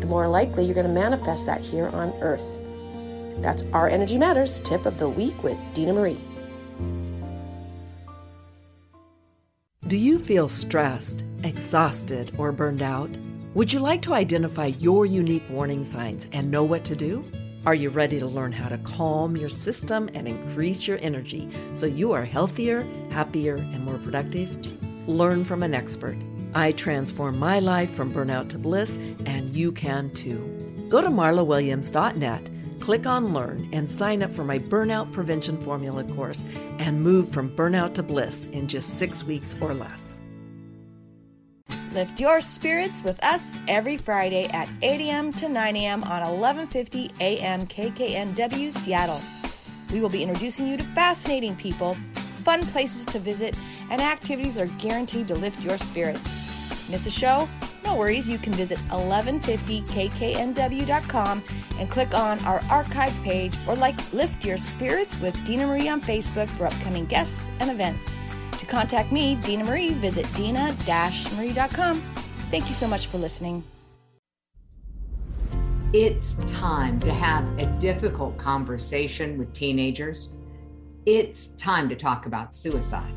the 0.02 0.08
more 0.08 0.28
likely 0.28 0.66
you're 0.66 0.76
going 0.76 0.88
to 0.88 0.92
manifest 0.92 1.46
that 1.46 1.62
here 1.62 1.88
on 1.88 2.12
earth. 2.22 2.58
That's 3.42 3.64
our 3.72 3.88
Energy 3.88 4.18
Matters 4.18 4.60
tip 4.60 4.86
of 4.86 4.98
the 4.98 5.08
week 5.08 5.42
with 5.42 5.58
Dina 5.74 5.94
Marie. 5.94 6.20
Do 9.88 9.98
you 9.98 10.18
feel 10.18 10.48
stressed, 10.48 11.26
exhausted, 11.44 12.32
or 12.40 12.52
burned 12.52 12.82
out? 12.82 13.12
Would 13.54 13.72
you 13.72 13.80
like 13.80 14.02
to 14.02 14.16
identify 14.16 14.72
your 14.80 15.06
unique 15.06 15.48
warning 15.48 15.84
signs 15.84 16.28
and 16.32 16.50
know 16.50 16.64
what 16.64 16.84
to 16.86 16.96
do? 16.96 17.24
Are 17.68 17.76
you 17.76 17.92
ready 17.92 18.18
to 18.18 18.26
learn 18.26 18.52
how 18.52 18.68
to 18.68 18.80
calm 18.80 19.38
your 19.38 19.50
system 19.50 20.10
and 20.16 20.28
increase 20.28 20.88
your 20.88 20.98
energy 21.02 21.48
so 21.76 21.86
you 21.86 22.14
are 22.14 22.26
healthier, 22.26 22.84
happier, 23.12 23.58
and 23.58 23.86
more 23.86 24.00
productive? 24.00 24.58
Learn 25.08 25.46
from 25.46 25.62
an 25.62 25.76
expert. 25.76 26.18
I 26.56 26.72
transform 26.72 27.38
my 27.38 27.60
life 27.60 27.92
from 27.92 28.12
burnout 28.12 28.50
to 28.50 28.58
bliss, 28.58 28.98
and 29.28 29.52
you 29.52 29.72
can 29.72 30.10
too. 30.16 30.88
Go 30.90 31.00
to 31.00 31.10
marlawilliams.net 31.10 32.50
Click 32.80 33.06
on 33.06 33.34
Learn 33.34 33.70
and 33.74 33.90
sign 33.90 34.22
up 34.22 34.34
for 34.34 34.44
my 34.44 34.60
Burnout 34.60 35.12
Prevention 35.12 35.60
Formula 35.60 36.04
course 36.04 36.46
and 36.80 37.02
move 37.02 37.30
from 37.30 37.56
burnout 37.56 37.94
to 37.96 38.04
bliss 38.04 38.46
in 38.48 38.68
just 38.68 39.00
six 39.00 39.24
weeks 39.24 39.56
or 39.62 39.74
less. 39.74 40.20
Lift 41.94 42.20
your 42.20 42.42
spirits 42.42 43.04
with 43.04 43.24
us 43.24 43.54
every 43.70 43.96
Friday 43.96 44.50
at 44.52 44.68
8 44.82 45.00
a.m. 45.00 45.32
to 45.32 45.48
9 45.48 45.76
a.m. 45.78 46.04
on 46.04 46.22
1150 46.22 47.12
a.m. 47.22 47.62
KKNW 47.62 48.74
Seattle. 48.74 49.22
We 49.94 50.02
will 50.02 50.10
be 50.10 50.22
introducing 50.22 50.68
you 50.68 50.76
to 50.76 50.84
fascinating 50.84 51.56
people, 51.56 51.94
fun 52.44 52.66
places 52.66 53.06
to 53.08 53.20
visit, 53.20 53.58
and 53.92 54.02
activities 54.02 54.60
are 54.60 54.68
guaranteed 54.78 55.30
to 55.30 55.36
lift 55.36 55.64
your 55.64 55.78
spirits. 55.78 56.90
Miss 56.90 57.06
a 57.06 57.12
show? 57.12 57.48
No 57.86 57.96
worries, 57.96 58.28
you 58.28 58.40
can 58.40 58.54
visit 58.54 58.80
1150kknw.com 58.90 61.44
and 61.78 61.90
click 61.90 62.16
on 62.16 62.40
our 62.46 62.62
archive 62.72 63.14
page 63.24 63.54
or 63.68 63.76
like 63.76 63.96
Lift 64.12 64.44
Your 64.44 64.58
Spirits 64.58 65.20
with 65.20 65.46
Dina 65.46 65.68
Marie 65.68 65.88
on 65.88 66.02
Facebook 66.02 66.48
for 66.48 66.66
upcoming 66.66 67.06
guests 67.06 67.52
and 67.60 67.70
events. 67.70 68.16
To 68.58 68.66
contact 68.66 69.12
me, 69.12 69.36
Dina 69.36 69.64
Marie, 69.64 69.94
visit 69.94 70.26
dina-marie.com. 70.36 72.02
Thank 72.50 72.68
you 72.68 72.74
so 72.74 72.88
much 72.88 73.06
for 73.06 73.20
listening. 73.20 73.64
It's 75.94 76.34
time 76.48 77.00
to 77.02 77.14
have 77.14 77.48
a 77.60 77.68
difficult 77.80 78.36
conversation 78.38 79.38
with 79.38 79.54
teenagers. 79.54 80.34
It's 81.06 81.50
time 81.58 81.88
to 81.90 81.96
talk 81.96 82.26
about 82.26 82.56
suicide. 82.56 83.14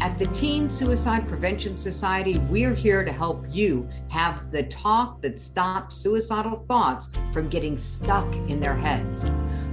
At 0.00 0.16
the 0.16 0.28
Teen 0.28 0.70
Suicide 0.70 1.26
Prevention 1.26 1.76
Society, 1.76 2.38
we're 2.50 2.74
here 2.74 3.04
to 3.04 3.10
help 3.10 3.44
you 3.50 3.88
have 4.10 4.52
the 4.52 4.62
talk 4.64 5.20
that 5.22 5.40
stops 5.40 5.96
suicidal 5.96 6.64
thoughts 6.68 7.10
from 7.32 7.48
getting 7.48 7.76
stuck 7.76 8.32
in 8.48 8.60
their 8.60 8.76
heads. 8.76 9.24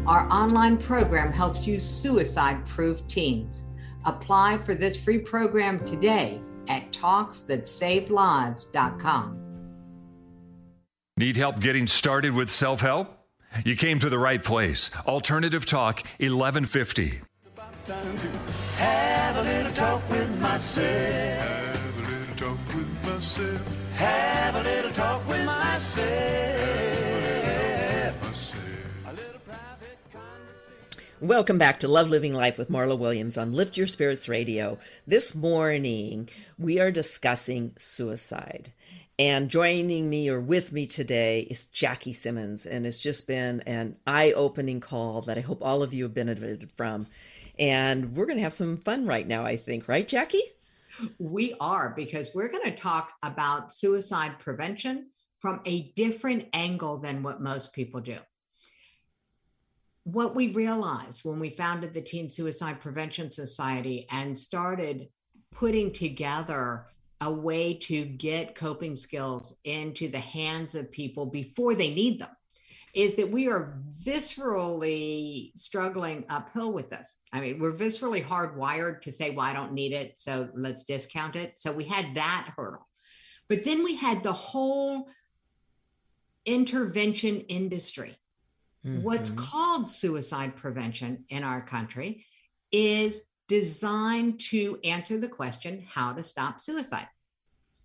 Our 0.07 0.27
online 0.31 0.77
program 0.77 1.31
helps 1.31 1.67
you 1.67 1.79
suicide 1.79 2.65
proof 2.65 3.07
teens. 3.07 3.67
Apply 4.05 4.57
for 4.59 4.73
this 4.73 5.03
free 5.03 5.19
program 5.19 5.85
today 5.85 6.41
at 6.69 6.91
talksthatsavelives.com. 6.91 9.41
Need 11.17 11.37
help 11.37 11.59
getting 11.59 11.85
started 11.85 12.33
with 12.33 12.49
self 12.49 12.81
help? 12.81 13.19
You 13.63 13.75
came 13.75 13.99
to 13.99 14.09
the 14.09 14.19
right 14.19 14.43
place. 14.43 14.89
Alternative 15.07 15.65
Talk 15.65 15.97
1150 16.17 17.21
time 17.85 18.17
to 18.17 18.27
have 18.77 19.37
a 19.37 19.43
little 19.43 19.71
talk 19.73 20.09
with 20.09 20.39
myself. 20.39 20.85
Have 20.87 21.95
a 21.95 22.01
little 22.01 22.35
talk 22.35 22.67
with 22.73 23.03
myself. 23.03 23.61
Have 23.93 24.55
a 24.55 24.63
little 24.63 24.91
talk 24.91 25.27
with 25.27 25.45
myself. 25.45 26.15
Welcome 31.21 31.59
back 31.59 31.79
to 31.81 31.87
Love 31.87 32.09
Living 32.09 32.33
Life 32.33 32.57
with 32.57 32.71
Marla 32.71 32.97
Williams 32.97 33.37
on 33.37 33.51
Lift 33.51 33.77
Your 33.77 33.85
Spirits 33.85 34.27
Radio. 34.27 34.79
This 35.05 35.35
morning, 35.35 36.27
we 36.57 36.79
are 36.79 36.89
discussing 36.89 37.73
suicide. 37.77 38.73
And 39.19 39.47
joining 39.47 40.09
me 40.09 40.27
or 40.27 40.39
with 40.39 40.71
me 40.71 40.87
today 40.87 41.41
is 41.41 41.65
Jackie 41.65 42.13
Simmons. 42.13 42.65
And 42.65 42.87
it's 42.87 42.97
just 42.97 43.27
been 43.27 43.61
an 43.61 43.97
eye 44.07 44.31
opening 44.31 44.79
call 44.79 45.21
that 45.21 45.37
I 45.37 45.41
hope 45.41 45.63
all 45.63 45.83
of 45.83 45.93
you 45.93 46.05
have 46.05 46.15
benefited 46.15 46.71
from. 46.75 47.05
And 47.57 48.15
we're 48.15 48.25
going 48.25 48.37
to 48.37 48.43
have 48.43 48.53
some 48.53 48.77
fun 48.77 49.05
right 49.05 49.27
now, 49.27 49.45
I 49.45 49.57
think, 49.57 49.87
right, 49.87 50.07
Jackie? 50.07 50.43
We 51.19 51.55
are, 51.59 51.93
because 51.95 52.29
we're 52.33 52.49
going 52.49 52.63
to 52.63 52.75
talk 52.75 53.13
about 53.23 53.73
suicide 53.73 54.39
prevention 54.39 55.09
from 55.39 55.61
a 55.65 55.91
different 55.95 56.47
angle 56.53 56.97
than 56.97 57.23
what 57.23 57.41
most 57.41 57.73
people 57.73 58.01
do. 58.01 58.17
What 60.03 60.35
we 60.35 60.49
realized 60.49 61.21
when 61.23 61.39
we 61.39 61.49
founded 61.49 61.93
the 61.93 62.01
Teen 62.01 62.29
Suicide 62.29 62.79
Prevention 62.79 63.31
Society 63.31 64.07
and 64.11 64.37
started 64.37 65.09
putting 65.51 65.91
together 65.91 66.85
a 67.21 67.31
way 67.31 67.73
to 67.73 68.05
get 68.05 68.55
coping 68.55 68.95
skills 68.95 69.55
into 69.63 70.09
the 70.09 70.19
hands 70.19 70.75
of 70.75 70.91
people 70.91 71.25
before 71.25 71.73
they 71.73 71.93
need 71.93 72.19
them 72.19 72.29
is 72.95 73.15
that 73.17 73.29
we 73.29 73.47
are 73.47 73.77
viscerally 74.03 75.51
struggling 75.57 76.25
uphill 76.29 76.71
with 76.71 76.89
this. 76.89 77.15
I 77.33 77.41
mean, 77.41 77.59
we're 77.59 77.73
viscerally 77.73 78.25
hardwired 78.25 79.01
to 79.01 79.11
say, 79.11 79.31
well, 79.31 79.45
I 79.45 79.53
don't 79.53 79.73
need 79.73 79.91
it, 79.91 80.17
so 80.17 80.49
let's 80.55 80.83
discount 80.83 81.35
it. 81.35 81.59
So 81.59 81.71
we 81.71 81.83
had 81.83 82.15
that 82.15 82.53
hurdle. 82.55 82.87
But 83.47 83.63
then 83.63 83.83
we 83.83 83.95
had 83.95 84.23
the 84.23 84.33
whole 84.33 85.07
intervention 86.45 87.41
industry 87.41 88.17
Mm-hmm. 88.85 89.01
What's 89.01 89.31
called 89.31 89.89
suicide 89.89 90.55
prevention 90.55 91.25
in 91.29 91.43
our 91.43 91.61
country 91.61 92.25
is 92.71 93.21
designed 93.47 94.39
to 94.39 94.79
answer 94.83 95.17
the 95.17 95.27
question 95.27 95.85
how 95.87 96.13
to 96.13 96.23
stop 96.23 96.59
suicide. 96.59 97.07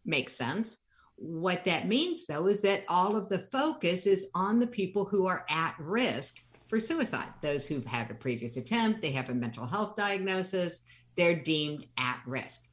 Makes 0.05 0.35
sense. 0.35 0.77
What 1.23 1.65
that 1.65 1.87
means, 1.87 2.25
though, 2.27 2.47
is 2.47 2.63
that 2.63 2.85
all 2.89 3.15
of 3.15 3.29
the 3.29 3.41
focus 3.53 4.07
is 4.07 4.29
on 4.35 4.59
the 4.59 4.67
people 4.67 5.05
who 5.05 5.27
are 5.27 5.45
at 5.51 5.75
risk 5.79 6.41
for 6.67 6.81
suicide. 6.81 7.29
Those 7.43 7.67
who've 7.67 7.85
had 7.85 8.11
a 8.11 8.15
previous 8.15 8.57
attempt, 8.57 9.03
they 9.03 9.11
have 9.11 9.29
a 9.29 9.35
mental 9.35 9.67
health 9.67 9.97
diagnosis, 9.97 10.81
they're 11.17 11.39
deemed 11.39 11.85
at 11.99 12.23
risk. 12.25 12.69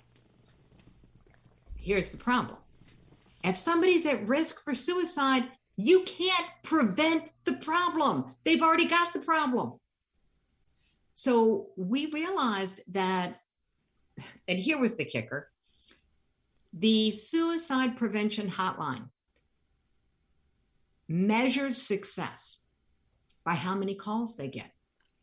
Here's 1.76 2.08
the 2.08 2.18
problem 2.18 2.58
if 3.44 3.58
somebody's 3.58 4.06
at 4.06 4.26
risk 4.26 4.62
for 4.62 4.74
suicide, 4.74 5.44
you 5.76 6.04
can't 6.04 6.48
prevent 6.64 7.30
the 7.44 7.54
problem. 7.54 8.34
They've 8.46 8.62
already 8.62 8.88
got 8.88 9.12
the 9.12 9.20
problem. 9.20 9.74
So 11.16 11.72
we 11.76 12.06
realized 12.12 12.80
that, 12.90 13.42
and 14.48 14.58
here 14.58 14.80
was 14.80 14.96
the 14.96 15.04
kicker 15.04 15.52
the 16.74 17.12
suicide 17.12 17.98
prevention 17.98 18.50
hotline 18.50 19.10
measures 21.08 21.82
success 21.82 22.60
by 23.46 23.54
how 23.54 23.76
many 23.76 23.96
calls 23.96 24.36
they 24.36 24.48
get. 24.48 24.72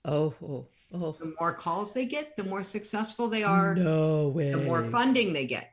Oh, 0.05 0.35
oh, 0.43 0.69
oh. 0.93 1.17
The 1.19 1.35
more 1.39 1.53
calls 1.53 1.93
they 1.93 2.07
get, 2.07 2.37
the 2.37 2.45
more 2.45 2.63
successful 2.63 3.29
they 3.29 3.43
are. 3.43 3.75
No 3.75 4.29
way. 4.29 4.51
The 4.51 4.59
more 4.59 4.91
funding 4.91 5.33
they 5.33 5.47
get. 5.47 5.71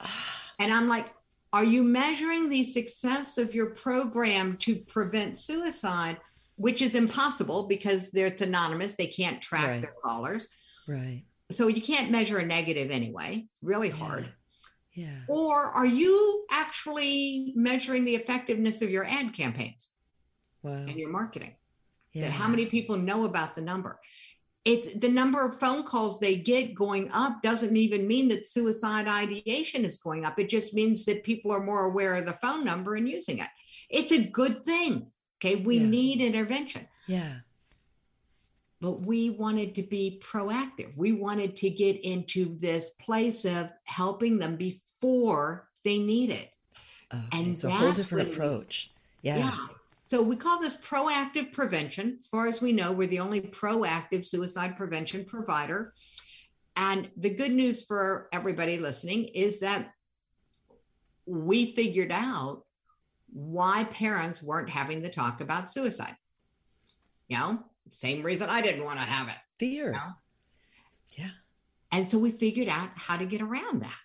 and 0.58 0.72
I'm 0.72 0.88
like, 0.88 1.12
are 1.52 1.64
you 1.64 1.82
measuring 1.82 2.48
the 2.48 2.64
success 2.64 3.36
of 3.36 3.54
your 3.54 3.66
program 3.66 4.56
to 4.58 4.76
prevent 4.76 5.36
suicide, 5.36 6.16
which 6.56 6.80
is 6.80 6.94
impossible 6.94 7.66
because 7.66 8.10
they're 8.10 8.34
anonymous, 8.40 8.94
they 8.94 9.06
can't 9.06 9.42
track 9.42 9.68
right. 9.68 9.82
their 9.82 9.94
callers. 10.02 10.48
Right. 10.88 11.24
So 11.50 11.68
you 11.68 11.82
can't 11.82 12.10
measure 12.10 12.38
a 12.38 12.46
negative 12.46 12.90
anyway. 12.90 13.46
It's 13.50 13.62
really 13.62 13.90
hard. 13.90 14.32
Yeah. 14.94 15.20
Or 15.28 15.64
are 15.64 15.86
you 15.86 16.44
actually 16.50 17.52
measuring 17.56 18.04
the 18.04 18.14
effectiveness 18.14 18.82
of 18.82 18.90
your 18.90 19.04
ad 19.04 19.32
campaigns 19.32 19.88
wow. 20.62 20.72
and 20.72 20.96
your 20.96 21.10
marketing? 21.10 21.54
Yeah. 22.12 22.28
How 22.28 22.46
many 22.46 22.66
people 22.66 22.98
know 22.98 23.24
about 23.24 23.54
the 23.54 23.62
number? 23.62 23.98
it's 24.64 24.94
the 24.94 25.08
number 25.08 25.44
of 25.44 25.58
phone 25.58 25.82
calls 25.82 26.20
they 26.20 26.36
get 26.36 26.74
going 26.74 27.10
up 27.12 27.42
doesn't 27.42 27.76
even 27.76 28.06
mean 28.06 28.28
that 28.28 28.46
suicide 28.46 29.08
ideation 29.08 29.84
is 29.84 29.98
going 29.98 30.24
up. 30.24 30.38
It 30.38 30.48
just 30.48 30.72
means 30.72 31.04
that 31.06 31.24
people 31.24 31.50
are 31.50 31.62
more 31.62 31.84
aware 31.84 32.14
of 32.14 32.26
the 32.26 32.38
phone 32.40 32.64
number 32.64 32.94
and 32.94 33.08
using 33.08 33.38
it. 33.38 33.48
It's 33.90 34.12
a 34.12 34.22
good 34.22 34.64
thing. 34.64 35.08
Okay. 35.38 35.56
We 35.56 35.78
yeah. 35.78 35.86
need 35.86 36.20
intervention. 36.20 36.86
Yeah. 37.08 37.38
But 38.80 39.02
we 39.02 39.30
wanted 39.30 39.74
to 39.76 39.82
be 39.82 40.22
proactive. 40.24 40.96
We 40.96 41.12
wanted 41.12 41.56
to 41.56 41.70
get 41.70 42.04
into 42.04 42.56
this 42.60 42.90
place 43.00 43.44
of 43.44 43.70
helping 43.84 44.38
them 44.38 44.56
before 45.02 45.68
they 45.84 45.98
need 45.98 46.30
it. 46.30 46.50
Okay, 47.12 47.24
and 47.32 47.56
so 47.56 47.68
a 47.68 47.72
whole 47.72 47.92
different 47.92 48.32
approach. 48.32 48.92
Yeah. 49.22 49.38
yeah. 49.38 49.66
So 50.04 50.22
we 50.22 50.36
call 50.36 50.60
this 50.60 50.74
proactive 50.74 51.52
prevention. 51.52 52.16
As 52.20 52.26
far 52.26 52.46
as 52.46 52.60
we 52.60 52.72
know, 52.72 52.92
we're 52.92 53.08
the 53.08 53.20
only 53.20 53.40
proactive 53.40 54.24
suicide 54.24 54.76
prevention 54.76 55.24
provider. 55.24 55.92
And 56.76 57.10
the 57.16 57.30
good 57.30 57.52
news 57.52 57.82
for 57.82 58.28
everybody 58.32 58.78
listening 58.78 59.24
is 59.24 59.60
that 59.60 59.92
we 61.26 61.74
figured 61.74 62.12
out 62.12 62.64
why 63.32 63.84
parents 63.84 64.42
weren't 64.42 64.70
having 64.70 65.02
the 65.02 65.08
talk 65.08 65.40
about 65.40 65.72
suicide. 65.72 66.16
You 67.28 67.38
know, 67.38 67.64
same 67.90 68.22
reason 68.22 68.48
I 68.48 68.60
didn't 68.62 68.84
want 68.84 68.98
to 68.98 69.04
have 69.04 69.28
it. 69.28 69.36
Fear. 69.58 69.86
You 69.86 69.92
know? 69.92 70.12
Yeah. 71.18 71.30
And 71.90 72.08
so 72.08 72.18
we 72.18 72.30
figured 72.30 72.68
out 72.68 72.90
how 72.96 73.16
to 73.16 73.26
get 73.26 73.42
around 73.42 73.82
that. 73.82 73.98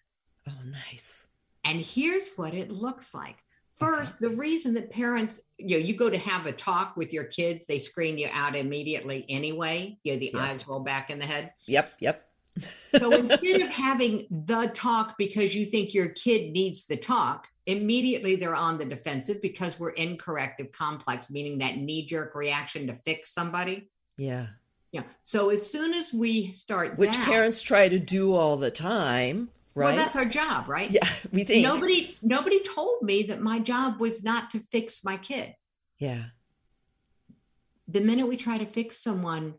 Oh, 0.48 0.70
nice. 0.90 1.26
And 1.64 1.80
here's 1.82 2.30
what 2.36 2.54
it 2.54 2.72
looks 2.72 3.14
like. 3.14 3.38
First, 3.76 4.16
okay. 4.16 4.28
the 4.28 4.36
reason 4.36 4.74
that 4.74 4.90
parents, 4.90 5.40
you 5.58 5.78
know, 5.78 5.86
you 5.86 5.96
go 5.96 6.10
to 6.10 6.18
have 6.18 6.48
a 6.48 6.52
talk 6.52 6.98
with 6.98 7.14
your 7.14 7.26
kids, 7.26 7.66
they 7.68 7.78
screen 7.78 8.18
you 8.18 8.28
out 8.32 8.56
immediately 8.56 9.26
anyway. 9.30 10.00
You 10.04 10.14
know, 10.14 10.20
the 10.20 10.32
yes. 10.34 10.52
eyes 10.52 10.68
roll 10.68 10.80
back 10.80 11.10
in 11.12 11.20
the 11.20 11.26
head. 11.26 11.52
Yep, 11.68 11.94
yep. 12.00 12.30
so 12.98 13.12
instead 13.20 13.62
of 13.62 13.70
having 13.70 14.26
the 14.32 14.72
talk 14.74 15.16
because 15.18 15.54
you 15.54 15.66
think 15.66 15.94
your 15.94 16.10
kid 16.10 16.52
needs 16.54 16.86
the 16.86 16.98
talk, 16.98 17.48
immediately 17.68 18.36
they're 18.36 18.56
on 18.56 18.80
the 18.80 18.86
defensive 18.86 19.42
because 19.42 19.80
we're 19.80 19.92
in 19.92 20.18
corrective 20.18 20.72
complex, 20.72 21.30
meaning 21.30 21.60
that 21.60 21.78
knee 21.78 22.06
jerk 22.06 22.34
reaction 22.34 22.88
to 22.88 22.96
fix 23.06 23.32
somebody. 23.32 23.90
Yeah. 24.16 24.48
Yeah. 24.92 25.04
So 25.24 25.50
as 25.50 25.70
soon 25.70 25.94
as 25.94 26.12
we 26.12 26.54
start, 26.54 26.98
which 26.98 27.12
that, 27.12 27.26
parents 27.26 27.62
try 27.62 27.88
to 27.90 28.00
do 28.00 28.34
all 28.34 28.58
the 28.58 28.72
time, 28.72 29.50
Right? 29.78 29.94
Well, 29.94 29.96
that's 29.96 30.16
our 30.16 30.26
job, 30.26 30.68
right? 30.68 30.90
Yeah, 30.90 31.08
we 31.32 31.44
think 31.44 31.64
nobody 31.64 32.18
nobody 32.24 32.64
told 32.64 33.04
me 33.04 33.22
that 33.24 33.42
my 33.42 33.60
job 33.60 34.00
was 34.00 34.24
not 34.24 34.50
to 34.52 34.60
fix 34.72 35.04
my 35.04 35.18
kid. 35.18 35.54
Yeah. 36.00 36.24
The 37.88 38.02
minute 38.02 38.28
we 38.28 38.38
try 38.38 38.58
to 38.58 38.66
fix 38.66 39.04
someone, 39.04 39.54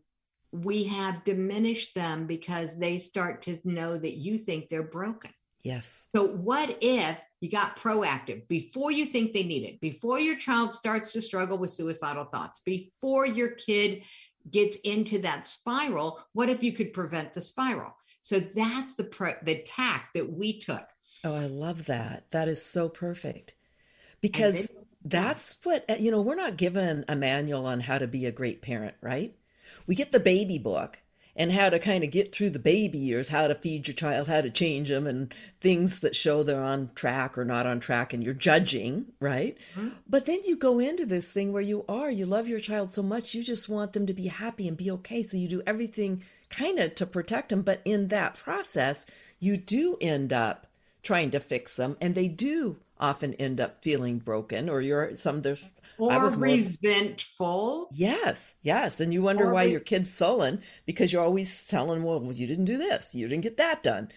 we 0.50 0.82
have 0.84 1.22
diminished 1.22 1.94
them 1.94 2.26
because 2.26 2.76
they 2.76 2.98
start 2.98 3.42
to 3.42 3.60
know 3.62 3.96
that 3.96 4.16
you 4.16 4.38
think 4.38 4.68
they're 4.68 4.82
broken. 4.82 5.30
Yes. 5.62 6.08
So 6.12 6.26
what 6.26 6.78
if 6.80 7.16
you 7.40 7.48
got 7.48 7.76
proactive 7.78 8.48
before 8.48 8.90
you 8.90 9.06
think 9.06 9.32
they 9.32 9.44
need 9.44 9.62
it, 9.62 9.80
before 9.80 10.18
your 10.18 10.36
child 10.36 10.72
starts 10.72 11.12
to 11.12 11.22
struggle 11.22 11.58
with 11.58 11.70
suicidal 11.70 12.24
thoughts, 12.24 12.60
before 12.64 13.24
your 13.24 13.50
kid 13.50 14.02
gets 14.50 14.76
into 14.78 15.20
that 15.20 15.46
spiral, 15.46 16.20
what 16.32 16.48
if 16.48 16.64
you 16.64 16.72
could 16.72 16.92
prevent 16.92 17.34
the 17.34 17.40
spiral? 17.40 17.94
So 18.28 18.40
that's 18.40 18.96
the 18.96 19.04
pro- 19.04 19.38
the 19.42 19.62
tack 19.66 20.10
that 20.12 20.30
we 20.30 20.60
took. 20.60 20.86
Oh, 21.24 21.34
I 21.34 21.46
love 21.46 21.86
that. 21.86 22.30
That 22.30 22.46
is 22.46 22.62
so 22.62 22.90
perfect. 22.90 23.54
Because 24.20 24.66
then, 24.66 24.84
that's 25.02 25.56
what 25.64 25.86
uh, 25.88 25.94
you 25.94 26.10
know, 26.10 26.20
we're 26.20 26.34
not 26.34 26.58
given 26.58 27.06
a 27.08 27.16
manual 27.16 27.64
on 27.64 27.80
how 27.80 27.96
to 27.96 28.06
be 28.06 28.26
a 28.26 28.30
great 28.30 28.60
parent, 28.60 28.96
right? 29.00 29.34
We 29.86 29.94
get 29.94 30.12
the 30.12 30.20
baby 30.20 30.58
book 30.58 30.98
and 31.36 31.52
how 31.52 31.70
to 31.70 31.78
kind 31.78 32.04
of 32.04 32.10
get 32.10 32.34
through 32.34 32.50
the 32.50 32.58
baby 32.58 32.98
years, 32.98 33.30
how 33.30 33.46
to 33.48 33.54
feed 33.54 33.88
your 33.88 33.94
child, 33.94 34.28
how 34.28 34.42
to 34.42 34.50
change 34.50 34.90
them, 34.90 35.06
and 35.06 35.32
things 35.62 36.00
that 36.00 36.14
show 36.14 36.42
they're 36.42 36.62
on 36.62 36.90
track 36.94 37.38
or 37.38 37.46
not 37.46 37.66
on 37.66 37.80
track, 37.80 38.12
and 38.12 38.22
you're 38.22 38.34
judging, 38.34 39.06
right? 39.20 39.56
Mm-hmm. 39.74 39.88
But 40.06 40.26
then 40.26 40.40
you 40.44 40.54
go 40.54 40.80
into 40.80 41.06
this 41.06 41.32
thing 41.32 41.50
where 41.50 41.62
you 41.62 41.86
are, 41.88 42.10
you 42.10 42.26
love 42.26 42.46
your 42.46 42.60
child 42.60 42.92
so 42.92 43.02
much, 43.02 43.32
you 43.32 43.42
just 43.42 43.70
want 43.70 43.94
them 43.94 44.04
to 44.04 44.12
be 44.12 44.26
happy 44.26 44.68
and 44.68 44.76
be 44.76 44.90
okay. 44.90 45.22
So 45.22 45.38
you 45.38 45.48
do 45.48 45.62
everything 45.66 46.24
kind 46.50 46.78
of 46.78 46.94
to 46.96 47.06
protect 47.06 47.50
them. 47.50 47.62
But 47.62 47.80
in 47.84 48.08
that 48.08 48.34
process, 48.34 49.06
you 49.38 49.56
do 49.56 49.96
end 50.00 50.32
up 50.32 50.66
trying 51.02 51.30
to 51.30 51.40
fix 51.40 51.76
them, 51.76 51.96
and 52.00 52.14
they 52.14 52.28
do 52.28 52.78
often 53.00 53.34
end 53.34 53.60
up 53.60 53.82
feeling 53.82 54.18
broken, 54.18 54.68
or 54.68 54.80
you're 54.80 55.14
some 55.16 55.42
there's 55.42 55.72
or 55.98 56.12
I 56.12 56.18
was 56.18 56.36
resentful. 56.36 57.88
yes, 57.92 58.54
yes, 58.62 59.00
and 59.00 59.12
you 59.12 59.22
wonder 59.22 59.48
or 59.48 59.52
why 59.52 59.64
re- 59.64 59.70
your 59.70 59.80
kid's 59.80 60.10
sullen 60.10 60.60
because 60.86 61.12
you're 61.12 61.24
always 61.24 61.66
telling, 61.66 62.02
"Well, 62.02 62.32
you 62.32 62.46
didn't 62.46 62.66
do 62.66 62.76
this, 62.76 63.14
you 63.14 63.28
didn't 63.28 63.44
get 63.44 63.56
that 63.56 63.82
done." 63.82 64.10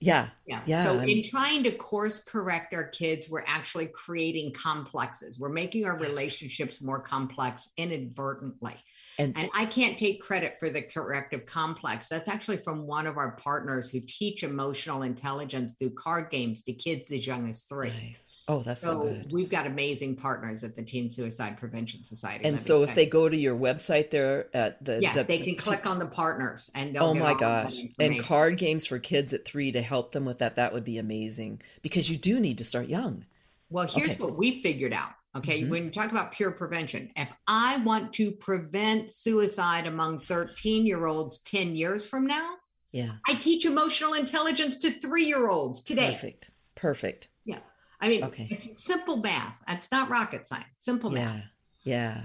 Yeah, 0.00 0.28
yeah. 0.46 0.62
yeah 0.64 0.84
so 0.84 1.00
I'm, 1.00 1.08
in 1.08 1.22
trying 1.22 1.62
to 1.64 1.72
course 1.72 2.20
correct 2.20 2.72
our 2.72 2.84
kids, 2.84 3.28
we're 3.28 3.44
actually 3.46 3.86
creating 3.86 4.54
complexes. 4.54 5.38
We're 5.38 5.50
making 5.50 5.84
our 5.84 5.98
yes. 6.00 6.08
relationships 6.08 6.80
more 6.80 7.00
complex 7.00 7.68
inadvertently. 7.76 8.76
And, 9.20 9.36
and 9.36 9.50
I 9.54 9.66
can't 9.66 9.98
take 9.98 10.22
credit 10.22 10.56
for 10.58 10.70
the 10.70 10.80
corrective 10.80 11.44
complex. 11.44 12.08
That's 12.08 12.26
actually 12.26 12.56
from 12.56 12.86
one 12.86 13.06
of 13.06 13.18
our 13.18 13.32
partners 13.32 13.90
who 13.90 14.00
teach 14.00 14.42
emotional 14.42 15.02
intelligence 15.02 15.74
through 15.74 15.90
card 15.90 16.30
games 16.30 16.62
to 16.62 16.72
kids 16.72 17.12
as 17.12 17.26
young 17.26 17.48
as 17.48 17.62
three. 17.62 17.90
Nice. 17.90 18.34
Oh, 18.48 18.60
that's 18.60 18.80
so, 18.80 19.04
so, 19.04 19.12
good. 19.12 19.30
We've 19.30 19.50
got 19.50 19.66
amazing 19.66 20.16
partners 20.16 20.64
at 20.64 20.74
the 20.74 20.82
Teen 20.82 21.10
Suicide 21.10 21.58
Prevention 21.58 22.02
Society. 22.02 22.46
And 22.46 22.58
so, 22.58 22.82
if 22.82 22.94
they 22.94 23.04
go 23.04 23.28
to 23.28 23.36
your 23.36 23.54
website 23.56 24.10
there 24.10 24.48
at 24.56 24.82
the 24.82 25.00
yeah, 25.02 25.12
the, 25.12 25.24
they 25.24 25.38
can 25.38 25.56
click 25.56 25.84
on 25.84 25.98
the 25.98 26.06
partners 26.06 26.70
and 26.74 26.96
oh 26.96 27.12
my 27.12 27.34
gosh, 27.34 27.78
and 27.98 28.18
card 28.20 28.56
games 28.56 28.86
for 28.86 28.98
kids 28.98 29.34
at 29.34 29.44
three 29.44 29.70
to 29.72 29.82
help 29.82 30.12
them 30.12 30.24
with 30.24 30.38
that. 30.38 30.54
That 30.54 30.72
would 30.72 30.84
be 30.84 30.96
amazing 30.98 31.60
because 31.82 32.10
you 32.10 32.16
do 32.16 32.40
need 32.40 32.58
to 32.58 32.64
start 32.64 32.88
young. 32.88 33.26
Well, 33.68 33.86
here's 33.86 34.12
okay. 34.12 34.24
what 34.24 34.36
we 34.36 34.62
figured 34.62 34.94
out. 34.94 35.12
Okay. 35.36 35.60
Mm-hmm. 35.60 35.70
When 35.70 35.84
you 35.84 35.90
talk 35.90 36.10
about 36.10 36.32
pure 36.32 36.50
prevention, 36.50 37.10
if 37.16 37.30
I 37.46 37.78
want 37.78 38.12
to 38.14 38.32
prevent 38.32 39.10
suicide 39.10 39.86
among 39.86 40.20
13 40.20 40.84
year 40.86 41.06
olds 41.06 41.38
10 41.40 41.76
years 41.76 42.04
from 42.06 42.26
now, 42.26 42.54
yeah, 42.92 43.12
I 43.28 43.34
teach 43.34 43.64
emotional 43.64 44.14
intelligence 44.14 44.76
to 44.78 44.90
three 44.90 45.24
year 45.24 45.48
olds 45.48 45.82
today. 45.82 46.12
Perfect. 46.12 46.50
Perfect. 46.74 47.28
Yeah. 47.44 47.60
I 48.00 48.08
mean, 48.08 48.24
okay. 48.24 48.48
it's 48.50 48.82
simple 48.82 49.18
math. 49.18 49.56
It's 49.68 49.88
not 49.92 50.10
rocket 50.10 50.46
science, 50.46 50.66
simple 50.78 51.10
math. 51.10 51.36
Yeah. 51.36 51.42
Yeah. 51.82 52.20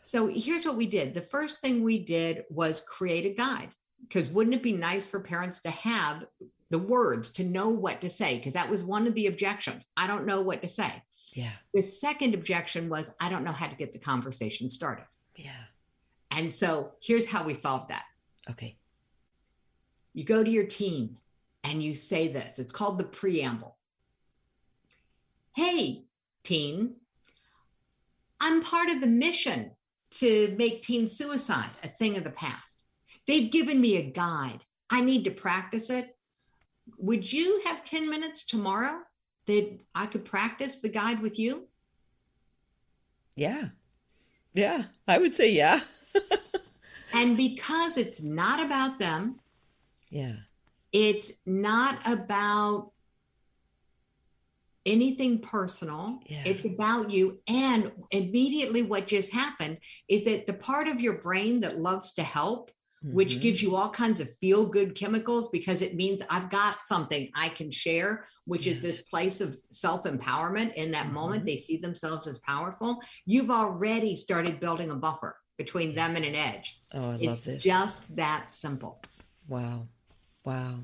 So 0.00 0.26
here's 0.26 0.66
what 0.66 0.76
we 0.76 0.86
did. 0.86 1.14
The 1.14 1.22
first 1.22 1.60
thing 1.60 1.82
we 1.82 1.98
did 1.98 2.44
was 2.50 2.80
create 2.80 3.24
a 3.24 3.34
guide 3.34 3.70
because 4.02 4.28
wouldn't 4.28 4.54
it 4.54 4.62
be 4.62 4.72
nice 4.72 5.06
for 5.06 5.20
parents 5.20 5.62
to 5.62 5.70
have 5.70 6.24
the 6.68 6.78
words 6.78 7.30
to 7.34 7.44
know 7.44 7.70
what 7.70 8.02
to 8.02 8.10
say? 8.10 8.36
Because 8.36 8.52
that 8.52 8.68
was 8.68 8.84
one 8.84 9.06
of 9.06 9.14
the 9.14 9.28
objections. 9.28 9.82
I 9.96 10.06
don't 10.06 10.26
know 10.26 10.42
what 10.42 10.60
to 10.62 10.68
say. 10.68 11.02
Yeah. 11.34 11.52
The 11.74 11.82
second 11.82 12.34
objection 12.34 12.88
was, 12.88 13.12
I 13.20 13.28
don't 13.28 13.44
know 13.44 13.52
how 13.52 13.66
to 13.66 13.74
get 13.74 13.92
the 13.92 13.98
conversation 13.98 14.70
started. 14.70 15.04
Yeah. 15.36 15.50
And 16.30 16.50
so 16.50 16.92
here's 17.02 17.26
how 17.26 17.44
we 17.44 17.54
solved 17.54 17.90
that. 17.90 18.04
Okay. 18.48 18.76
You 20.12 20.24
go 20.24 20.44
to 20.44 20.50
your 20.50 20.64
team 20.64 21.18
and 21.64 21.82
you 21.82 21.94
say 21.94 22.28
this 22.28 22.58
it's 22.58 22.72
called 22.72 22.98
the 22.98 23.04
preamble. 23.04 23.76
Hey, 25.56 26.04
teen, 26.44 26.96
I'm 28.40 28.62
part 28.62 28.90
of 28.90 29.00
the 29.00 29.06
mission 29.06 29.72
to 30.18 30.54
make 30.56 30.82
teen 30.82 31.08
suicide 31.08 31.70
a 31.82 31.88
thing 31.88 32.16
of 32.16 32.24
the 32.24 32.30
past. 32.30 32.82
They've 33.26 33.50
given 33.50 33.80
me 33.80 33.96
a 33.96 34.10
guide. 34.10 34.60
I 34.90 35.00
need 35.00 35.24
to 35.24 35.30
practice 35.30 35.90
it. 35.90 36.16
Would 36.98 37.32
you 37.32 37.62
have 37.64 37.84
10 37.84 38.08
minutes 38.10 38.44
tomorrow 38.44 38.98
that 39.46 39.78
I 39.94 40.06
could 40.06 40.24
practice 40.24 40.78
the 40.78 40.88
guide 40.88 41.20
with 41.20 41.38
you? 41.38 41.68
Yeah. 43.36 43.68
Yeah, 44.52 44.84
I 45.08 45.18
would 45.18 45.34
say 45.34 45.50
yeah. 45.50 45.80
and 47.12 47.36
because 47.36 47.98
it's 47.98 48.22
not 48.22 48.64
about 48.64 48.98
them, 48.98 49.40
yeah. 50.14 50.34
It's 50.92 51.32
not 51.44 51.98
about 52.04 52.92
anything 54.86 55.40
personal. 55.40 56.20
Yeah. 56.26 56.44
It's 56.46 56.64
about 56.64 57.10
you. 57.10 57.40
And 57.48 57.90
immediately, 58.12 58.82
what 58.82 59.08
just 59.08 59.32
happened 59.32 59.78
is 60.08 60.24
that 60.26 60.46
the 60.46 60.52
part 60.52 60.86
of 60.86 61.00
your 61.00 61.18
brain 61.18 61.60
that 61.60 61.80
loves 61.80 62.14
to 62.14 62.22
help 62.22 62.70
mm-hmm. 63.04 63.14
which 63.14 63.40
gives 63.40 63.62
you 63.62 63.76
all 63.76 63.90
kinds 63.90 64.20
of 64.20 64.32
feel 64.36 64.64
good 64.64 64.94
chemicals 64.94 65.48
because 65.48 65.82
it 65.82 65.94
means 65.94 66.22
I've 66.30 66.50
got 66.50 66.80
something 66.84 67.30
I 67.34 67.48
can 67.50 67.70
share, 67.70 68.24
which 68.46 68.66
yeah. 68.66 68.72
is 68.72 68.82
this 68.82 69.02
place 69.02 69.40
of 69.40 69.56
self 69.70 70.04
empowerment. 70.04 70.74
In 70.74 70.90
that 70.92 71.06
mm-hmm. 71.06 71.14
moment, 71.14 71.46
they 71.46 71.56
see 71.56 71.76
themselves 71.76 72.26
as 72.26 72.38
powerful. 72.38 73.00
You've 73.26 73.50
already 73.50 74.16
started 74.16 74.60
building 74.60 74.90
a 74.90 74.94
buffer 74.94 75.36
between 75.58 75.90
yeah. 75.90 76.08
them 76.08 76.16
and 76.16 76.24
an 76.24 76.34
edge. 76.34 76.80
Oh, 76.92 77.10
I 77.10 77.14
it's 77.14 77.24
love 77.24 77.44
this. 77.44 77.62
Just 77.62 78.02
that 78.16 78.50
simple. 78.50 79.02
Wow. 79.48 79.88
Wow. 80.44 80.80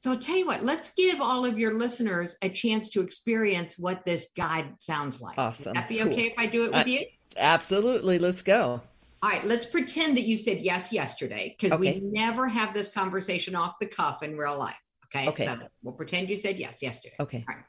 So 0.00 0.12
I'll 0.12 0.18
tell 0.18 0.36
you 0.36 0.46
what, 0.46 0.62
let's 0.62 0.90
give 0.90 1.20
all 1.20 1.44
of 1.44 1.58
your 1.58 1.74
listeners 1.74 2.36
a 2.40 2.48
chance 2.48 2.88
to 2.90 3.00
experience 3.00 3.76
what 3.78 4.04
this 4.04 4.28
guide 4.36 4.74
sounds 4.78 5.20
like. 5.20 5.36
Awesome. 5.36 5.70
Would 5.70 5.76
that 5.76 5.88
be 5.88 5.98
cool. 5.98 6.12
okay 6.12 6.26
if 6.26 6.34
I 6.38 6.46
do 6.46 6.64
it 6.64 6.72
with 6.72 6.86
uh, 6.86 6.90
you? 6.90 7.06
Absolutely. 7.36 8.18
Let's 8.18 8.42
go. 8.42 8.80
All 9.22 9.30
right, 9.30 9.44
let's 9.44 9.66
pretend 9.66 10.16
that 10.16 10.24
you 10.24 10.36
said 10.36 10.58
yes 10.58 10.92
yesterday 10.92 11.56
because 11.58 11.76
okay. 11.76 12.00
we 12.00 12.10
never 12.10 12.46
have 12.46 12.72
this 12.72 12.88
conversation 12.88 13.56
off 13.56 13.74
the 13.80 13.86
cuff 13.86 14.22
in 14.22 14.36
real 14.36 14.56
life. 14.56 14.76
Okay. 15.06 15.28
Okay. 15.28 15.46
So 15.46 15.58
we'll 15.82 15.94
pretend 15.94 16.30
you 16.30 16.36
said 16.36 16.56
yes 16.56 16.82
yesterday. 16.82 17.16
Okay. 17.18 17.44
All 17.48 17.56
right. 17.56 17.64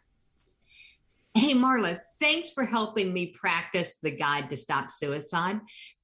Hey, 1.34 1.54
Marla, 1.54 2.00
thanks 2.20 2.52
for 2.52 2.66
helping 2.66 3.14
me 3.14 3.28
practice 3.28 3.98
the 4.04 4.12
guide 4.12 4.50
to 4.50 4.58
stop 4.58 4.92
suicide. 4.92 5.60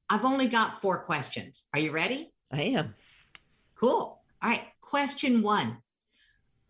I've 0.09 0.23
only 0.23 0.47
got 0.47 0.81
four 0.81 1.03
questions. 1.03 1.65
Are 1.73 1.79
you 1.79 1.91
ready? 1.91 2.31
I 2.51 2.61
am. 2.61 2.95
Cool. 3.75 4.21
All 4.41 4.49
right. 4.49 4.65
Question 4.81 5.41
one 5.41 5.77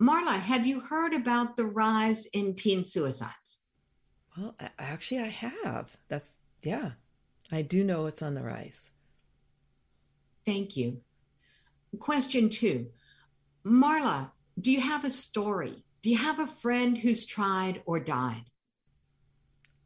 Marla, 0.00 0.38
have 0.38 0.66
you 0.66 0.80
heard 0.80 1.14
about 1.14 1.56
the 1.56 1.64
rise 1.64 2.26
in 2.26 2.54
teen 2.54 2.84
suicides? 2.84 3.58
Well, 4.36 4.54
actually, 4.78 5.20
I 5.20 5.28
have. 5.28 5.96
That's, 6.08 6.32
yeah. 6.62 6.92
I 7.52 7.62
do 7.62 7.84
know 7.84 8.06
it's 8.06 8.22
on 8.22 8.34
the 8.34 8.42
rise. 8.42 8.90
Thank 10.44 10.76
you. 10.76 11.00
Question 11.98 12.48
two 12.50 12.88
Marla, 13.64 14.30
do 14.60 14.70
you 14.70 14.80
have 14.80 15.04
a 15.04 15.10
story? 15.10 15.84
Do 16.02 16.10
you 16.10 16.18
have 16.18 16.38
a 16.38 16.46
friend 16.46 16.96
who's 16.96 17.24
tried 17.24 17.82
or 17.84 17.98
died? 17.98 18.44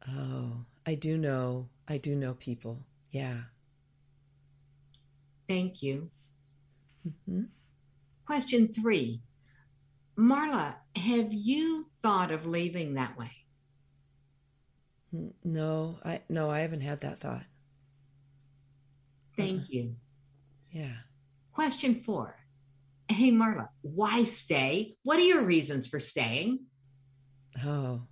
Oh, 0.07 0.65
I 0.85 0.95
do 0.95 1.17
know. 1.17 1.69
I 1.87 1.97
do 1.97 2.15
know 2.15 2.33
people. 2.33 2.85
Yeah. 3.11 3.37
Thank 5.47 5.81
you. 5.81 6.09
Mm-hmm. 7.07 7.43
Question 8.25 8.71
three 8.73 9.21
Marla, 10.17 10.75
have 10.95 11.33
you 11.33 11.87
thought 12.01 12.31
of 12.31 12.45
leaving 12.45 12.93
that 12.95 13.17
way? 13.17 13.31
No, 15.43 15.99
I 16.05 16.21
no, 16.29 16.49
I 16.49 16.59
haven't 16.59 16.81
had 16.81 17.01
that 17.01 17.19
thought. 17.19 17.43
Thank 19.45 19.61
uh 19.61 19.65
you. 19.69 19.95
Yeah. 20.71 20.93
Question 21.53 22.01
four. 22.01 22.35
Hey, 23.07 23.31
Marla, 23.31 23.67
why 23.81 24.23
stay? 24.23 24.95
What 25.03 25.19
are 25.19 25.23
your 25.23 25.45
reasons 25.45 25.87
for 25.87 25.99
staying? 25.99 26.65
Oh, 27.65 28.03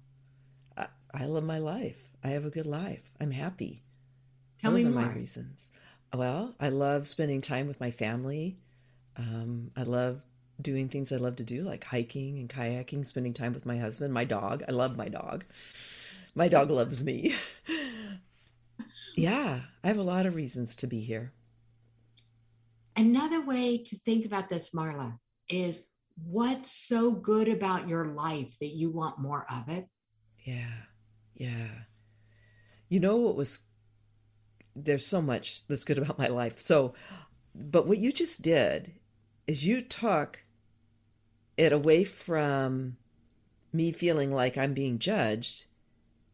I, 0.78 0.88
I 1.14 1.26
love 1.26 1.44
my 1.44 1.60
life. 1.60 2.02
I 2.24 2.30
have 2.30 2.46
a 2.46 2.50
good 2.50 2.66
life. 2.66 3.10
I'm 3.20 3.32
happy. 3.32 3.84
Tell 4.62 4.72
Those 4.72 4.84
me 4.84 4.90
are 4.90 4.94
more. 4.94 5.04
my 5.06 5.14
reasons. 5.14 5.72
Well, 6.14 6.54
I 6.60 6.70
love 6.70 7.08
spending 7.08 7.40
time 7.40 7.68
with 7.68 7.80
my 7.80 7.92
family. 7.92 8.58
Um, 9.16 9.72
I 9.78 9.84
love 9.84 10.22
doing 10.62 10.90
things 10.90 11.14
I 11.14 11.18
love 11.18 11.38
to 11.38 11.44
do, 11.44 11.64
like 11.64 11.86
hiking 11.86 12.38
and 12.40 12.50
kayaking, 12.50 13.06
spending 13.06 13.34
time 13.34 13.54
with 13.54 13.66
my 13.66 13.78
husband, 13.78 14.14
my 14.14 14.26
dog. 14.26 14.64
I 14.68 14.72
love 14.72 14.98
my 14.98 15.08
dog. 15.08 15.46
My 16.36 16.48
dog 16.48 16.70
loves 16.72 17.04
me. 17.04 17.34
Yeah, 19.16 19.62
I 19.84 19.88
have 19.88 19.98
a 19.98 20.04
lot 20.04 20.26
of 20.26 20.36
reasons 20.36 20.76
to 20.78 20.88
be 20.88 21.02
here. 21.02 21.34
Another 22.96 23.42
way 23.42 23.78
to 23.78 23.98
think 24.00 24.26
about 24.26 24.50
this, 24.50 24.72
Marla, 24.72 25.18
is 25.50 25.84
what's 26.24 26.72
so 26.72 27.12
good 27.12 27.48
about 27.48 27.88
your 27.88 28.06
life 28.06 28.56
that 28.60 28.74
you 28.74 28.90
want 28.90 29.20
more 29.20 29.46
of 29.50 29.70
it? 29.70 29.88
Yeah, 30.44 30.84
yeah. 31.36 31.70
You 32.90 33.00
know 33.00 33.18
what 33.18 33.36
was, 33.36 33.62
there's 34.76 35.06
so 35.06 35.22
much 35.22 35.66
that's 35.68 35.86
good 35.86 35.98
about 35.98 36.20
my 36.20 36.28
life. 36.28 36.60
So, 36.60 36.94
but 37.56 37.88
what 37.88 38.00
you 38.00 38.12
just 38.12 38.42
did 38.42 38.94
is 39.48 39.66
you 39.66 39.82
took 39.82 40.44
it 41.58 41.72
away 41.72 42.04
from 42.04 42.98
me 43.74 43.92
feeling 43.92 44.32
like 44.32 44.58
I'm 44.58 44.74
being 44.74 45.00
judged 45.00 45.66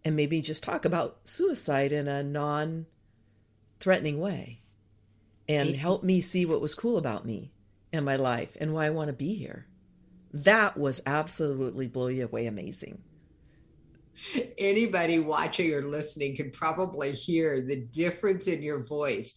and 0.06 0.16
maybe 0.16 0.40
just 0.40 0.64
talk 0.64 0.86
about 0.86 1.18
suicide 1.26 1.92
in 1.92 2.08
a 2.08 2.22
non 2.22 2.86
threatening 3.80 4.20
way 4.20 4.62
and 5.50 5.76
help 5.76 6.04
me 6.04 6.22
see 6.22 6.46
what 6.46 6.62
was 6.62 6.76
cool 6.76 6.98
about 6.98 7.26
me 7.26 7.52
and 7.92 8.06
my 8.06 8.16
life 8.16 8.56
and 8.60 8.74
why 8.74 8.86
I 8.86 8.92
want 8.92 9.08
to 9.10 9.14
be 9.14 9.34
here. 9.34 9.66
That 10.32 10.78
was 10.78 11.02
absolutely 11.06 11.88
blow 11.88 12.08
you 12.08 12.26
away 12.26 12.46
amazing. 12.46 13.02
Anybody 14.58 15.20
watching 15.20 15.74
or 15.74 15.82
listening 15.82 16.36
can 16.36 16.52
probably 16.52 17.12
hear 17.12 17.62
the 17.62 17.78
difference 17.78 18.48
in 18.48 18.62
your 18.62 18.84
voice 18.84 19.34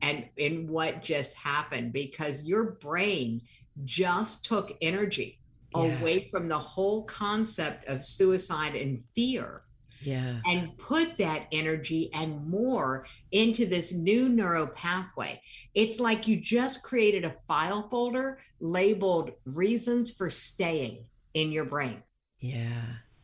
and 0.00 0.24
in 0.36 0.66
what 0.68 1.02
just 1.02 1.34
happened 1.34 1.92
because 1.92 2.44
your 2.44 2.72
brain 2.80 3.42
just 3.84 4.44
took 4.44 4.72
energy 4.80 5.38
yeah. 5.74 5.82
away 5.82 6.28
from 6.30 6.48
the 6.48 6.58
whole 6.58 7.04
concept 7.04 7.86
of 7.86 8.04
suicide 8.04 8.74
and 8.74 9.02
fear 9.14 9.62
yeah. 10.02 10.40
and 10.46 10.76
put 10.78 11.16
that 11.18 11.46
energy 11.52 12.10
and 12.14 12.46
more 12.48 13.06
into 13.30 13.66
this 13.66 13.92
new 13.92 14.28
neuro 14.28 14.66
pathway. 14.68 15.40
It's 15.74 16.00
like 16.00 16.28
you 16.28 16.36
just 16.36 16.82
created 16.82 17.24
a 17.24 17.36
file 17.46 17.88
folder 17.88 18.38
labeled 18.60 19.32
reasons 19.44 20.10
for 20.10 20.30
staying 20.30 21.04
in 21.34 21.52
your 21.52 21.64
brain. 21.64 22.02
Yeah. 22.38 22.66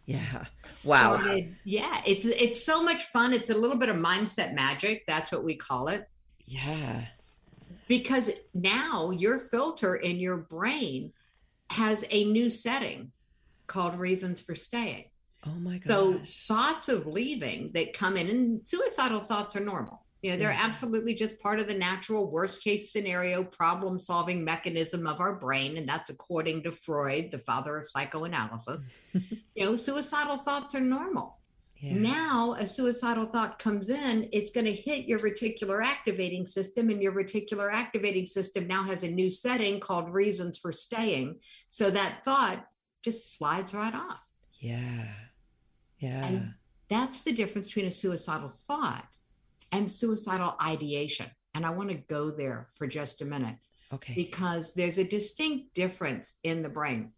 Yeah. 0.06 0.46
Wow. 0.84 1.16
Started, 1.16 1.54
yeah. 1.64 2.00
It's 2.06 2.24
it's 2.24 2.64
so 2.64 2.82
much 2.82 3.04
fun. 3.12 3.34
It's 3.34 3.50
a 3.50 3.54
little 3.54 3.76
bit 3.76 3.90
of 3.90 3.96
mindset 3.96 4.54
magic. 4.54 5.04
That's 5.06 5.30
what 5.30 5.44
we 5.44 5.54
call 5.54 5.88
it. 5.88 6.08
Yeah. 6.46 7.04
Because 7.88 8.30
now 8.54 9.10
your 9.10 9.38
filter 9.38 9.96
in 9.96 10.16
your 10.18 10.38
brain 10.38 11.12
has 11.70 12.06
a 12.10 12.24
new 12.24 12.48
setting 12.48 13.12
called 13.66 13.98
reasons 13.98 14.40
for 14.40 14.54
staying. 14.54 15.04
Oh 15.48 15.58
my 15.60 15.78
gosh. 15.78 15.88
So 15.92 16.20
thoughts 16.46 16.88
of 16.88 17.06
leaving 17.06 17.72
that 17.74 17.94
come 17.94 18.16
in, 18.16 18.28
and 18.28 18.60
suicidal 18.68 19.20
thoughts 19.20 19.56
are 19.56 19.60
normal. 19.60 20.04
You 20.22 20.32
know, 20.32 20.36
they're 20.36 20.50
Yeah. 20.50 20.58
absolutely 20.68 21.14
just 21.14 21.38
part 21.38 21.60
of 21.60 21.68
the 21.68 21.74
natural 21.74 22.28
worst 22.30 22.60
case 22.62 22.92
scenario 22.92 23.44
problem 23.44 23.98
solving 24.00 24.44
mechanism 24.44 25.06
of 25.06 25.20
our 25.20 25.36
brain. 25.36 25.76
And 25.76 25.88
that's 25.88 26.10
according 26.10 26.64
to 26.64 26.72
Freud, 26.72 27.30
the 27.30 27.38
father 27.38 27.76
of 27.78 27.88
psychoanalysis. 27.88 28.88
you 29.14 29.64
know, 29.64 29.76
suicidal 29.76 30.38
thoughts 30.38 30.74
are 30.74 30.80
normal. 30.80 31.38
yeah. 31.76 31.94
Now, 31.94 32.54
a 32.58 32.66
suicidal 32.66 33.26
thought 33.26 33.60
comes 33.60 33.88
in, 33.88 34.28
it's 34.32 34.50
going 34.50 34.64
to 34.66 34.72
hit 34.72 35.04
your 35.06 35.20
reticular 35.20 35.84
activating 35.84 36.48
system, 36.48 36.90
and 36.90 37.00
your 37.00 37.12
reticular 37.12 37.72
activating 37.72 38.26
system 38.26 38.66
now 38.66 38.82
has 38.82 39.04
a 39.04 39.08
new 39.08 39.30
setting 39.30 39.78
called 39.78 40.12
reasons 40.12 40.58
for 40.58 40.72
staying. 40.72 41.38
So 41.70 41.90
that 41.90 42.24
thought 42.24 42.66
just 43.04 43.38
slides 43.38 43.72
right 43.72 43.94
off. 43.94 44.20
Yeah. 44.58 45.06
Yeah. 45.98 46.24
And 46.24 46.54
that's 46.88 47.20
the 47.20 47.32
difference 47.32 47.68
between 47.68 47.86
a 47.86 47.90
suicidal 47.90 48.52
thought 48.66 49.06
and 49.72 49.90
suicidal 49.90 50.56
ideation. 50.62 51.26
And 51.54 51.66
I 51.66 51.70
want 51.70 51.90
to 51.90 51.96
go 51.96 52.30
there 52.30 52.68
for 52.76 52.86
just 52.86 53.20
a 53.20 53.24
minute 53.24 53.56
okay. 53.92 54.14
because 54.14 54.72
there's 54.74 54.98
a 54.98 55.04
distinct 55.04 55.74
difference 55.74 56.34
in 56.44 56.62
the 56.62 56.68
brain. 56.68 57.12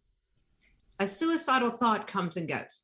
A 0.99 1.09
suicidal 1.09 1.71
thought 1.71 2.07
comes 2.07 2.37
and 2.37 2.49
goes. 2.49 2.83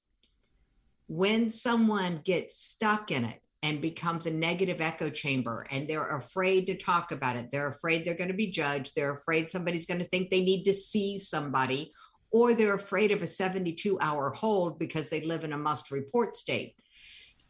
When 1.08 1.50
someone 1.50 2.20
gets 2.24 2.58
stuck 2.58 3.10
in 3.10 3.24
it 3.24 3.40
and 3.62 3.80
becomes 3.80 4.26
a 4.26 4.30
negative 4.30 4.80
echo 4.80 5.10
chamber 5.10 5.66
and 5.70 5.88
they're 5.88 6.16
afraid 6.16 6.66
to 6.66 6.76
talk 6.76 7.12
about 7.12 7.36
it, 7.36 7.50
they're 7.52 7.68
afraid 7.68 8.04
they're 8.04 8.14
going 8.14 8.28
to 8.28 8.34
be 8.34 8.50
judged, 8.50 8.94
they're 8.94 9.14
afraid 9.14 9.50
somebody's 9.50 9.86
going 9.86 10.00
to 10.00 10.08
think 10.08 10.30
they 10.30 10.42
need 10.42 10.64
to 10.64 10.74
see 10.74 11.18
somebody, 11.18 11.92
or 12.32 12.54
they're 12.54 12.74
afraid 12.74 13.12
of 13.12 13.22
a 13.22 13.26
72 13.26 13.98
hour 14.00 14.30
hold 14.30 14.78
because 14.78 15.08
they 15.10 15.20
live 15.22 15.44
in 15.44 15.52
a 15.52 15.58
must 15.58 15.90
report 15.90 16.36
state 16.36 16.74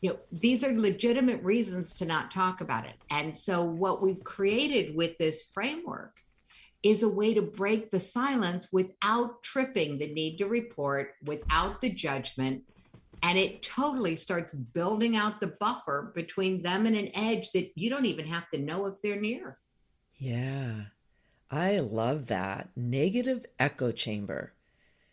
you 0.01 0.11
know 0.11 0.19
these 0.31 0.63
are 0.63 0.77
legitimate 0.77 1.43
reasons 1.43 1.93
to 1.95 2.05
not 2.05 2.31
talk 2.31 2.61
about 2.61 2.87
it 2.87 2.97
and 3.11 3.37
so 3.37 3.63
what 3.63 4.03
we've 4.03 4.23
created 4.25 4.95
with 4.95 5.17
this 5.19 5.45
framework 5.53 6.21
is 6.83 7.03
a 7.03 7.09
way 7.09 7.35
to 7.35 7.43
break 7.43 7.91
the 7.91 7.99
silence 7.99 8.69
without 8.73 9.43
tripping 9.43 9.99
the 9.99 10.13
need 10.13 10.37
to 10.39 10.47
report 10.47 11.15
without 11.25 11.81
the 11.81 11.91
judgment 11.91 12.63
and 13.23 13.39
it 13.39 13.63
totally 13.63 14.15
starts 14.15 14.53
building 14.53 15.17
out 15.17 15.41
the 15.41 15.55
buffer 15.59 16.13
between 16.15 16.63
them 16.63 16.85
and 16.85 16.95
an 16.95 17.11
edge 17.15 17.51
that 17.53 17.71
you 17.75 17.89
don't 17.89 18.05
even 18.05 18.27
have 18.27 18.49
to 18.51 18.59
know 18.59 18.87
if 18.87 19.01
they're 19.03 19.21
near 19.21 19.59
Yeah. 20.19 20.85
I 21.51 21.79
love 21.79 22.27
that. 22.27 22.71
Negative 22.75 23.47
echo 23.59 23.93
chamber. 23.93 24.53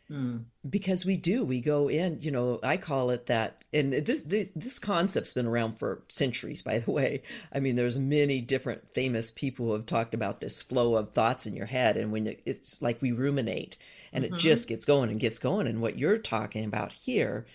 Hmm. 0.09 0.39
Because 0.69 1.05
we 1.05 1.15
do, 1.15 1.45
we 1.45 1.61
go 1.61 1.89
in, 1.89 2.19
you 2.21 2.29
know, 2.29 2.59
I 2.61 2.77
call 2.77 3.09
it 3.09 3.27
that. 3.27 3.63
And 3.73 3.93
this, 3.93 4.21
this, 4.21 4.49
this 4.55 4.79
concept's 4.79 5.33
been 5.33 5.45
around 5.45 5.79
for 5.79 6.03
centuries, 6.09 6.61
by 6.61 6.79
the 6.79 6.91
way. 6.91 7.23
I 7.53 7.59
mean, 7.59 7.75
there's 7.75 7.97
many 7.97 8.41
different 8.41 8.93
famous 8.93 9.31
people 9.31 9.67
who 9.67 9.73
have 9.73 9.85
talked 9.85 10.13
about 10.13 10.41
this 10.41 10.61
flow 10.61 10.95
of 10.95 11.11
thoughts 11.11 11.45
in 11.45 11.55
your 11.55 11.67
head. 11.67 11.95
And 11.95 12.11
when 12.11 12.27
it, 12.27 12.41
it's 12.45 12.81
like 12.81 13.01
we 13.01 13.11
ruminate 13.11 13.77
and 14.11 14.23
it 14.23 14.33
just 14.35 14.67
gets 14.67 14.85
going 14.85 15.09
and 15.09 15.19
gets 15.19 15.39
going. 15.39 15.67
And 15.67 15.81
what 15.81 15.97
you're 15.97 16.17
talking 16.17 16.65
about 16.65 16.91
here 16.91 17.45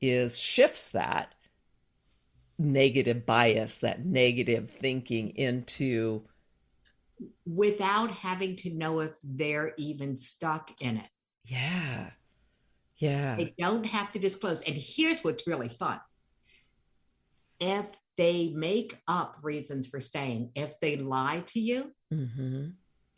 is 0.00 0.38
shifts 0.38 0.88
that 0.88 1.34
negative 2.58 3.26
bias, 3.26 3.78
that 3.78 4.04
negative 4.04 4.70
thinking 4.70 5.30
into, 5.36 6.22
without 7.46 8.10
having 8.10 8.56
to 8.56 8.70
know 8.70 9.00
if 9.00 9.12
they're 9.22 9.74
even 9.76 10.16
stuck 10.16 10.72
in 10.80 10.96
it 10.96 11.08
yeah, 11.48 12.10
yeah. 12.98 13.36
They 13.36 13.54
don't 13.58 13.84
have 13.86 14.12
to 14.12 14.18
disclose. 14.18 14.62
And 14.62 14.76
here's 14.76 15.22
what's 15.24 15.46
really 15.46 15.68
fun. 15.68 16.00
If 17.60 17.86
they 18.16 18.52
make 18.54 18.98
up 19.08 19.38
reasons 19.42 19.86
for 19.88 20.00
staying, 20.00 20.50
if 20.54 20.78
they 20.80 20.96
lie 20.96 21.42
to 21.48 21.60
you, 21.60 21.92
hmm 22.12 22.66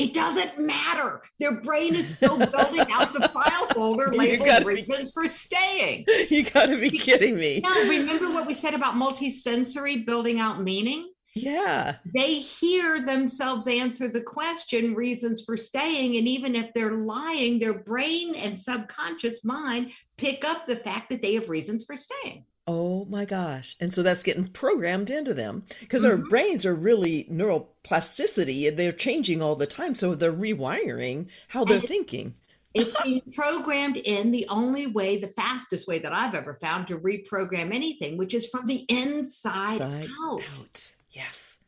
it 0.00 0.14
doesn't 0.14 0.58
matter. 0.58 1.20
Their 1.40 1.60
brain 1.60 1.94
is 1.94 2.16
still 2.16 2.38
building 2.46 2.86
out 2.90 3.12
the 3.12 3.28
file 3.28 3.66
folder 3.66 4.10
labeled 4.10 4.46
gotta 4.46 4.64
be- 4.64 4.76
reasons 4.76 5.12
for 5.12 5.26
staying. 5.26 6.06
You 6.30 6.42
gotta 6.42 6.78
be 6.78 6.90
kidding 6.90 7.36
me. 7.36 7.60
Now, 7.62 7.74
remember 7.82 8.30
what 8.32 8.46
we 8.46 8.54
said 8.54 8.72
about 8.72 8.94
multisensory 8.94 10.06
building 10.06 10.40
out 10.40 10.62
meaning? 10.62 11.12
Yeah. 11.34 11.96
They 12.04 12.34
hear 12.34 13.00
themselves 13.00 13.66
answer 13.66 14.08
the 14.08 14.20
question, 14.20 14.94
reasons 14.94 15.42
for 15.44 15.56
staying. 15.56 16.16
And 16.16 16.26
even 16.26 16.54
if 16.56 16.72
they're 16.74 16.96
lying, 16.96 17.58
their 17.58 17.74
brain 17.74 18.34
and 18.34 18.58
subconscious 18.58 19.44
mind 19.44 19.92
pick 20.16 20.44
up 20.44 20.66
the 20.66 20.76
fact 20.76 21.10
that 21.10 21.22
they 21.22 21.34
have 21.34 21.48
reasons 21.48 21.84
for 21.84 21.96
staying. 21.96 22.44
Oh 22.66 23.04
my 23.06 23.24
gosh. 23.24 23.76
And 23.80 23.92
so 23.92 24.02
that's 24.02 24.22
getting 24.22 24.46
programmed 24.46 25.10
into 25.10 25.34
them 25.34 25.64
because 25.80 26.04
our 26.04 26.16
Mhm. 26.16 26.28
brains 26.28 26.66
are 26.66 26.74
really 26.74 27.24
neuroplasticity. 27.24 28.68
And 28.68 28.78
they're 28.78 28.92
changing 28.92 29.42
all 29.42 29.56
the 29.56 29.66
time. 29.66 29.94
So 29.94 30.14
they're 30.14 30.32
rewiring 30.32 31.26
how 31.48 31.64
they're 31.64 31.78
And- 31.78 31.88
thinking. 31.88 32.34
It's 32.72 32.94
being 33.02 33.22
programmed 33.34 33.96
in 33.96 34.30
the 34.30 34.46
only 34.48 34.86
way, 34.86 35.16
the 35.16 35.26
fastest 35.28 35.88
way 35.88 35.98
that 35.98 36.12
I've 36.12 36.36
ever 36.36 36.54
found 36.54 36.86
to 36.86 36.98
reprogram 36.98 37.74
anything, 37.74 38.16
which 38.16 38.32
is 38.32 38.46
from 38.48 38.66
the 38.66 38.84
inside 38.88 39.78
Side 39.78 40.08
out. 40.22 40.42
out. 40.56 40.92
Yes. 41.10 41.58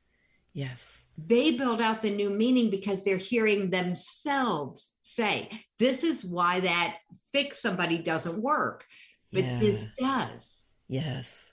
Yes. 0.52 1.04
They 1.16 1.52
build 1.52 1.80
out 1.80 2.02
the 2.02 2.10
new 2.10 2.30
meaning 2.30 2.70
because 2.70 3.04
they're 3.04 3.16
hearing 3.16 3.70
themselves 3.70 4.90
say, 5.02 5.50
This 5.78 6.04
is 6.04 6.24
why 6.24 6.60
that 6.60 6.98
fix 7.32 7.60
somebody 7.60 7.98
doesn't 7.98 8.42
work, 8.42 8.86
but 9.32 9.44
this 9.60 9.86
does. 9.98 10.62
Yes. 10.88 11.52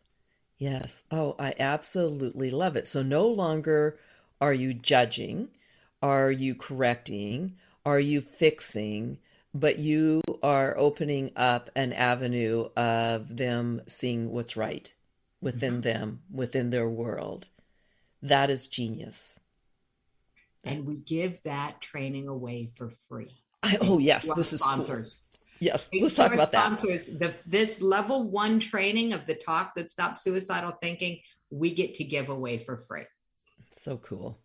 Yes. 0.58 1.04
Oh, 1.10 1.36
I 1.40 1.54
absolutely 1.60 2.52
love 2.52 2.76
it. 2.76 2.86
So 2.88 3.02
no 3.02 3.26
longer 3.28 3.98
are 4.42 4.54
you 4.54 4.74
judging, 4.74 5.50
are 6.02 6.32
you 6.32 6.56
correcting, 6.56 7.56
are 7.86 8.00
you 8.00 8.20
fixing, 8.20 9.20
but 9.54 9.80
you 9.80 10.22
are 10.44 10.78
opening 10.78 11.32
up 11.36 11.70
an 11.76 11.94
avenue 11.94 12.70
of 12.76 13.38
them 13.38 13.82
seeing 13.88 14.32
what's 14.32 14.58
right 14.58 14.94
within 15.42 15.76
mm-hmm. 15.76 15.82
them, 15.82 16.22
within 16.32 16.70
their 16.70 16.90
world. 16.90 17.48
That 18.22 18.50
is 18.50 18.68
genius. 18.68 19.40
And 20.64 20.86
we 20.86 20.96
give 20.96 21.42
that 21.44 21.82
training 21.82 22.28
away 22.28 22.70
for 22.76 22.92
free. 23.08 23.42
I, 23.64 23.78
oh, 23.82 24.00
yes, 24.00 24.30
this 24.36 24.54
is 24.54 24.62
cool. 24.62 25.06
Yes, 25.60 25.90
let's 26.00 26.16
talk 26.16 26.34
about 26.34 26.52
that. 26.54 26.82
The, 26.82 27.34
this 27.46 27.82
level 27.82 28.30
one 28.30 28.60
training 28.60 29.12
of 29.14 29.26
the 29.26 29.36
talk 29.36 29.76
that 29.76 29.90
stops 29.90 30.24
suicidal 30.24 30.72
thinking, 30.82 31.20
we 31.50 31.74
get 31.74 31.96
to 31.96 32.04
give 32.04 32.30
away 32.30 32.60
for 32.60 32.78
free. 32.88 33.04
So 33.72 33.98
cool. 33.98 34.40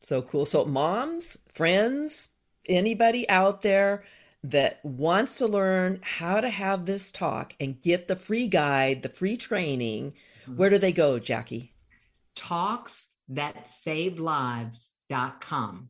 So 0.00 0.22
cool. 0.22 0.44
So, 0.46 0.64
moms, 0.64 1.38
friends, 1.52 2.30
anybody 2.66 3.28
out 3.28 3.62
there 3.62 4.04
that 4.44 4.84
wants 4.84 5.36
to 5.36 5.46
learn 5.46 6.00
how 6.02 6.40
to 6.40 6.50
have 6.50 6.86
this 6.86 7.12
talk 7.12 7.54
and 7.60 7.80
get 7.80 8.08
the 8.08 8.16
free 8.16 8.48
guide, 8.48 9.02
the 9.02 9.08
free 9.08 9.36
training, 9.36 10.12
mm-hmm. 10.42 10.56
where 10.56 10.70
do 10.70 10.78
they 10.78 10.92
go, 10.92 11.18
Jackie? 11.18 11.72
Talks 12.34 13.11
that 13.28 13.66
save 13.66 14.18
lives.com. 14.18 15.88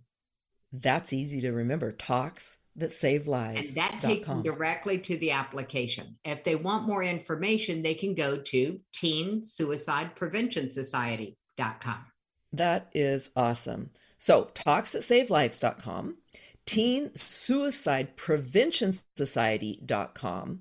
That's 0.73 1.13
easy 1.13 1.41
to 1.43 1.53
remember. 1.53 1.93
Talks 1.93 2.59
that 2.77 2.93
save 2.93 3.27
lives. 3.27 3.59
And 3.59 3.69
that 3.77 4.01
takes 4.01 4.27
them 4.27 4.43
directly 4.43 4.99
to 4.99 5.17
the 5.19 5.33
application. 5.33 6.17
If 6.25 6.45
they 6.45 6.55
want 6.55 6.87
more 6.87 7.03
information, 7.03 7.83
they 7.83 7.95
can 7.95 8.15
go 8.15 8.39
to 8.39 8.81
Teen 8.95 9.45
Suicide 9.45 10.17
Prevention 10.17 10.71
Society.com. 10.71 12.07
That 12.53 12.89
is 12.95 13.31
awesome. 13.37 13.91
So, 14.19 14.51
talks 14.55 14.95
at 14.95 15.03
savelives.com, 15.03 16.17
teen 16.65 17.15
suicide 17.17 18.17
prevention 18.17 18.95
society.com. 19.17 20.61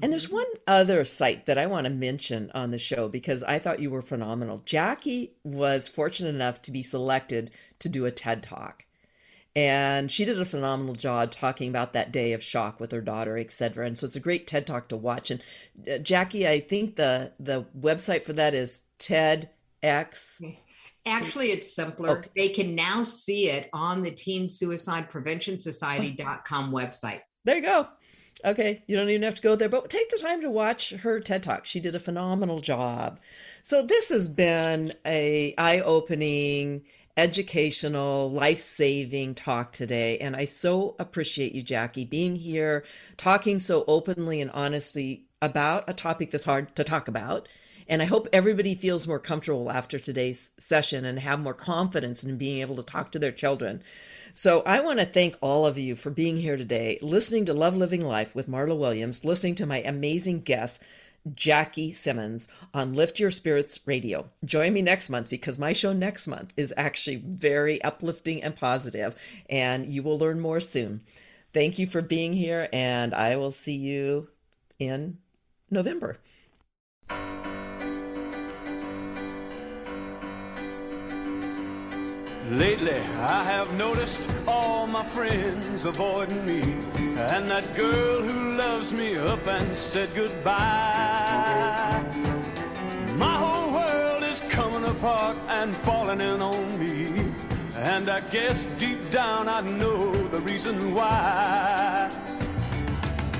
And 0.00 0.12
there's 0.12 0.30
one 0.30 0.46
other 0.66 1.04
site 1.04 1.46
that 1.46 1.58
I 1.58 1.66
want 1.66 1.84
to 1.84 1.90
mention 1.90 2.50
on 2.54 2.70
the 2.70 2.78
show 2.78 3.08
because 3.08 3.42
I 3.42 3.58
thought 3.58 3.80
you 3.80 3.90
were 3.90 4.02
phenomenal. 4.02 4.62
Jackie 4.64 5.32
was 5.44 5.88
fortunate 5.88 6.34
enough 6.34 6.62
to 6.62 6.70
be 6.70 6.82
selected 6.82 7.50
to 7.80 7.88
do 7.88 8.06
a 8.06 8.10
TED 8.10 8.42
Talk. 8.42 8.84
And 9.54 10.10
she 10.10 10.24
did 10.24 10.40
a 10.40 10.46
phenomenal 10.46 10.94
job 10.94 11.30
talking 11.30 11.68
about 11.68 11.92
that 11.92 12.10
day 12.10 12.32
of 12.32 12.42
shock 12.42 12.80
with 12.80 12.90
her 12.92 13.02
daughter, 13.02 13.36
etc. 13.36 13.86
And 13.86 13.98
so 13.98 14.06
it's 14.06 14.16
a 14.16 14.20
great 14.20 14.46
TED 14.46 14.66
Talk 14.66 14.88
to 14.88 14.96
watch. 14.96 15.30
And 15.30 15.42
uh, 15.90 15.98
Jackie, 15.98 16.48
I 16.48 16.60
think 16.60 16.96
the 16.96 17.32
the 17.38 17.66
website 17.78 18.24
for 18.24 18.32
that 18.32 18.54
is 18.54 18.82
TEDx. 18.98 20.56
Actually, 21.04 21.50
it's 21.50 21.74
simpler. 21.74 22.18
Okay. 22.18 22.30
They 22.34 22.48
can 22.48 22.74
now 22.74 23.04
see 23.04 23.50
it 23.50 23.68
on 23.72 24.02
the 24.02 24.10
Teen 24.10 24.48
Suicide 24.48 25.10
Prevention 25.10 25.58
Society.com 25.58 26.72
website. 26.72 27.20
There 27.44 27.56
you 27.56 27.62
go. 27.62 27.88
Okay, 28.44 28.82
you 28.86 28.96
don't 28.96 29.08
even 29.08 29.22
have 29.22 29.36
to 29.36 29.42
go 29.42 29.54
there, 29.54 29.68
but 29.68 29.88
take 29.88 30.10
the 30.10 30.18
time 30.18 30.40
to 30.40 30.50
watch 30.50 30.90
her 30.90 31.20
TED 31.20 31.44
Talk. 31.44 31.64
She 31.64 31.78
did 31.78 31.94
a 31.94 32.00
phenomenal 32.00 32.58
job. 32.58 33.20
So 33.62 33.82
this 33.82 34.08
has 34.08 34.26
been 34.26 34.94
a 35.06 35.54
eye-opening 35.56 36.82
educational, 37.16 38.30
life 38.30 38.58
saving 38.58 39.34
talk 39.34 39.72
today. 39.72 40.18
And 40.18 40.34
I 40.34 40.46
so 40.46 40.96
appreciate 40.98 41.54
you, 41.54 41.62
Jackie, 41.62 42.04
being 42.04 42.36
here, 42.36 42.84
talking 43.16 43.58
so 43.58 43.84
openly 43.86 44.40
and 44.40 44.50
honestly 44.50 45.26
about 45.40 45.84
a 45.88 45.92
topic 45.92 46.30
that's 46.30 46.44
hard 46.44 46.74
to 46.76 46.84
talk 46.84 47.08
about. 47.08 47.48
And 47.92 48.00
I 48.00 48.06
hope 48.06 48.26
everybody 48.32 48.74
feels 48.74 49.06
more 49.06 49.18
comfortable 49.18 49.70
after 49.70 49.98
today's 49.98 50.52
session 50.58 51.04
and 51.04 51.18
have 51.18 51.38
more 51.38 51.52
confidence 51.52 52.24
in 52.24 52.38
being 52.38 52.62
able 52.62 52.76
to 52.76 52.82
talk 52.82 53.12
to 53.12 53.18
their 53.18 53.30
children. 53.30 53.82
So 54.34 54.62
I 54.62 54.80
want 54.80 55.00
to 55.00 55.04
thank 55.04 55.36
all 55.42 55.66
of 55.66 55.76
you 55.76 55.94
for 55.94 56.08
being 56.08 56.38
here 56.38 56.56
today, 56.56 56.98
listening 57.02 57.44
to 57.44 57.52
Love 57.52 57.76
Living 57.76 58.00
Life 58.00 58.34
with 58.34 58.48
Marla 58.48 58.78
Williams, 58.78 59.26
listening 59.26 59.56
to 59.56 59.66
my 59.66 59.82
amazing 59.82 60.40
guest. 60.40 60.82
Jackie 61.34 61.92
Simmons 61.92 62.48
on 62.72 62.94
Lift 62.94 63.20
Your 63.20 63.30
Spirits 63.30 63.78
Radio. 63.84 64.30
Join 64.42 64.72
me 64.72 64.80
next 64.80 65.10
month 65.10 65.28
because 65.28 65.58
my 65.58 65.74
show 65.74 65.92
next 65.92 66.26
month 66.26 66.54
is 66.56 66.72
actually 66.78 67.16
very 67.16 67.80
uplifting 67.82 68.42
and 68.42 68.56
positive, 68.56 69.20
and 69.50 69.86
you 69.86 70.02
will 70.02 70.18
learn 70.18 70.40
more 70.40 70.60
soon. 70.60 71.02
Thank 71.52 71.78
you 71.78 71.86
for 71.86 72.00
being 72.00 72.32
here, 72.32 72.70
and 72.72 73.12
I 73.14 73.36
will 73.36 73.52
see 73.52 73.76
you 73.76 74.30
in 74.78 75.18
November. 75.70 76.16
Lately, 82.52 83.00
I 83.16 83.44
have 83.44 83.72
noticed 83.72 84.20
all 84.46 84.86
my 84.86 85.06
friends 85.06 85.86
avoiding 85.86 86.44
me, 86.44 86.60
and 87.16 87.50
that 87.50 87.74
girl 87.74 88.20
who 88.20 88.56
loves 88.56 88.92
me 88.92 89.16
up 89.16 89.46
and 89.46 89.74
said 89.74 90.14
goodbye. 90.14 92.04
My 93.16 93.36
whole 93.38 93.72
world 93.72 94.22
is 94.24 94.40
coming 94.50 94.84
apart 94.84 95.38
and 95.48 95.74
falling 95.78 96.20
in 96.20 96.42
on 96.42 96.78
me, 96.78 97.32
and 97.74 98.10
I 98.10 98.20
guess 98.20 98.66
deep 98.78 99.10
down 99.10 99.48
I 99.48 99.62
know 99.62 100.12
the 100.28 100.40
reason 100.40 100.92
why. 100.92 102.10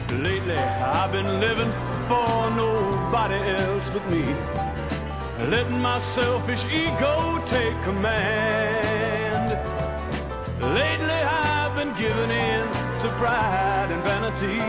Lately, 0.09 0.57
I've 0.57 1.13
been 1.13 1.39
living 1.39 1.73
for 2.09 2.51
nobody 2.51 3.35
else 3.35 3.91
but 3.91 4.09
me 4.11 4.25
letting 5.51 5.81
my 5.81 5.99
selfish 5.99 6.65
ego 6.67 7.43
take 7.47 7.83
command. 7.83 8.92
Lately 10.63 11.21
I've 11.45 11.75
been 11.75 11.93
giving 11.95 12.31
in 12.31 12.69
to 13.03 13.09
pride 13.19 13.91
and 13.91 14.03
vanity, 14.05 14.61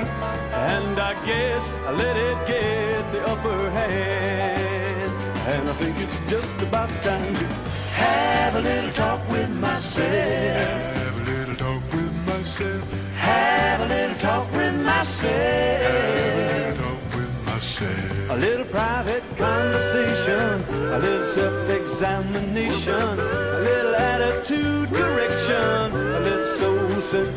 and 0.71 0.99
I 0.99 1.13
guess 1.23 1.69
I 1.85 1.91
let 1.91 2.17
it 2.17 2.47
get 2.47 3.11
the 3.11 3.23
upper 3.27 3.69
hand. 3.69 5.11
And 5.47 5.69
I 5.69 5.73
think 5.73 5.99
it's 5.99 6.17
just 6.31 6.49
about 6.61 6.89
time 7.03 7.35
to 7.35 7.45
have 7.45 8.55
a 8.55 8.61
little 8.61 8.91
talk 8.93 9.21
with 9.29 9.51
myself. 9.51 10.07
Have 10.07 11.17
a 11.17 11.23
little 11.31 11.55
talk 11.55 11.83
with 11.93 12.25
myself. 12.25 12.93
Have 13.17 13.81
a 13.81 13.85
little 13.85 14.15
talk 14.17 14.51
with 14.51 14.75
myself. 14.83 16.77
Talk 16.79 17.01
with 17.15 17.45
myself. 17.45 18.29
A 18.31 18.37
little 18.37 18.65
private 18.65 19.23
conversation, 19.37 20.63
a 20.91 20.97
little 20.97 21.22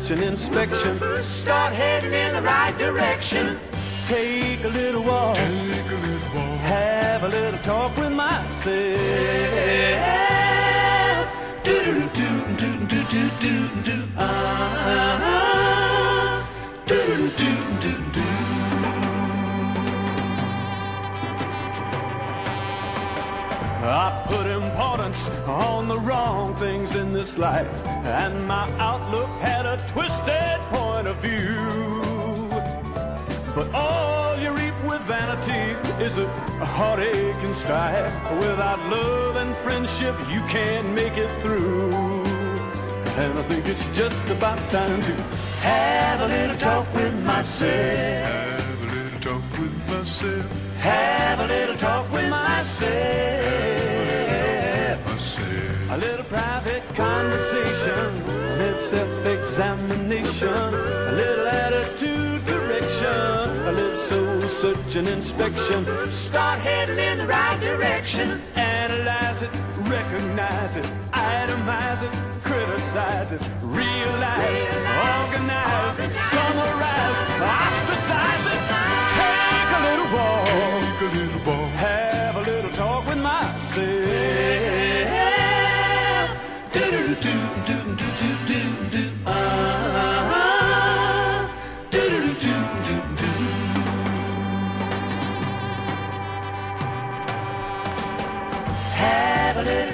searching 0.07 0.23
inspection. 0.23 0.99
Start 1.25 1.73
heading 1.73 2.13
in 2.13 2.33
the 2.33 2.41
right 2.41 2.77
direction. 2.77 3.59
Take 4.07 4.63
a 4.63 4.69
little 4.69 5.03
walk, 5.03 5.35
Take 5.35 5.45
a 5.49 5.49
little 5.49 5.95
walk. 5.95 5.96
On 25.57 25.87
the 25.87 25.99
wrong 25.99 26.55
things 26.55 26.95
in 26.95 27.13
this 27.13 27.37
life, 27.37 27.67
and 27.85 28.47
my 28.47 28.69
outlook 28.77 29.29
had 29.39 29.65
a 29.65 29.77
twisted 29.91 30.59
point 30.69 31.07
of 31.07 31.17
view. 31.17 32.49
But 33.55 33.73
all 33.73 34.37
you 34.37 34.51
reap 34.51 34.75
with 34.83 35.01
vanity 35.01 35.65
is 36.03 36.17
a 36.17 36.27
heartache 36.63 37.41
and 37.47 37.55
strife. 37.55 38.13
Without 38.39 38.79
love 38.89 39.35
and 39.37 39.55
friendship, 39.57 40.15
you 40.29 40.41
can't 40.41 40.89
make 40.93 41.17
it 41.17 41.31
through. 41.41 41.91
And 43.17 43.39
I 43.39 43.43
think 43.49 43.65
it's 43.67 43.85
just 43.97 44.25
about 44.29 44.59
time 44.69 45.01
to 45.01 45.13
have 45.65 46.21
a 46.21 46.27
little 46.27 46.57
talk 46.57 46.93
with 46.93 47.15
myself. 47.23 47.71
Have 47.71 48.79
a 48.79 48.95
little 48.95 49.19
talk 49.19 49.43
with 49.57 49.89
myself. 49.89 50.77
Have 50.77 51.39
a 51.39 51.47
little 51.47 51.77
talk 51.77 52.11
with 52.11 52.29
myself. 52.29 53.46
A 55.89 55.97
little 55.97 56.25
private 56.25 56.83
conversation, 56.95 58.21
a 58.27 58.57
little 58.57 58.81
self-examination, 58.81 60.49
a 60.49 61.11
little 61.13 61.47
attitude 61.47 62.45
correction, 62.45 63.67
a 63.67 63.71
little 63.71 63.95
soul 63.95 64.41
searching 64.41 65.07
inspection. 65.07 65.85
Start 66.11 66.59
heading 66.59 66.99
in 66.99 67.19
the 67.19 67.27
right 67.27 67.57
direction. 67.61 68.41
Analyze 68.55 69.41
it, 69.41 69.49
recognize 69.87 70.75
it, 70.75 70.85
itemize 71.13 72.03
it, 72.03 72.11
criticize 72.43 73.31
it, 73.31 73.41
realize, 73.61 74.61
organize, 75.15 75.95
summarize, 76.29 77.19
ostracize 77.39 78.45
it. 78.53 78.61
Take 79.15 79.71
a 79.71 79.81
little 79.87 80.09
walk. 80.17 80.47
Take 80.99 80.99
a 80.99 81.15
little 81.15 81.41
walk. 81.47 81.66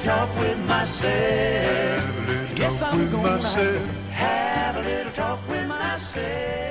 talk 0.03 0.35
with 0.37 0.59
myself. 0.67 2.03
Yes, 2.59 2.81
I'm 2.81 3.09
gonna 3.09 3.37
myself. 3.37 4.09
have 4.11 4.75
a 4.75 4.81
little 4.81 5.13
talk 5.13 5.39
with 5.47 5.67
myself. 5.67 6.62